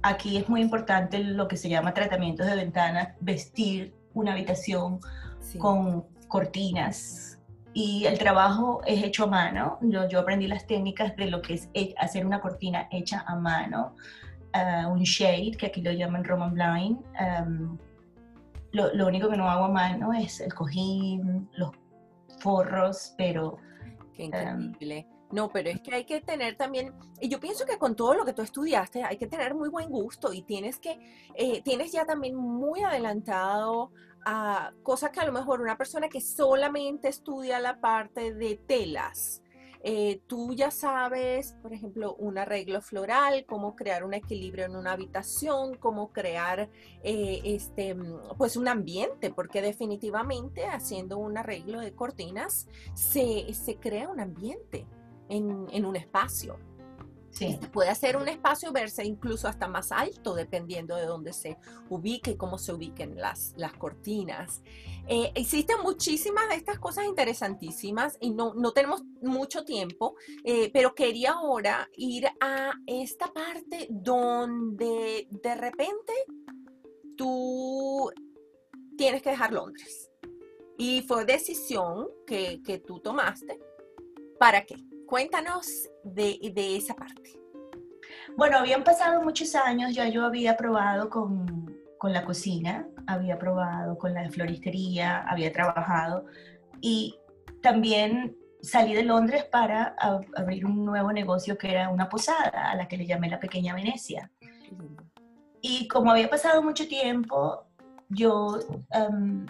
aquí 0.02 0.36
es 0.36 0.48
muy 0.48 0.60
importante 0.60 1.18
lo 1.18 1.48
que 1.48 1.56
se 1.56 1.68
llama 1.68 1.94
tratamientos 1.94 2.46
de 2.46 2.56
ventana, 2.56 3.14
vestir 3.20 3.94
una 4.12 4.32
habitación 4.32 5.00
con 5.58 6.06
cortinas. 6.28 7.38
Y 7.72 8.04
el 8.06 8.18
trabajo 8.18 8.82
es 8.86 9.02
hecho 9.02 9.24
a 9.24 9.26
mano. 9.26 9.78
Yo, 9.80 10.08
yo, 10.08 10.20
aprendí 10.20 10.46
las 10.46 10.66
técnicas 10.66 11.16
de 11.16 11.26
lo 11.26 11.42
que 11.42 11.54
es 11.54 11.94
hacer 11.98 12.24
una 12.24 12.40
cortina 12.40 12.86
hecha 12.92 13.24
a 13.26 13.34
mano, 13.34 13.96
ah, 14.52 14.86
un 14.88 15.02
shade, 15.02 15.52
que 15.58 15.66
aquí 15.66 15.82
lo 15.82 15.90
llaman 15.90 16.22
Roman 16.22 16.54
Blind 16.54 16.98
lo, 18.74 18.92
lo, 18.92 19.06
único 19.06 19.30
que 19.30 19.36
no 19.36 19.48
hago 19.48 19.64
a 19.66 19.68
mano 19.68 20.12
es 20.12 20.40
el 20.40 20.52
cojín, 20.52 21.48
los 21.56 21.70
forros, 22.40 23.14
pero... 23.16 23.56
Qué 24.12 24.24
increíble. 24.24 25.08
no, 25.32 25.48
pero 25.48 25.70
es 25.70 25.80
que 25.80 25.94
hay 25.94 26.04
que 26.04 26.20
tener 26.20 26.56
también, 26.56 26.92
y 27.20 27.28
yo 27.28 27.40
pienso 27.40 27.64
que 27.64 27.78
con 27.78 27.96
todo 27.96 28.14
lo 28.14 28.24
que 28.24 28.32
tú 28.32 28.42
estudiaste 28.42 29.02
hay 29.02 29.16
que 29.16 29.26
tener 29.26 29.54
muy 29.54 29.68
buen 29.68 29.90
gusto 29.90 30.32
y 30.32 30.42
tienes 30.42 30.78
que, 30.78 30.98
eh, 31.34 31.62
tienes 31.62 31.92
ya 31.92 32.04
también 32.04 32.36
muy 32.36 32.82
adelantado 32.82 33.92
a 34.24 34.72
cosas 34.82 35.10
que 35.10 35.20
a 35.20 35.26
lo 35.26 35.32
mejor 35.32 35.60
una 35.60 35.76
persona 35.76 36.08
que 36.08 36.20
solamente 36.20 37.08
estudia 37.08 37.60
la 37.60 37.80
parte 37.80 38.34
de 38.34 38.56
telas, 38.56 39.42
eh, 39.86 40.22
tú 40.26 40.54
ya 40.54 40.70
sabes, 40.70 41.52
por 41.60 41.74
ejemplo, 41.74 42.14
un 42.14 42.38
arreglo 42.38 42.80
floral, 42.80 43.44
cómo 43.46 43.76
crear 43.76 44.02
un 44.02 44.14
equilibrio 44.14 44.64
en 44.64 44.76
una 44.76 44.92
habitación, 44.92 45.76
cómo 45.76 46.10
crear 46.10 46.70
eh, 47.02 47.40
este, 47.44 47.94
mm, 47.94 48.36
pues 48.38 48.56
un 48.56 48.66
ambiente, 48.66 49.30
porque 49.30 49.60
definitivamente 49.60 50.64
haciendo 50.64 51.18
un 51.18 51.36
arreglo 51.36 51.80
de 51.80 51.92
cortinas 51.92 52.66
se, 52.94 53.44
crea 53.78 54.08
un 54.08 54.20
ambiente 54.20 54.86
en 55.28 55.84
un 55.84 55.96
espacio. 55.96 56.58
Puede 57.72 57.90
hacer 57.90 58.16
un 58.16 58.28
espacio 58.28 58.72
verse 58.72 59.04
incluso 59.04 59.48
hasta 59.48 59.66
más 59.66 59.90
alto 59.90 60.34
dependiendo 60.34 60.94
de 60.96 61.06
dónde 61.06 61.32
se 61.32 61.58
ubique 61.88 62.32
y 62.32 62.36
cómo 62.36 62.58
se 62.58 62.72
ubiquen 62.72 63.16
las, 63.16 63.54
las 63.56 63.72
cortinas. 63.72 64.62
Eh, 65.08 65.32
existen 65.34 65.76
muchísimas 65.82 66.48
de 66.48 66.54
estas 66.54 66.78
cosas 66.78 67.06
interesantísimas 67.06 68.16
y 68.20 68.30
no, 68.30 68.54
no 68.54 68.72
tenemos 68.72 69.02
mucho 69.20 69.64
tiempo, 69.64 70.14
eh, 70.44 70.70
pero 70.72 70.94
quería 70.94 71.32
ahora 71.32 71.88
ir 71.96 72.26
a 72.40 72.72
esta 72.86 73.32
parte 73.32 73.88
donde 73.90 75.26
de 75.30 75.54
repente 75.54 76.12
tú 77.16 78.10
tienes 78.96 79.22
que 79.22 79.30
dejar 79.30 79.52
Londres. 79.52 80.10
Y 80.76 81.02
fue 81.02 81.24
decisión 81.24 82.08
que, 82.26 82.60
que 82.64 82.78
tú 82.78 82.98
tomaste. 83.00 83.60
¿Para 84.38 84.64
qué? 84.64 84.76
Cuéntanos 85.14 85.88
de, 86.02 86.40
esa 86.76 86.92
parte. 86.96 87.40
Bueno, 88.36 88.58
habían 88.58 88.82
pasado 88.82 89.22
muchos 89.22 89.54
años, 89.54 89.94
ya 89.94 90.08
yo 90.08 90.24
había 90.24 90.56
probado 90.56 91.08
con, 91.08 91.72
la 92.02 92.24
cocina, 92.24 92.88
había 93.06 93.38
probado 93.38 93.96
con 93.96 94.12
la 94.12 94.28
floristería, 94.28 95.20
había 95.20 95.52
trabajado 95.52 96.26
y 96.80 97.14
también 97.62 98.36
salí 98.60 98.92
de 98.92 99.04
Londres 99.04 99.44
para 99.44 99.94
abrir 100.34 100.66
un 100.66 100.84
nuevo 100.84 101.12
negocio 101.12 101.56
que 101.56 101.70
era 101.70 101.90
una 101.90 102.08
posada, 102.08 102.72
a 102.72 102.74
la 102.74 102.88
que 102.88 102.96
le 102.96 103.06
llamé 103.06 103.28
la 103.28 103.38
Pequeña 103.38 103.72
Venecia. 103.72 104.32
Y 105.60 105.86
como 105.86 106.10
había 106.10 106.28
pasado 106.28 106.60
mucho 106.60 106.88
tiempo, 106.88 107.68
yo 108.08 108.58
em, 108.90 109.46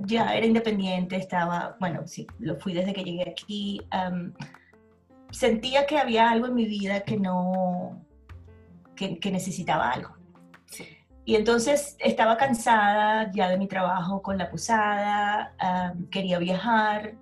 ya 0.00 0.34
era 0.34 0.46
independiente, 0.46 1.16
estaba, 1.16 1.76
bueno, 1.80 2.06
sí, 2.06 2.26
lo 2.38 2.56
fui 2.56 2.72
desde 2.72 2.92
que 2.92 3.04
llegué 3.04 3.30
aquí. 3.30 3.80
sentía 5.30 5.86
que 5.86 5.98
había 5.98 6.30
algo 6.30 6.46
en 6.46 6.54
mi 6.54 6.66
vida 6.66 7.00
que 7.00 7.16
no, 7.16 8.04
que, 8.94 9.30
necesitaba 9.30 9.90
algo. 9.90 10.16
Y 11.24 11.36
entonces 11.36 11.96
estaba 12.00 12.36
cansada 12.36 13.30
ya 13.32 13.48
de 13.48 13.56
mi 13.56 13.68
trabajo 13.68 14.20
con 14.22 14.36
la 14.38 14.50
posada, 14.50 15.54
quería 16.10 16.38
viajar, 16.38 17.14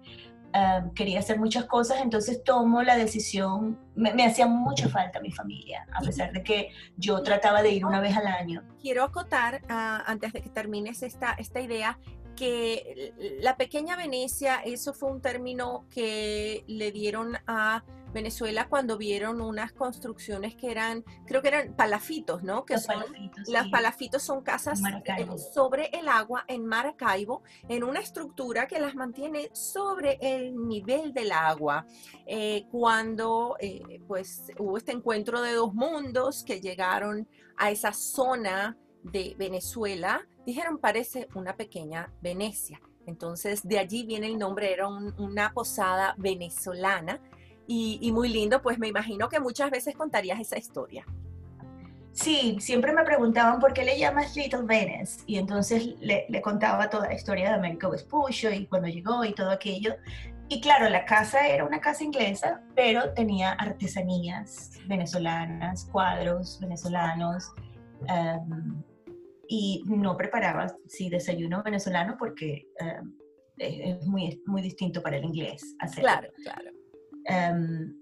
quería 0.94 1.18
hacer 1.18 1.38
muchas 1.38 1.66
cosas, 1.66 2.00
entonces 2.00 2.42
tomo 2.42 2.82
la 2.82 2.96
decisión, 2.96 3.78
me, 3.94 4.24
hacía 4.24 4.46
mucha 4.46 4.88
falta 4.88 5.20
mi 5.20 5.30
familia, 5.30 5.86
a 5.92 6.00
pesar 6.00 6.32
de 6.32 6.42
que 6.42 6.70
yo 6.96 7.22
trataba 7.22 7.62
de 7.62 7.70
ir 7.70 7.84
una 7.84 8.00
vez 8.00 8.16
al 8.16 8.26
año. 8.26 8.62
Quiero 8.80 9.04
acotar, 9.04 9.60
ah, 9.68 10.02
antes 10.06 10.32
de 10.32 10.42
que 10.42 10.48
termines 10.48 11.02
esta, 11.02 11.32
esta 11.34 11.60
idea, 11.60 11.98
que 12.38 13.12
la 13.40 13.56
pequeña 13.56 13.96
Venecia, 13.96 14.56
eso 14.64 14.94
fue 14.94 15.10
un 15.10 15.20
término 15.20 15.86
que 15.90 16.64
le 16.66 16.92
dieron 16.92 17.36
a 17.46 17.82
Venezuela 18.12 18.68
cuando 18.68 18.96
vieron 18.96 19.40
unas 19.40 19.72
construcciones 19.72 20.54
que 20.54 20.70
eran, 20.70 21.04
creo 21.26 21.42
que 21.42 21.48
eran 21.48 21.74
palafitos, 21.74 22.42
¿no? 22.42 22.64
Que 22.64 22.74
los 22.74 22.84
son, 22.84 23.02
palafitos, 23.02 23.48
las 23.48 23.68
palafitos 23.68 24.22
son 24.22 24.42
casas 24.42 24.80
eh, 24.80 25.26
sobre 25.52 25.90
el 25.92 26.08
agua 26.08 26.44
en 26.48 26.64
Maracaibo, 26.64 27.42
en 27.68 27.84
una 27.84 28.00
estructura 28.00 28.66
que 28.66 28.78
las 28.78 28.94
mantiene 28.94 29.50
sobre 29.52 30.18
el 30.20 30.56
nivel 30.56 31.12
del 31.12 31.32
agua. 31.32 31.86
Eh, 32.26 32.66
cuando 32.70 33.56
eh, 33.60 34.00
pues 34.06 34.52
hubo 34.58 34.78
este 34.78 34.92
encuentro 34.92 35.42
de 35.42 35.52
dos 35.52 35.74
mundos 35.74 36.44
que 36.44 36.60
llegaron 36.60 37.28
a 37.56 37.70
esa 37.70 37.92
zona 37.92 38.76
de 39.02 39.34
Venezuela, 39.38 40.26
dijeron 40.48 40.78
parece 40.78 41.28
una 41.34 41.56
pequeña 41.56 42.10
Venecia. 42.22 42.80
Entonces, 43.06 43.68
de 43.68 43.78
allí 43.78 44.04
viene 44.04 44.28
el 44.28 44.38
nombre, 44.38 44.72
era 44.72 44.88
una 44.88 45.52
posada 45.52 46.14
venezolana 46.16 47.20
y, 47.66 48.10
muy 48.12 48.30
lindo, 48.30 48.62
pues 48.62 48.78
me 48.78 48.88
imagino 48.88 49.28
que 49.28 49.40
muchas 49.40 49.70
veces 49.70 49.94
contarías 49.94 50.40
esa 50.40 50.56
historia. 50.56 51.04
Sí, 52.12 52.56
siempre 52.60 52.94
me 52.94 53.04
preguntaban 53.04 53.60
por 53.60 53.74
qué 53.74 53.84
le 53.84 53.98
llamas 53.98 54.34
Little 54.36 54.62
Venice 54.62 55.20
y 55.26 55.36
entonces 55.36 55.94
le, 56.00 56.26
contaba 56.40 56.88
toda 56.88 57.08
la 57.08 57.14
historia 57.14 57.50
de 57.50 57.56
Américo 57.56 57.90
Vespuccio 57.90 58.50
y 58.50 58.66
cuando 58.66 58.88
llegó 58.88 59.22
y 59.26 59.34
todo 59.34 59.50
aquello. 59.50 59.96
Y 60.48 60.62
claro, 60.62 60.88
la 60.88 61.04
casa 61.04 61.46
era 61.46 61.66
una 61.66 61.78
casa 61.78 62.04
inglesa, 62.04 62.62
pero 62.74 63.12
tenía 63.12 63.52
artesanías 63.52 64.70
venezolanas, 64.86 65.84
cuadros 65.92 66.58
venezolanos, 66.58 67.52
em, 68.06 68.82
y 69.48 69.82
no 69.86 70.16
preparaba, 70.16 70.74
sí, 70.86 71.08
desayuno 71.08 71.62
venezolano 71.62 72.16
porque 72.18 72.68
em, 72.78 73.16
es 73.56 74.06
muy, 74.06 74.42
muy 74.46 74.62
distinto 74.62 75.02
para 75.02 75.16
el 75.16 75.24
inglés. 75.24 75.74
Claro, 75.96 76.28
claro. 76.42 76.70
Em, 77.24 77.94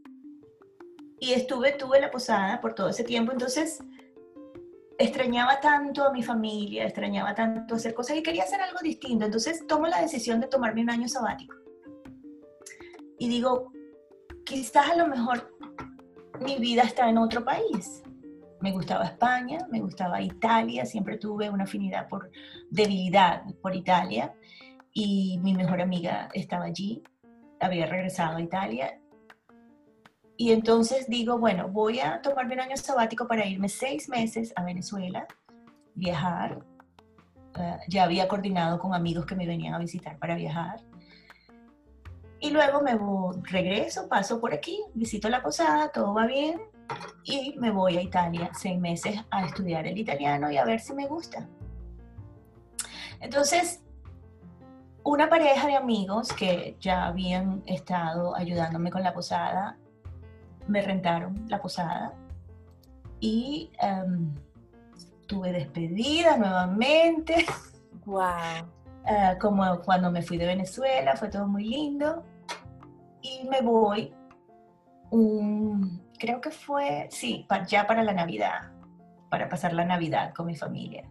y 1.21 1.33
estuve, 1.33 1.73
tuve 1.73 2.01
la 2.01 2.11
posada 2.11 2.61
por 2.61 2.75
todo 2.75 2.89
ese 2.89 3.05
tiempo, 3.05 3.33
entonces 3.33 3.79
extrañaba 4.99 5.61
tanto 5.61 6.05
a 6.05 6.13
mi 6.13 6.23
familia, 6.23 6.85
extrañaba 6.85 7.35
tanto 7.35 7.77
hacer 7.77 7.95
cosas 7.95 8.17
y 8.17 8.23
quería 8.23 8.43
hacer 8.43 8.61
algo 8.61 8.79
distinto. 8.83 9.25
Entonces 9.25 9.67
tomo 9.67 9.87
la 9.87 10.03
decisión 10.03 10.41
de 10.41 10.49
tomarme 10.49 10.83
un 10.83 10.91
año 10.91 11.09
sabático. 11.09 11.55
Y 13.19 13.29
digo, 13.29 13.73
quizás 14.45 14.91
a 14.91 14.97
lo 14.97 15.07
mejor 15.07 15.57
mi 16.41 16.57
vida 16.57 16.83
está 16.83 17.09
en 17.09 17.19
otro 17.19 17.45
país. 17.45 18.03
Me 18.61 18.73
gustaba 18.73 19.05
España, 19.05 19.59
me 19.71 19.81
gustaba 19.81 20.21
Italia, 20.21 20.87
siempre 20.87 21.19
tuve 21.19 21.51
una 21.51 21.65
afinidad 21.65 22.09
por 22.09 22.31
debilidad 22.71 23.43
por 23.63 23.75
Italia 23.75 24.35
y 24.93 25.39
mi 25.43 25.55
mejor 25.55 25.81
amiga 25.81 26.29
estaba 26.33 26.65
allí, 26.65 27.03
había 27.61 27.87
regresado 27.87 28.39
a 28.39 28.41
Italia 28.41 28.99
y 30.37 30.53
entonces 30.53 31.09
digo, 31.09 31.39
bueno, 31.39 31.69
voy 31.69 32.01
a 32.01 32.21
tomarme 32.21 32.55
un 32.55 32.61
año 32.61 32.77
sabático 32.77 33.27
para 33.27 33.47
irme 33.47 33.69
seis 33.69 34.09
meses 34.09 34.53
a 34.55 34.65
Venezuela, 34.65 35.27
viajar. 35.95 36.63
Eh, 37.59 37.79
ya 37.89 38.05
había 38.05 38.29
coordinado 38.29 38.79
con 38.79 38.95
amigos 38.95 39.25
que 39.25 39.35
me 39.35 39.47
venían 39.47 39.73
a 39.73 39.79
visitar 39.79 40.19
para 40.19 40.35
viajar. 40.35 40.81
Y 42.39 42.51
luego 42.51 42.83
me 42.83 42.99
regreso, 43.51 44.09
paso 44.09 44.39
por 44.39 44.53
aquí, 44.53 44.79
visito 44.93 45.31
la 45.31 45.43
posada, 45.43 45.91
todo 45.91 46.13
va 46.13 46.27
bien. 46.27 46.61
Y 47.25 47.55
me 47.59 47.71
voy 47.71 47.97
a 47.97 48.03
Italia 48.03 48.51
seis 48.55 48.79
meses 48.79 49.21
a 49.31 49.45
estudiar 49.47 49.87
el 49.87 49.99
italiano 49.99 50.51
y 50.51 50.57
a 50.57 50.65
ver 50.65 50.81
si 50.81 50.95
me 50.95 51.07
gusta. 51.07 51.49
Entonces, 53.21 53.83
una 55.03 55.29
pareja 55.29 55.67
de 55.67 55.77
amigos 55.77 56.33
que 56.33 56.77
ya 56.81 57.07
habían 57.07 57.63
estado 57.67 58.37
ayudándome 58.37 58.91
con 58.91 59.03
la 59.03 59.13
posada 59.15 59.77
me 60.69 60.83
rentaron 60.83 61.45
la 61.49 61.61
posada 61.61 62.13
y 63.21 63.71
em, 63.81 64.35
tuve 65.27 65.53
despedida 65.53 66.37
nuevamente. 66.37 67.47
Wow. 68.05 68.71
Eh, 69.05 69.37
como 69.41 69.81
cuando 69.81 70.13
me 70.13 70.23
fui 70.23 70.37
de 70.37 70.47
Venezuela, 70.47 71.17
fue 71.17 71.29
todo 71.29 71.49
muy 71.49 71.65
lindo. 71.65 72.23
Y 73.21 73.49
me 73.49 73.63
voy, 73.63 74.15
creo 76.19 76.41
que 76.41 76.51
fue, 76.51 77.09
sí, 77.11 77.47
ya 77.69 77.87
para 77.87 78.03
la 78.03 78.13
Navidad, 78.13 78.73
para 79.31 79.49
pasar 79.49 79.73
la 79.73 79.85
Navidad 79.85 80.33
con 80.35 80.47
mi 80.47 80.57
familia. 80.57 81.09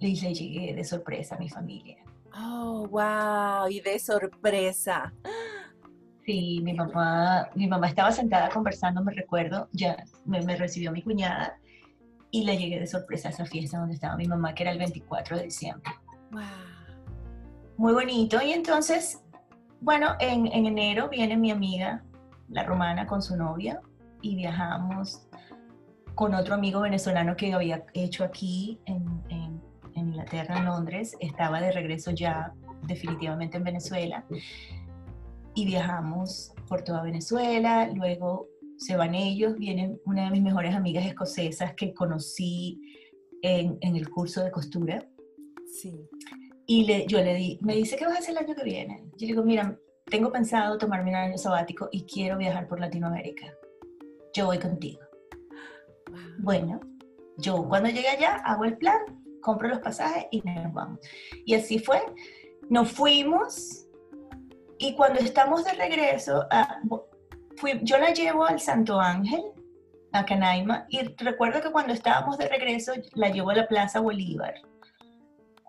Y 0.00 0.20
le 0.20 0.34
llegué 0.34 0.74
de 0.74 0.84
sorpresa 0.84 1.34
a 1.34 1.38
mi 1.38 1.48
familia. 1.48 1.96
Oh, 2.34 2.86
wow, 2.88 3.68
y 3.68 3.80
de 3.80 3.98
sorpresa. 3.98 5.12
Sí, 6.24 6.60
mi 6.62 6.74
mamá, 6.74 7.48
mi 7.54 7.66
mamá 7.66 7.88
estaba 7.88 8.12
sentada 8.12 8.48
conversando, 8.50 9.02
me 9.02 9.12
recuerdo, 9.12 9.68
ya 9.72 10.04
me, 10.26 10.40
recibió 10.56 10.92
mi 10.92 11.02
cuñada 11.02 11.58
y 12.30 12.44
le 12.44 12.56
llegué 12.58 12.78
de 12.78 12.86
sorpresa 12.86 13.28
a 13.28 13.30
esa 13.30 13.46
fiesta 13.46 13.78
donde 13.78 13.94
estaba 13.94 14.16
mi 14.16 14.26
mamá, 14.26 14.54
que 14.54 14.62
era 14.62 14.72
el 14.72 14.78
24 14.78 15.38
de 15.38 15.44
diciembre. 15.44 15.90
Wow. 16.30 16.42
Muy 17.78 17.94
bonito. 17.94 18.42
Y 18.42 18.52
entonces, 18.52 19.22
bueno, 19.80 20.16
en, 20.20 20.46
enero 20.48 21.08
viene 21.08 21.36
mi 21.36 21.50
amiga, 21.50 22.04
la 22.48 22.64
romana, 22.64 23.06
con 23.06 23.22
su 23.22 23.36
novia 23.36 23.80
y 24.22 24.36
viajamos 24.36 25.26
con 26.14 26.34
otro 26.34 26.54
amigo 26.54 26.80
venezolano 26.80 27.36
que 27.36 27.52
había 27.52 27.84
hecho 27.94 28.24
aquí 28.24 28.80
en, 28.86 29.06
en 29.28 29.60
Inglaterra, 29.94 30.58
en 30.58 30.64
Londres. 30.64 31.16
Estaba 31.20 31.60
de 31.60 31.72
regreso 31.72 32.10
ya 32.10 32.52
definitivamente 32.86 33.56
en 33.56 33.64
Venezuela 33.64 34.24
y 35.54 35.66
viajamos 35.66 36.52
por 36.68 36.82
toda 36.82 37.02
Venezuela, 37.02 37.88
luego 37.92 38.48
se 38.76 38.96
van 38.96 39.14
ellos, 39.14 39.56
viene 39.58 39.98
una 40.04 40.24
de 40.24 40.30
mis 40.30 40.42
mejores 40.42 40.74
amigas 40.74 41.04
escocesas 41.04 41.74
que 41.74 41.92
conocí 41.92 42.80
en, 43.42 43.76
en 43.80 43.96
el 43.96 44.08
curso 44.08 44.44
de 44.44 44.52
costura. 44.52 45.04
Sí. 45.66 46.08
Y 46.66 46.84
le, 46.84 47.06
yo 47.06 47.18
le 47.18 47.34
di, 47.34 47.58
me 47.62 47.74
dice, 47.74 47.96
¿qué 47.96 48.04
vas 48.04 48.16
a 48.16 48.18
hacer 48.18 48.36
el 48.36 48.44
año 48.44 48.54
que 48.54 48.62
viene? 48.62 49.02
Yo 49.16 49.20
le 49.20 49.26
digo, 49.26 49.42
mira, 49.42 49.76
tengo 50.04 50.30
pensado 50.30 50.78
tomarme 50.78 51.10
un 51.10 51.16
año 51.16 51.38
sabático 51.38 51.88
y 51.90 52.04
quiero 52.04 52.38
viajar 52.38 52.68
por 52.68 52.78
Latinoamérica. 52.78 53.52
Yo 54.38 54.46
voy 54.46 54.60
contigo. 54.60 55.00
Bueno, 56.38 56.78
yo 57.38 57.66
cuando 57.68 57.88
llegue 57.88 58.06
allá 58.06 58.36
hago 58.44 58.66
el 58.66 58.78
plan, 58.78 58.96
compro 59.42 59.66
los 59.66 59.80
pasajes 59.80 60.26
y 60.30 60.42
nos 60.42 60.72
vamos. 60.72 61.00
Y 61.44 61.56
así 61.56 61.80
fue. 61.80 62.00
Nos 62.70 62.92
fuimos 62.92 63.88
y 64.78 64.94
cuando 64.94 65.18
estamos 65.18 65.64
de 65.64 65.72
regreso, 65.72 66.46
ah, 66.52 66.78
fui, 67.56 67.80
yo 67.82 67.98
la 67.98 68.12
llevo 68.12 68.44
al 68.44 68.60
Santo 68.60 69.00
Ángel, 69.00 69.42
a 70.12 70.24
Canaima, 70.24 70.86
y 70.88 71.00
recuerdo 71.16 71.60
que 71.60 71.72
cuando 71.72 71.92
estábamos 71.92 72.38
de 72.38 72.48
regreso, 72.48 72.92
la 73.14 73.30
llevo 73.30 73.50
a 73.50 73.56
la 73.56 73.66
Plaza 73.66 73.98
Bolívar, 73.98 74.54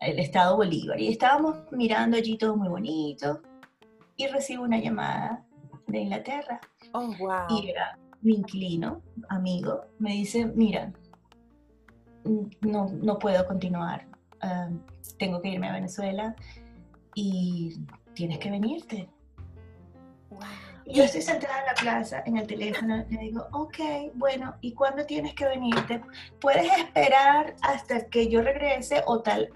el 0.02 0.20
Estado 0.20 0.56
Bolívar, 0.58 1.00
y 1.00 1.08
estábamos 1.08 1.58
mirando 1.72 2.18
allí 2.18 2.38
todo 2.38 2.56
muy 2.56 2.70
bonito, 2.70 3.42
y 4.16 4.28
recibo 4.28 4.64
una 4.64 4.78
llamada 4.78 5.44
de 5.88 6.02
Inglaterra. 6.02 6.62
Oh, 6.94 7.12
wow. 7.18 7.48
Y 7.50 7.72
era 7.72 7.98
mi 8.22 8.36
inquilino, 8.36 9.02
amigo, 9.30 9.86
me 10.00 10.12
dice, 10.12 10.46
mira, 10.46 10.92
no, 12.62 12.90
no 12.90 13.20
puedo 13.20 13.46
continuar, 13.48 14.06
ah, 14.42 14.70
tengo 15.18 15.42
que 15.42 15.50
irme 15.50 15.70
a 15.70 15.74
Venezuela 15.74 16.36
y 17.16 17.82
tienes 18.14 18.40
que 18.40 18.52
venirte. 18.52 19.10
Y 20.86 20.96
yo 20.96 21.04
estoy 21.04 21.22
sentada 21.22 21.60
en 21.60 21.66
la 21.68 21.74
plaza, 21.74 22.24
en 22.26 22.38
el 22.38 22.48
teléfono, 22.48 23.06
le 23.10 23.18
digo, 23.20 23.48
ok, 23.52 23.78
bueno, 24.16 24.56
¿y 24.62 24.74
cuándo 24.74 25.06
tienes 25.06 25.34
que 25.36 25.46
venirte? 25.46 26.02
¿Puedes 26.42 26.72
esperar 26.78 27.56
hasta 27.62 28.08
que 28.08 28.28
yo 28.28 28.42
regrese 28.42 29.04
o 29.06 29.22
tal, 29.22 29.50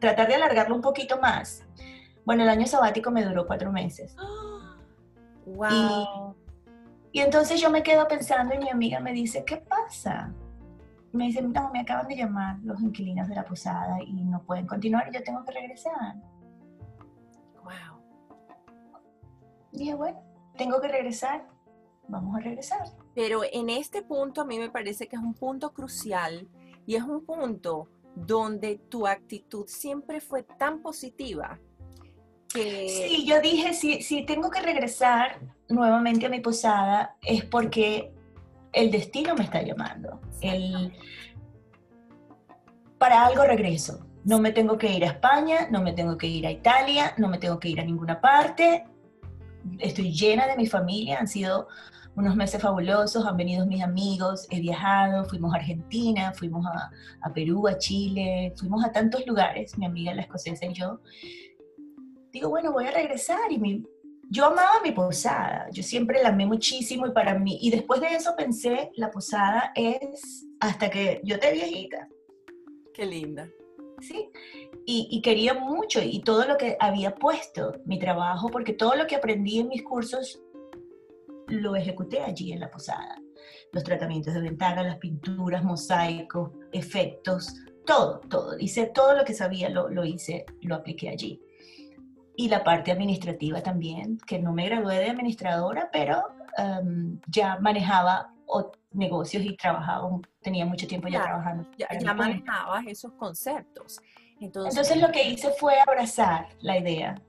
tratar 0.00 0.28
de 0.28 0.34
alargarlo 0.34 0.74
un 0.74 0.82
poquito 0.82 1.20
más? 1.20 1.64
Bueno, 2.24 2.42
el 2.42 2.48
año 2.48 2.66
sabático 2.66 3.10
me 3.10 3.24
duró 3.24 3.46
cuatro 3.46 3.72
meses. 3.72 4.16
Wow. 5.46 6.33
Y, 7.14 7.20
entonces 7.20 7.60
yo 7.60 7.70
me 7.70 7.82
quedo 7.82 8.08
pensando 8.08 8.54
y 8.54 8.58
mi 8.58 8.68
amiga 8.68 8.98
me 8.98 9.12
dice, 9.12 9.44
¿qué 9.44 9.58
pasa? 9.58 10.34
Me 11.12 11.26
dice, 11.26 11.40
no, 11.42 11.70
me 11.70 11.80
acaban 11.80 12.08
de 12.08 12.16
llamar 12.16 12.58
los 12.64 12.80
inquilinos 12.80 13.28
de 13.28 13.36
la 13.36 13.44
posada 13.44 14.02
y 14.02 14.24
no 14.24 14.42
pueden 14.42 14.66
continuar 14.66 15.08
y 15.08 15.14
yo 15.14 15.22
tengo 15.22 15.44
que 15.44 15.52
regresar. 15.52 16.16
dije, 19.70 19.94
bueno, 19.94 20.20
tengo 20.56 20.80
que 20.80 20.88
regresar, 20.88 21.46
vamos 22.08 22.36
a 22.36 22.40
regresar. 22.40 22.86
Pero 23.14 23.42
en 23.52 23.70
este 23.70 24.02
punto 24.02 24.42
a 24.42 24.44
mí 24.44 24.58
me 24.58 24.70
parece 24.70 25.08
que 25.08 25.16
es 25.16 25.22
un 25.22 25.34
punto 25.34 25.72
crucial 25.72 26.48
y 26.86 26.96
es 26.96 27.02
un 27.02 27.24
punto 27.24 27.88
donde 28.14 28.78
tu 28.88 29.06
actitud 29.06 29.66
siempre 29.66 30.20
fue 30.20 30.42
tan 30.42 30.80
positiva 30.80 31.58
que... 32.54 32.88
Sí, 32.88 33.26
yo 33.26 33.40
dije, 33.40 33.74
si, 33.74 34.24
tengo 34.24 34.50
que 34.50 34.62
regresar 34.62 35.40
nuevamente 35.68 36.26
a 36.26 36.28
mi 36.30 36.40
posada 36.40 37.16
es 37.22 37.44
porque 37.44 38.12
el 38.72 38.90
destino 38.90 39.34
me 39.34 39.44
está 39.44 39.62
llamando. 39.62 40.20
El, 40.40 40.92
para 42.98 43.26
algo 43.26 43.44
regreso. 43.44 44.06
No 44.24 44.38
me 44.38 44.52
tengo 44.52 44.78
que 44.78 44.90
ir 44.90 45.04
a 45.04 45.08
España, 45.08 45.68
no 45.70 45.82
me 45.82 45.92
tengo 45.92 46.16
que 46.16 46.26
ir 46.26 46.46
a 46.46 46.50
Italia, 46.50 47.12
no 47.18 47.28
me 47.28 47.36
tengo 47.36 47.60
que 47.60 47.68
ir 47.68 47.80
a 47.80 47.84
ninguna 47.84 48.22
parte 48.22 48.84
estoy 49.78 50.12
llena 50.12 50.46
de 50.46 50.56
mi 50.56 50.66
familia, 50.66 51.18
han 51.18 51.28
sido 51.28 51.68
unos 52.16 52.36
meses 52.36 52.62
fabulosos, 52.62 53.26
han 53.26 53.36
venido 53.36 53.66
mis 53.66 53.82
amigos, 53.82 54.46
he 54.50 54.60
viajado, 54.60 55.24
fuimos 55.24 55.52
a 55.52 55.56
Argentina, 55.56 56.32
fuimos 56.32 56.64
a, 56.66 57.32
Perú, 57.32 57.66
a 57.66 57.76
Chile, 57.76 58.52
fuimos 58.56 58.84
a 58.84 58.92
tantos 58.92 59.26
lugares, 59.26 59.76
mi 59.78 59.86
amiga 59.86 60.14
la 60.14 60.22
escocesa 60.22 60.66
y 60.66 60.74
yo. 60.74 61.00
Digo, 62.34 62.50
bueno, 62.50 62.72
voy 62.72 62.86
a 62.86 62.90
regresar 62.90 63.52
y 63.52 63.58
mi, 63.58 63.84
yo 64.28 64.46
amaba 64.46 64.82
mi 64.82 64.90
posada, 64.90 65.68
yo 65.70 65.84
siempre 65.84 66.20
la 66.20 66.30
amé 66.30 66.46
muchísimo 66.46 67.06
y 67.06 67.12
para 67.12 67.38
mí, 67.38 67.58
y 67.62 67.70
después 67.70 68.00
de 68.00 68.08
eso 68.08 68.34
pensé, 68.36 68.90
la 68.96 69.12
posada 69.12 69.70
es 69.76 70.44
hasta 70.58 70.90
que 70.90 71.20
yo 71.22 71.38
te 71.38 71.52
viejita. 71.52 72.08
Qué 72.92 73.06
linda. 73.06 73.48
¿sí? 74.00 74.30
Y, 74.84 75.22
quería 75.22 75.54
mucho 75.54 76.02
y 76.02 76.22
todo 76.22 76.44
lo 76.44 76.56
que 76.56 76.76
había 76.80 77.14
puesto, 77.14 77.72
mi 77.86 78.00
trabajo, 78.00 78.48
porque 78.48 78.72
todo 78.72 78.96
lo 78.96 79.06
que 79.06 79.14
aprendí 79.14 79.60
en 79.60 79.68
mis 79.68 79.84
cursos 79.84 80.42
lo 81.46 81.76
ejecuté 81.76 82.20
allí 82.20 82.52
en 82.52 82.58
la 82.58 82.70
posada. 82.70 83.22
Los 83.70 83.84
tratamientos 83.84 84.34
de 84.34 84.40
ventana, 84.40 84.82
las 84.82 84.98
pinturas, 84.98 85.62
mosaicos, 85.62 86.50
efectos, 86.72 87.54
todo, 87.86 88.18
todo. 88.28 88.58
Hice 88.58 88.86
todo 88.86 89.14
lo 89.14 89.24
que 89.24 89.34
sabía, 89.34 89.68
lo, 89.68 89.88
lo 89.88 90.04
hice, 90.04 90.44
lo 90.62 90.74
apliqué 90.74 91.10
allí. 91.10 91.40
Y 92.36 92.48
la 92.48 92.64
parte 92.64 92.90
administrativa 92.90 93.62
también, 93.62 94.18
que 94.26 94.38
no 94.38 94.52
me 94.52 94.66
gradué 94.66 94.98
de 94.98 95.10
administradora, 95.10 95.88
pero 95.92 96.22
em, 96.58 97.20
ya 97.28 97.58
manejaba 97.60 98.34
negocios 98.92 99.44
y 99.44 99.56
trabajaba, 99.56 100.08
tenía 100.40 100.64
mucho 100.64 100.86
tiempo 100.86 101.08
ya, 101.08 101.22
trabajando. 101.22 101.68
Ya, 101.76 101.88
ya 101.98 102.14
manejabas 102.14 102.86
esos 102.86 103.12
conceptos. 103.12 104.00
Entonces, 104.40 104.76
Entonces, 104.76 105.02
lo 105.02 105.10
que 105.10 105.28
hice 105.28 105.50
fue 105.58 105.74
abrazar 105.80 106.48
la 106.60 106.78
idea. 106.78 107.20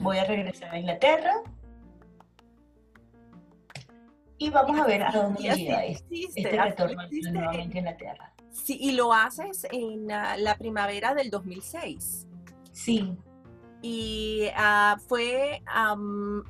Voy 0.00 0.18
a 0.18 0.24
regresar 0.24 0.74
a 0.74 0.78
Inglaterra 0.78 1.32
y 4.38 4.50
vamos 4.50 4.78
a 4.78 4.86
ver 4.86 5.02
a 5.02 5.10
dónde 5.10 5.42
llega 5.42 5.84
este, 5.84 6.24
este 6.34 6.50
retorno 6.50 7.02
nuevamente 7.32 7.76
a 7.76 7.80
Inglaterra. 7.80 8.32
Sí, 8.50 8.78
y 8.80 8.92
lo 8.92 9.12
haces 9.12 9.66
en 9.70 10.08
la 10.08 10.56
primavera 10.58 11.14
del 11.14 11.30
2006. 11.30 12.26
Sí. 12.72 13.16
Y 13.88 14.48
uh, 14.48 14.98
fue 14.98 15.62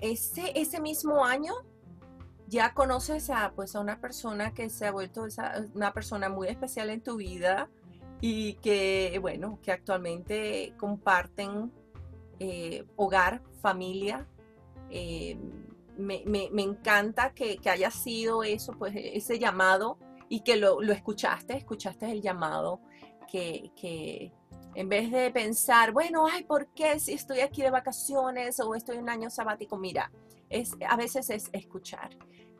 ese, 0.01 0.59
ese 0.59 0.81
mismo 0.81 1.23
año 1.23 1.53
ya 2.49 2.73
conoces 2.73 3.29
a, 3.29 3.53
pues, 3.55 3.77
a 3.77 3.81
una 3.81 4.01
persona 4.01 4.55
que 4.55 4.71
se 4.71 4.87
ha 4.87 4.91
vuelto 4.91 5.27
una 5.75 5.93
persona 5.93 6.31
muy 6.31 6.49
especial 6.49 6.89
en 6.89 7.03
tu 7.03 7.17
vida 7.17 7.69
y 8.23 8.55
que, 8.55 9.19
bueno, 9.21 9.59
que 9.63 9.71
actualmente 9.71 10.73
comparten 10.79 11.71
eh, 12.41 12.87
hogar, 12.97 13.43
familia. 13.61 14.27
Eh, 14.89 15.39
me, 15.99 16.23
encanta 16.57 17.35
que, 17.35 17.61
haya 17.69 17.91
sido 17.91 18.45
eso, 18.45 18.73
pues 18.79 18.95
ese 18.97 19.39
llamado 19.39 19.99
y 20.31 20.41
que 20.41 20.57
lo, 20.57 20.81
escuchaste, 20.81 21.55
escuchaste 21.55 22.11
el 22.11 22.23
llamado 22.23 22.81
que, 23.31 23.73
que, 23.77 24.33
en 24.77 24.91
vez 24.91 25.11
de 25.11 25.31
pensar, 25.31 25.91
bueno, 25.93 26.27
ay, 26.31 26.45
¿por 26.45 26.67
qué 26.75 27.01
si 27.01 27.15
estoy 27.15 27.41
aquí 27.41 27.63
de 27.63 27.71
vacaciones 27.71 28.61
o 28.61 28.75
estoy 28.75 28.99
un 28.99 29.09
año 29.09 29.31
sabático? 29.31 29.79
Mira, 29.79 30.13
es, 30.51 30.77
a 30.87 30.97
veces 30.97 31.31
es 31.31 31.49
escuchar. 31.55 32.11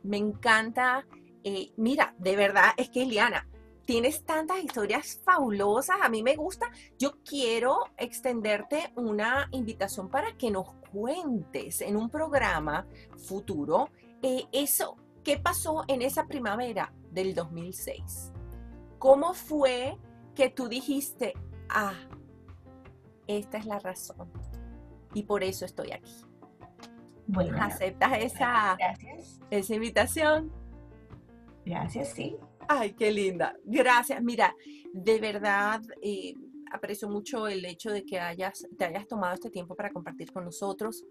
Me 0.03 0.17
encanta, 0.17 1.07
eh, 1.45 1.73
mira, 1.77 2.15
de 2.17 2.35
verdad, 2.35 2.71
es 2.79 2.89
que 2.89 3.03
Eliana, 3.03 3.47
tienes 3.85 4.25
tantas 4.25 4.65
historias 4.65 5.21
fabulosas, 5.27 5.99
a 6.01 6.09
mí 6.09 6.23
me 6.23 6.37
gusta. 6.37 6.71
Yo 6.99 7.19
quiero 7.23 7.81
extenderte 7.99 8.95
una 8.97 9.49
invitación 9.53 10.09
para 10.09 10.39
que 10.39 10.51
nos 10.51 10.73
cuentes 10.91 11.83
en 11.83 11.99
un 11.99 12.09
programa 12.09 12.87
futuro 13.29 13.91
eh, 14.23 14.47
eso, 14.53 14.97
¿qué 15.23 15.37
pasó 15.37 15.85
en 15.87 16.01
esa 16.01 16.27
primavera 16.27 16.95
del 17.11 17.35
2006? 17.35 18.33
¿Cómo 18.99 19.35
fue 19.35 19.99
que 20.35 20.49
tú 20.49 20.69
dijiste, 20.69 21.35
ah, 21.71 21.95
esta 23.27 23.59
es 23.59 23.67
la 23.67 23.79
razón 23.79 24.31
y 25.15 25.23
por 25.23 25.43
eso 25.43 25.65
estoy 25.65 25.93
aquí? 25.93 26.13
Bueno, 27.27 27.57
¿Aceptas 27.61 28.19
esa, 28.19 28.77
esa 29.51 29.75
invitación? 29.75 30.53
Gracias, 31.65 32.13
sí. 32.13 32.37
Ay, 32.69 32.93
qué 32.93 33.11
linda. 33.11 33.57
Gracias. 33.65 34.23
Mira, 34.23 34.55
de 34.93 35.19
verdad 35.19 35.83
eh, 36.03 36.35
aprecio 36.73 37.09
mucho 37.09 37.49
el 37.49 37.65
hecho 37.65 37.91
de 37.91 38.05
que 38.05 38.21
hayas, 38.21 38.67
te 38.79 38.85
hayas 38.85 39.09
tomado 39.09 39.35
este 39.35 39.51
tiempo 39.51 39.75
para 39.75 39.91
compartir 39.91 40.33
con 40.33 40.45
nosotros, 40.45 41.05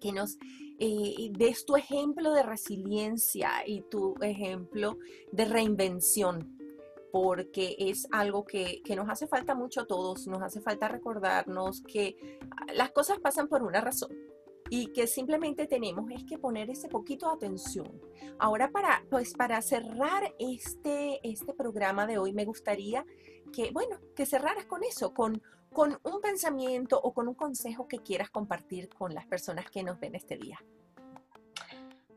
que 0.00 0.12
nos 0.12 0.36
eh, 0.78 1.30
des 1.32 1.64
tu 1.64 1.76
ejemplo 1.76 2.32
de 2.32 2.42
resiliencia 2.42 3.50
y 3.66 3.82
tu 3.90 4.14
ejemplo 4.20 4.98
de 5.30 5.44
reinvención 5.44 6.58
porque 7.12 7.76
es 7.78 8.08
algo 8.10 8.44
que, 8.44 8.82
que, 8.82 8.96
nos 8.96 9.08
hace 9.08 9.26
falta 9.26 9.54
mucho 9.54 9.82
a 9.82 9.86
todos, 9.86 10.26
nos 10.26 10.42
hace 10.42 10.60
falta 10.60 10.88
recordarnos 10.88 11.82
que 11.82 12.38
las 12.74 12.90
cosas 12.90 13.20
pasan 13.20 13.48
por 13.48 13.62
una 13.62 13.80
razón 13.80 14.10
y 14.74 14.86
que 14.86 15.06
simplemente 15.06 15.66
tenemos 15.66 16.10
es 16.10 16.24
que 16.24 16.38
poner 16.38 16.70
ese 16.70 16.88
poquito 16.88 17.28
de 17.28 17.34
atención. 17.34 18.00
Ahora 18.38 18.70
para, 18.70 19.04
pues 19.10 19.34
para 19.34 19.60
cerrar 19.60 20.34
este, 20.38 21.20
este 21.22 21.52
programa 21.52 22.06
de 22.06 22.16
hoy, 22.16 22.32
me 22.32 22.46
gustaría 22.46 23.04
que, 23.52 23.70
bueno, 23.70 23.98
que 24.16 24.24
cerraras 24.24 24.64
con 24.64 24.82
eso, 24.82 25.12
con, 25.12 25.42
con 25.74 25.98
un 26.02 26.20
pensamiento 26.22 26.98
o 26.98 27.12
con 27.12 27.28
un 27.28 27.34
consejo 27.34 27.86
que 27.86 27.98
quieras 27.98 28.30
compartir 28.30 28.88
con 28.88 29.12
las 29.12 29.26
personas 29.26 29.70
que 29.70 29.82
nos 29.82 30.00
ven 30.00 30.14
este 30.14 30.38
día. 30.38 30.58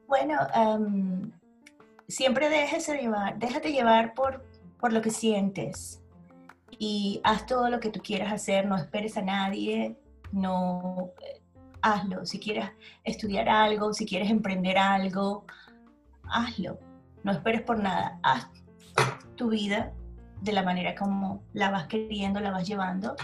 Bueno, 0.08 0.40
em, 0.56 1.32
siempre 2.08 2.48
déjese 2.48 2.98
llevar, 2.98 3.38
déjate 3.38 3.74
llevar 3.74 4.14
por, 4.14 4.46
por 4.86 4.94
lo 4.94 5.02
que 5.02 5.10
sientes 5.10 6.00
y 6.78 7.20
haz 7.24 7.48
todo 7.48 7.72
lo 7.72 7.80
que 7.80 7.90
tú 7.90 8.02
quieras 8.02 8.32
hacer, 8.32 8.68
no 8.68 8.76
esperes 8.76 9.18
a 9.18 9.24
nadie, 9.24 9.98
no 10.32 11.10
hazlo. 11.82 12.24
Si 12.24 12.38
quieres 12.38 12.70
estudiar 13.04 13.50
algo, 13.50 13.94
si 13.94 14.06
quieres 14.06 14.30
emprender 14.30 14.78
algo, 14.78 15.48
hazlo. 16.30 16.78
No 17.24 17.32
esperes 17.32 17.64
por 17.64 17.80
nada. 17.80 18.20
Haz 18.22 18.48
tu 19.36 19.50
vida 19.50 19.92
de 20.44 20.52
la 20.52 20.62
manera 20.62 20.94
como 20.94 21.42
la 21.54 21.72
vas 21.72 21.88
queriendo, 21.88 22.40
la 22.40 22.52
vas 22.52 22.68
llevando. 22.68 23.16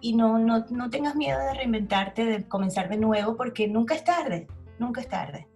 Y 0.00 0.14
no, 0.14 0.38
no, 0.38 0.64
no 0.70 0.90
tengas 0.90 1.16
miedo 1.16 1.40
de 1.40 1.54
reinventarte, 1.54 2.24
de 2.24 2.46
comenzar 2.46 2.88
de 2.88 2.98
nuevo, 2.98 3.36
porque 3.36 3.66
nunca 3.66 3.96
es 3.96 4.04
tarde, 4.04 4.46
nunca 4.78 5.00
es 5.00 5.08
tarde. 5.08 5.48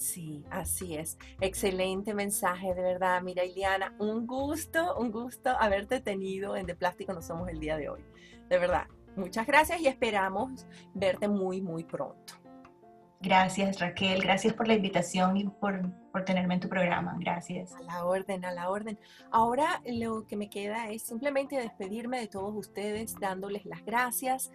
Sí, 0.00 0.44
así 0.50 0.96
es. 0.96 1.18
Excelente 1.40 2.14
mensaje, 2.14 2.74
de 2.74 2.82
verdad. 2.82 3.20
Mira, 3.22 3.44
Iliana, 3.44 3.94
un 3.98 4.26
gusto, 4.26 4.96
un 4.96 5.12
gusto 5.12 5.50
haberte 5.50 6.00
tenido 6.00 6.56
en 6.56 6.66
De 6.66 6.74
Plástico 6.74 7.12
No 7.12 7.22
Somos 7.22 7.48
el 7.48 7.60
día 7.60 7.76
de 7.76 7.90
hoy. 7.90 8.04
De 8.48 8.58
verdad, 8.58 8.86
Muchas 9.16 9.46
gracias 9.46 9.80
y 9.80 9.88
esperamos 9.88 10.66
verte 10.94 11.28
muy, 11.28 11.60
muy 11.60 11.84
pronto. 11.84 12.34
Gracias 13.20 13.78
Raquel, 13.80 14.22
gracias 14.22 14.54
por 14.54 14.66
la 14.66 14.74
invitación 14.74 15.36
y 15.36 15.44
por, 15.46 15.82
tenerme 16.24 16.54
en 16.54 16.60
tu 16.60 16.68
programa. 16.68 17.14
Gracias. 17.18 17.74
A 17.74 17.82
la 17.82 18.04
orden, 18.06 18.44
a 18.44 18.52
la 18.52 18.70
orden. 18.70 18.98
Ahora 19.30 19.82
lo 19.84 20.26
que 20.26 20.36
me 20.36 20.48
queda 20.48 20.88
es 20.88 21.02
simplemente 21.02 21.56
despedirme 21.56 22.18
de 22.20 22.28
todos 22.28 22.54
ustedes 22.54 23.14
dándoles 23.20 23.66
las 23.66 23.84
gracias 23.84 24.50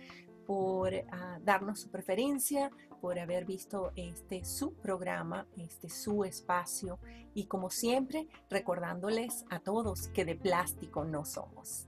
por 0.46 0.94
ah, 1.12 1.40
darnos 1.44 1.80
su 1.80 1.90
preferencia, 1.90 2.72
por 3.02 3.20
haber 3.20 3.46
visto 3.46 3.92
este 3.96 4.46
su 4.46 4.74
programa, 4.74 5.48
este 5.58 5.90
su 5.90 6.24
espacio 6.24 7.00
y 7.34 7.46
como 7.46 7.70
siempre 7.70 8.28
recordándoles 8.50 9.46
a 9.50 9.60
todos 9.60 10.08
que 10.10 10.26
de 10.26 10.36
plástico 10.36 11.06
no 11.06 11.26
somos. 11.26 11.88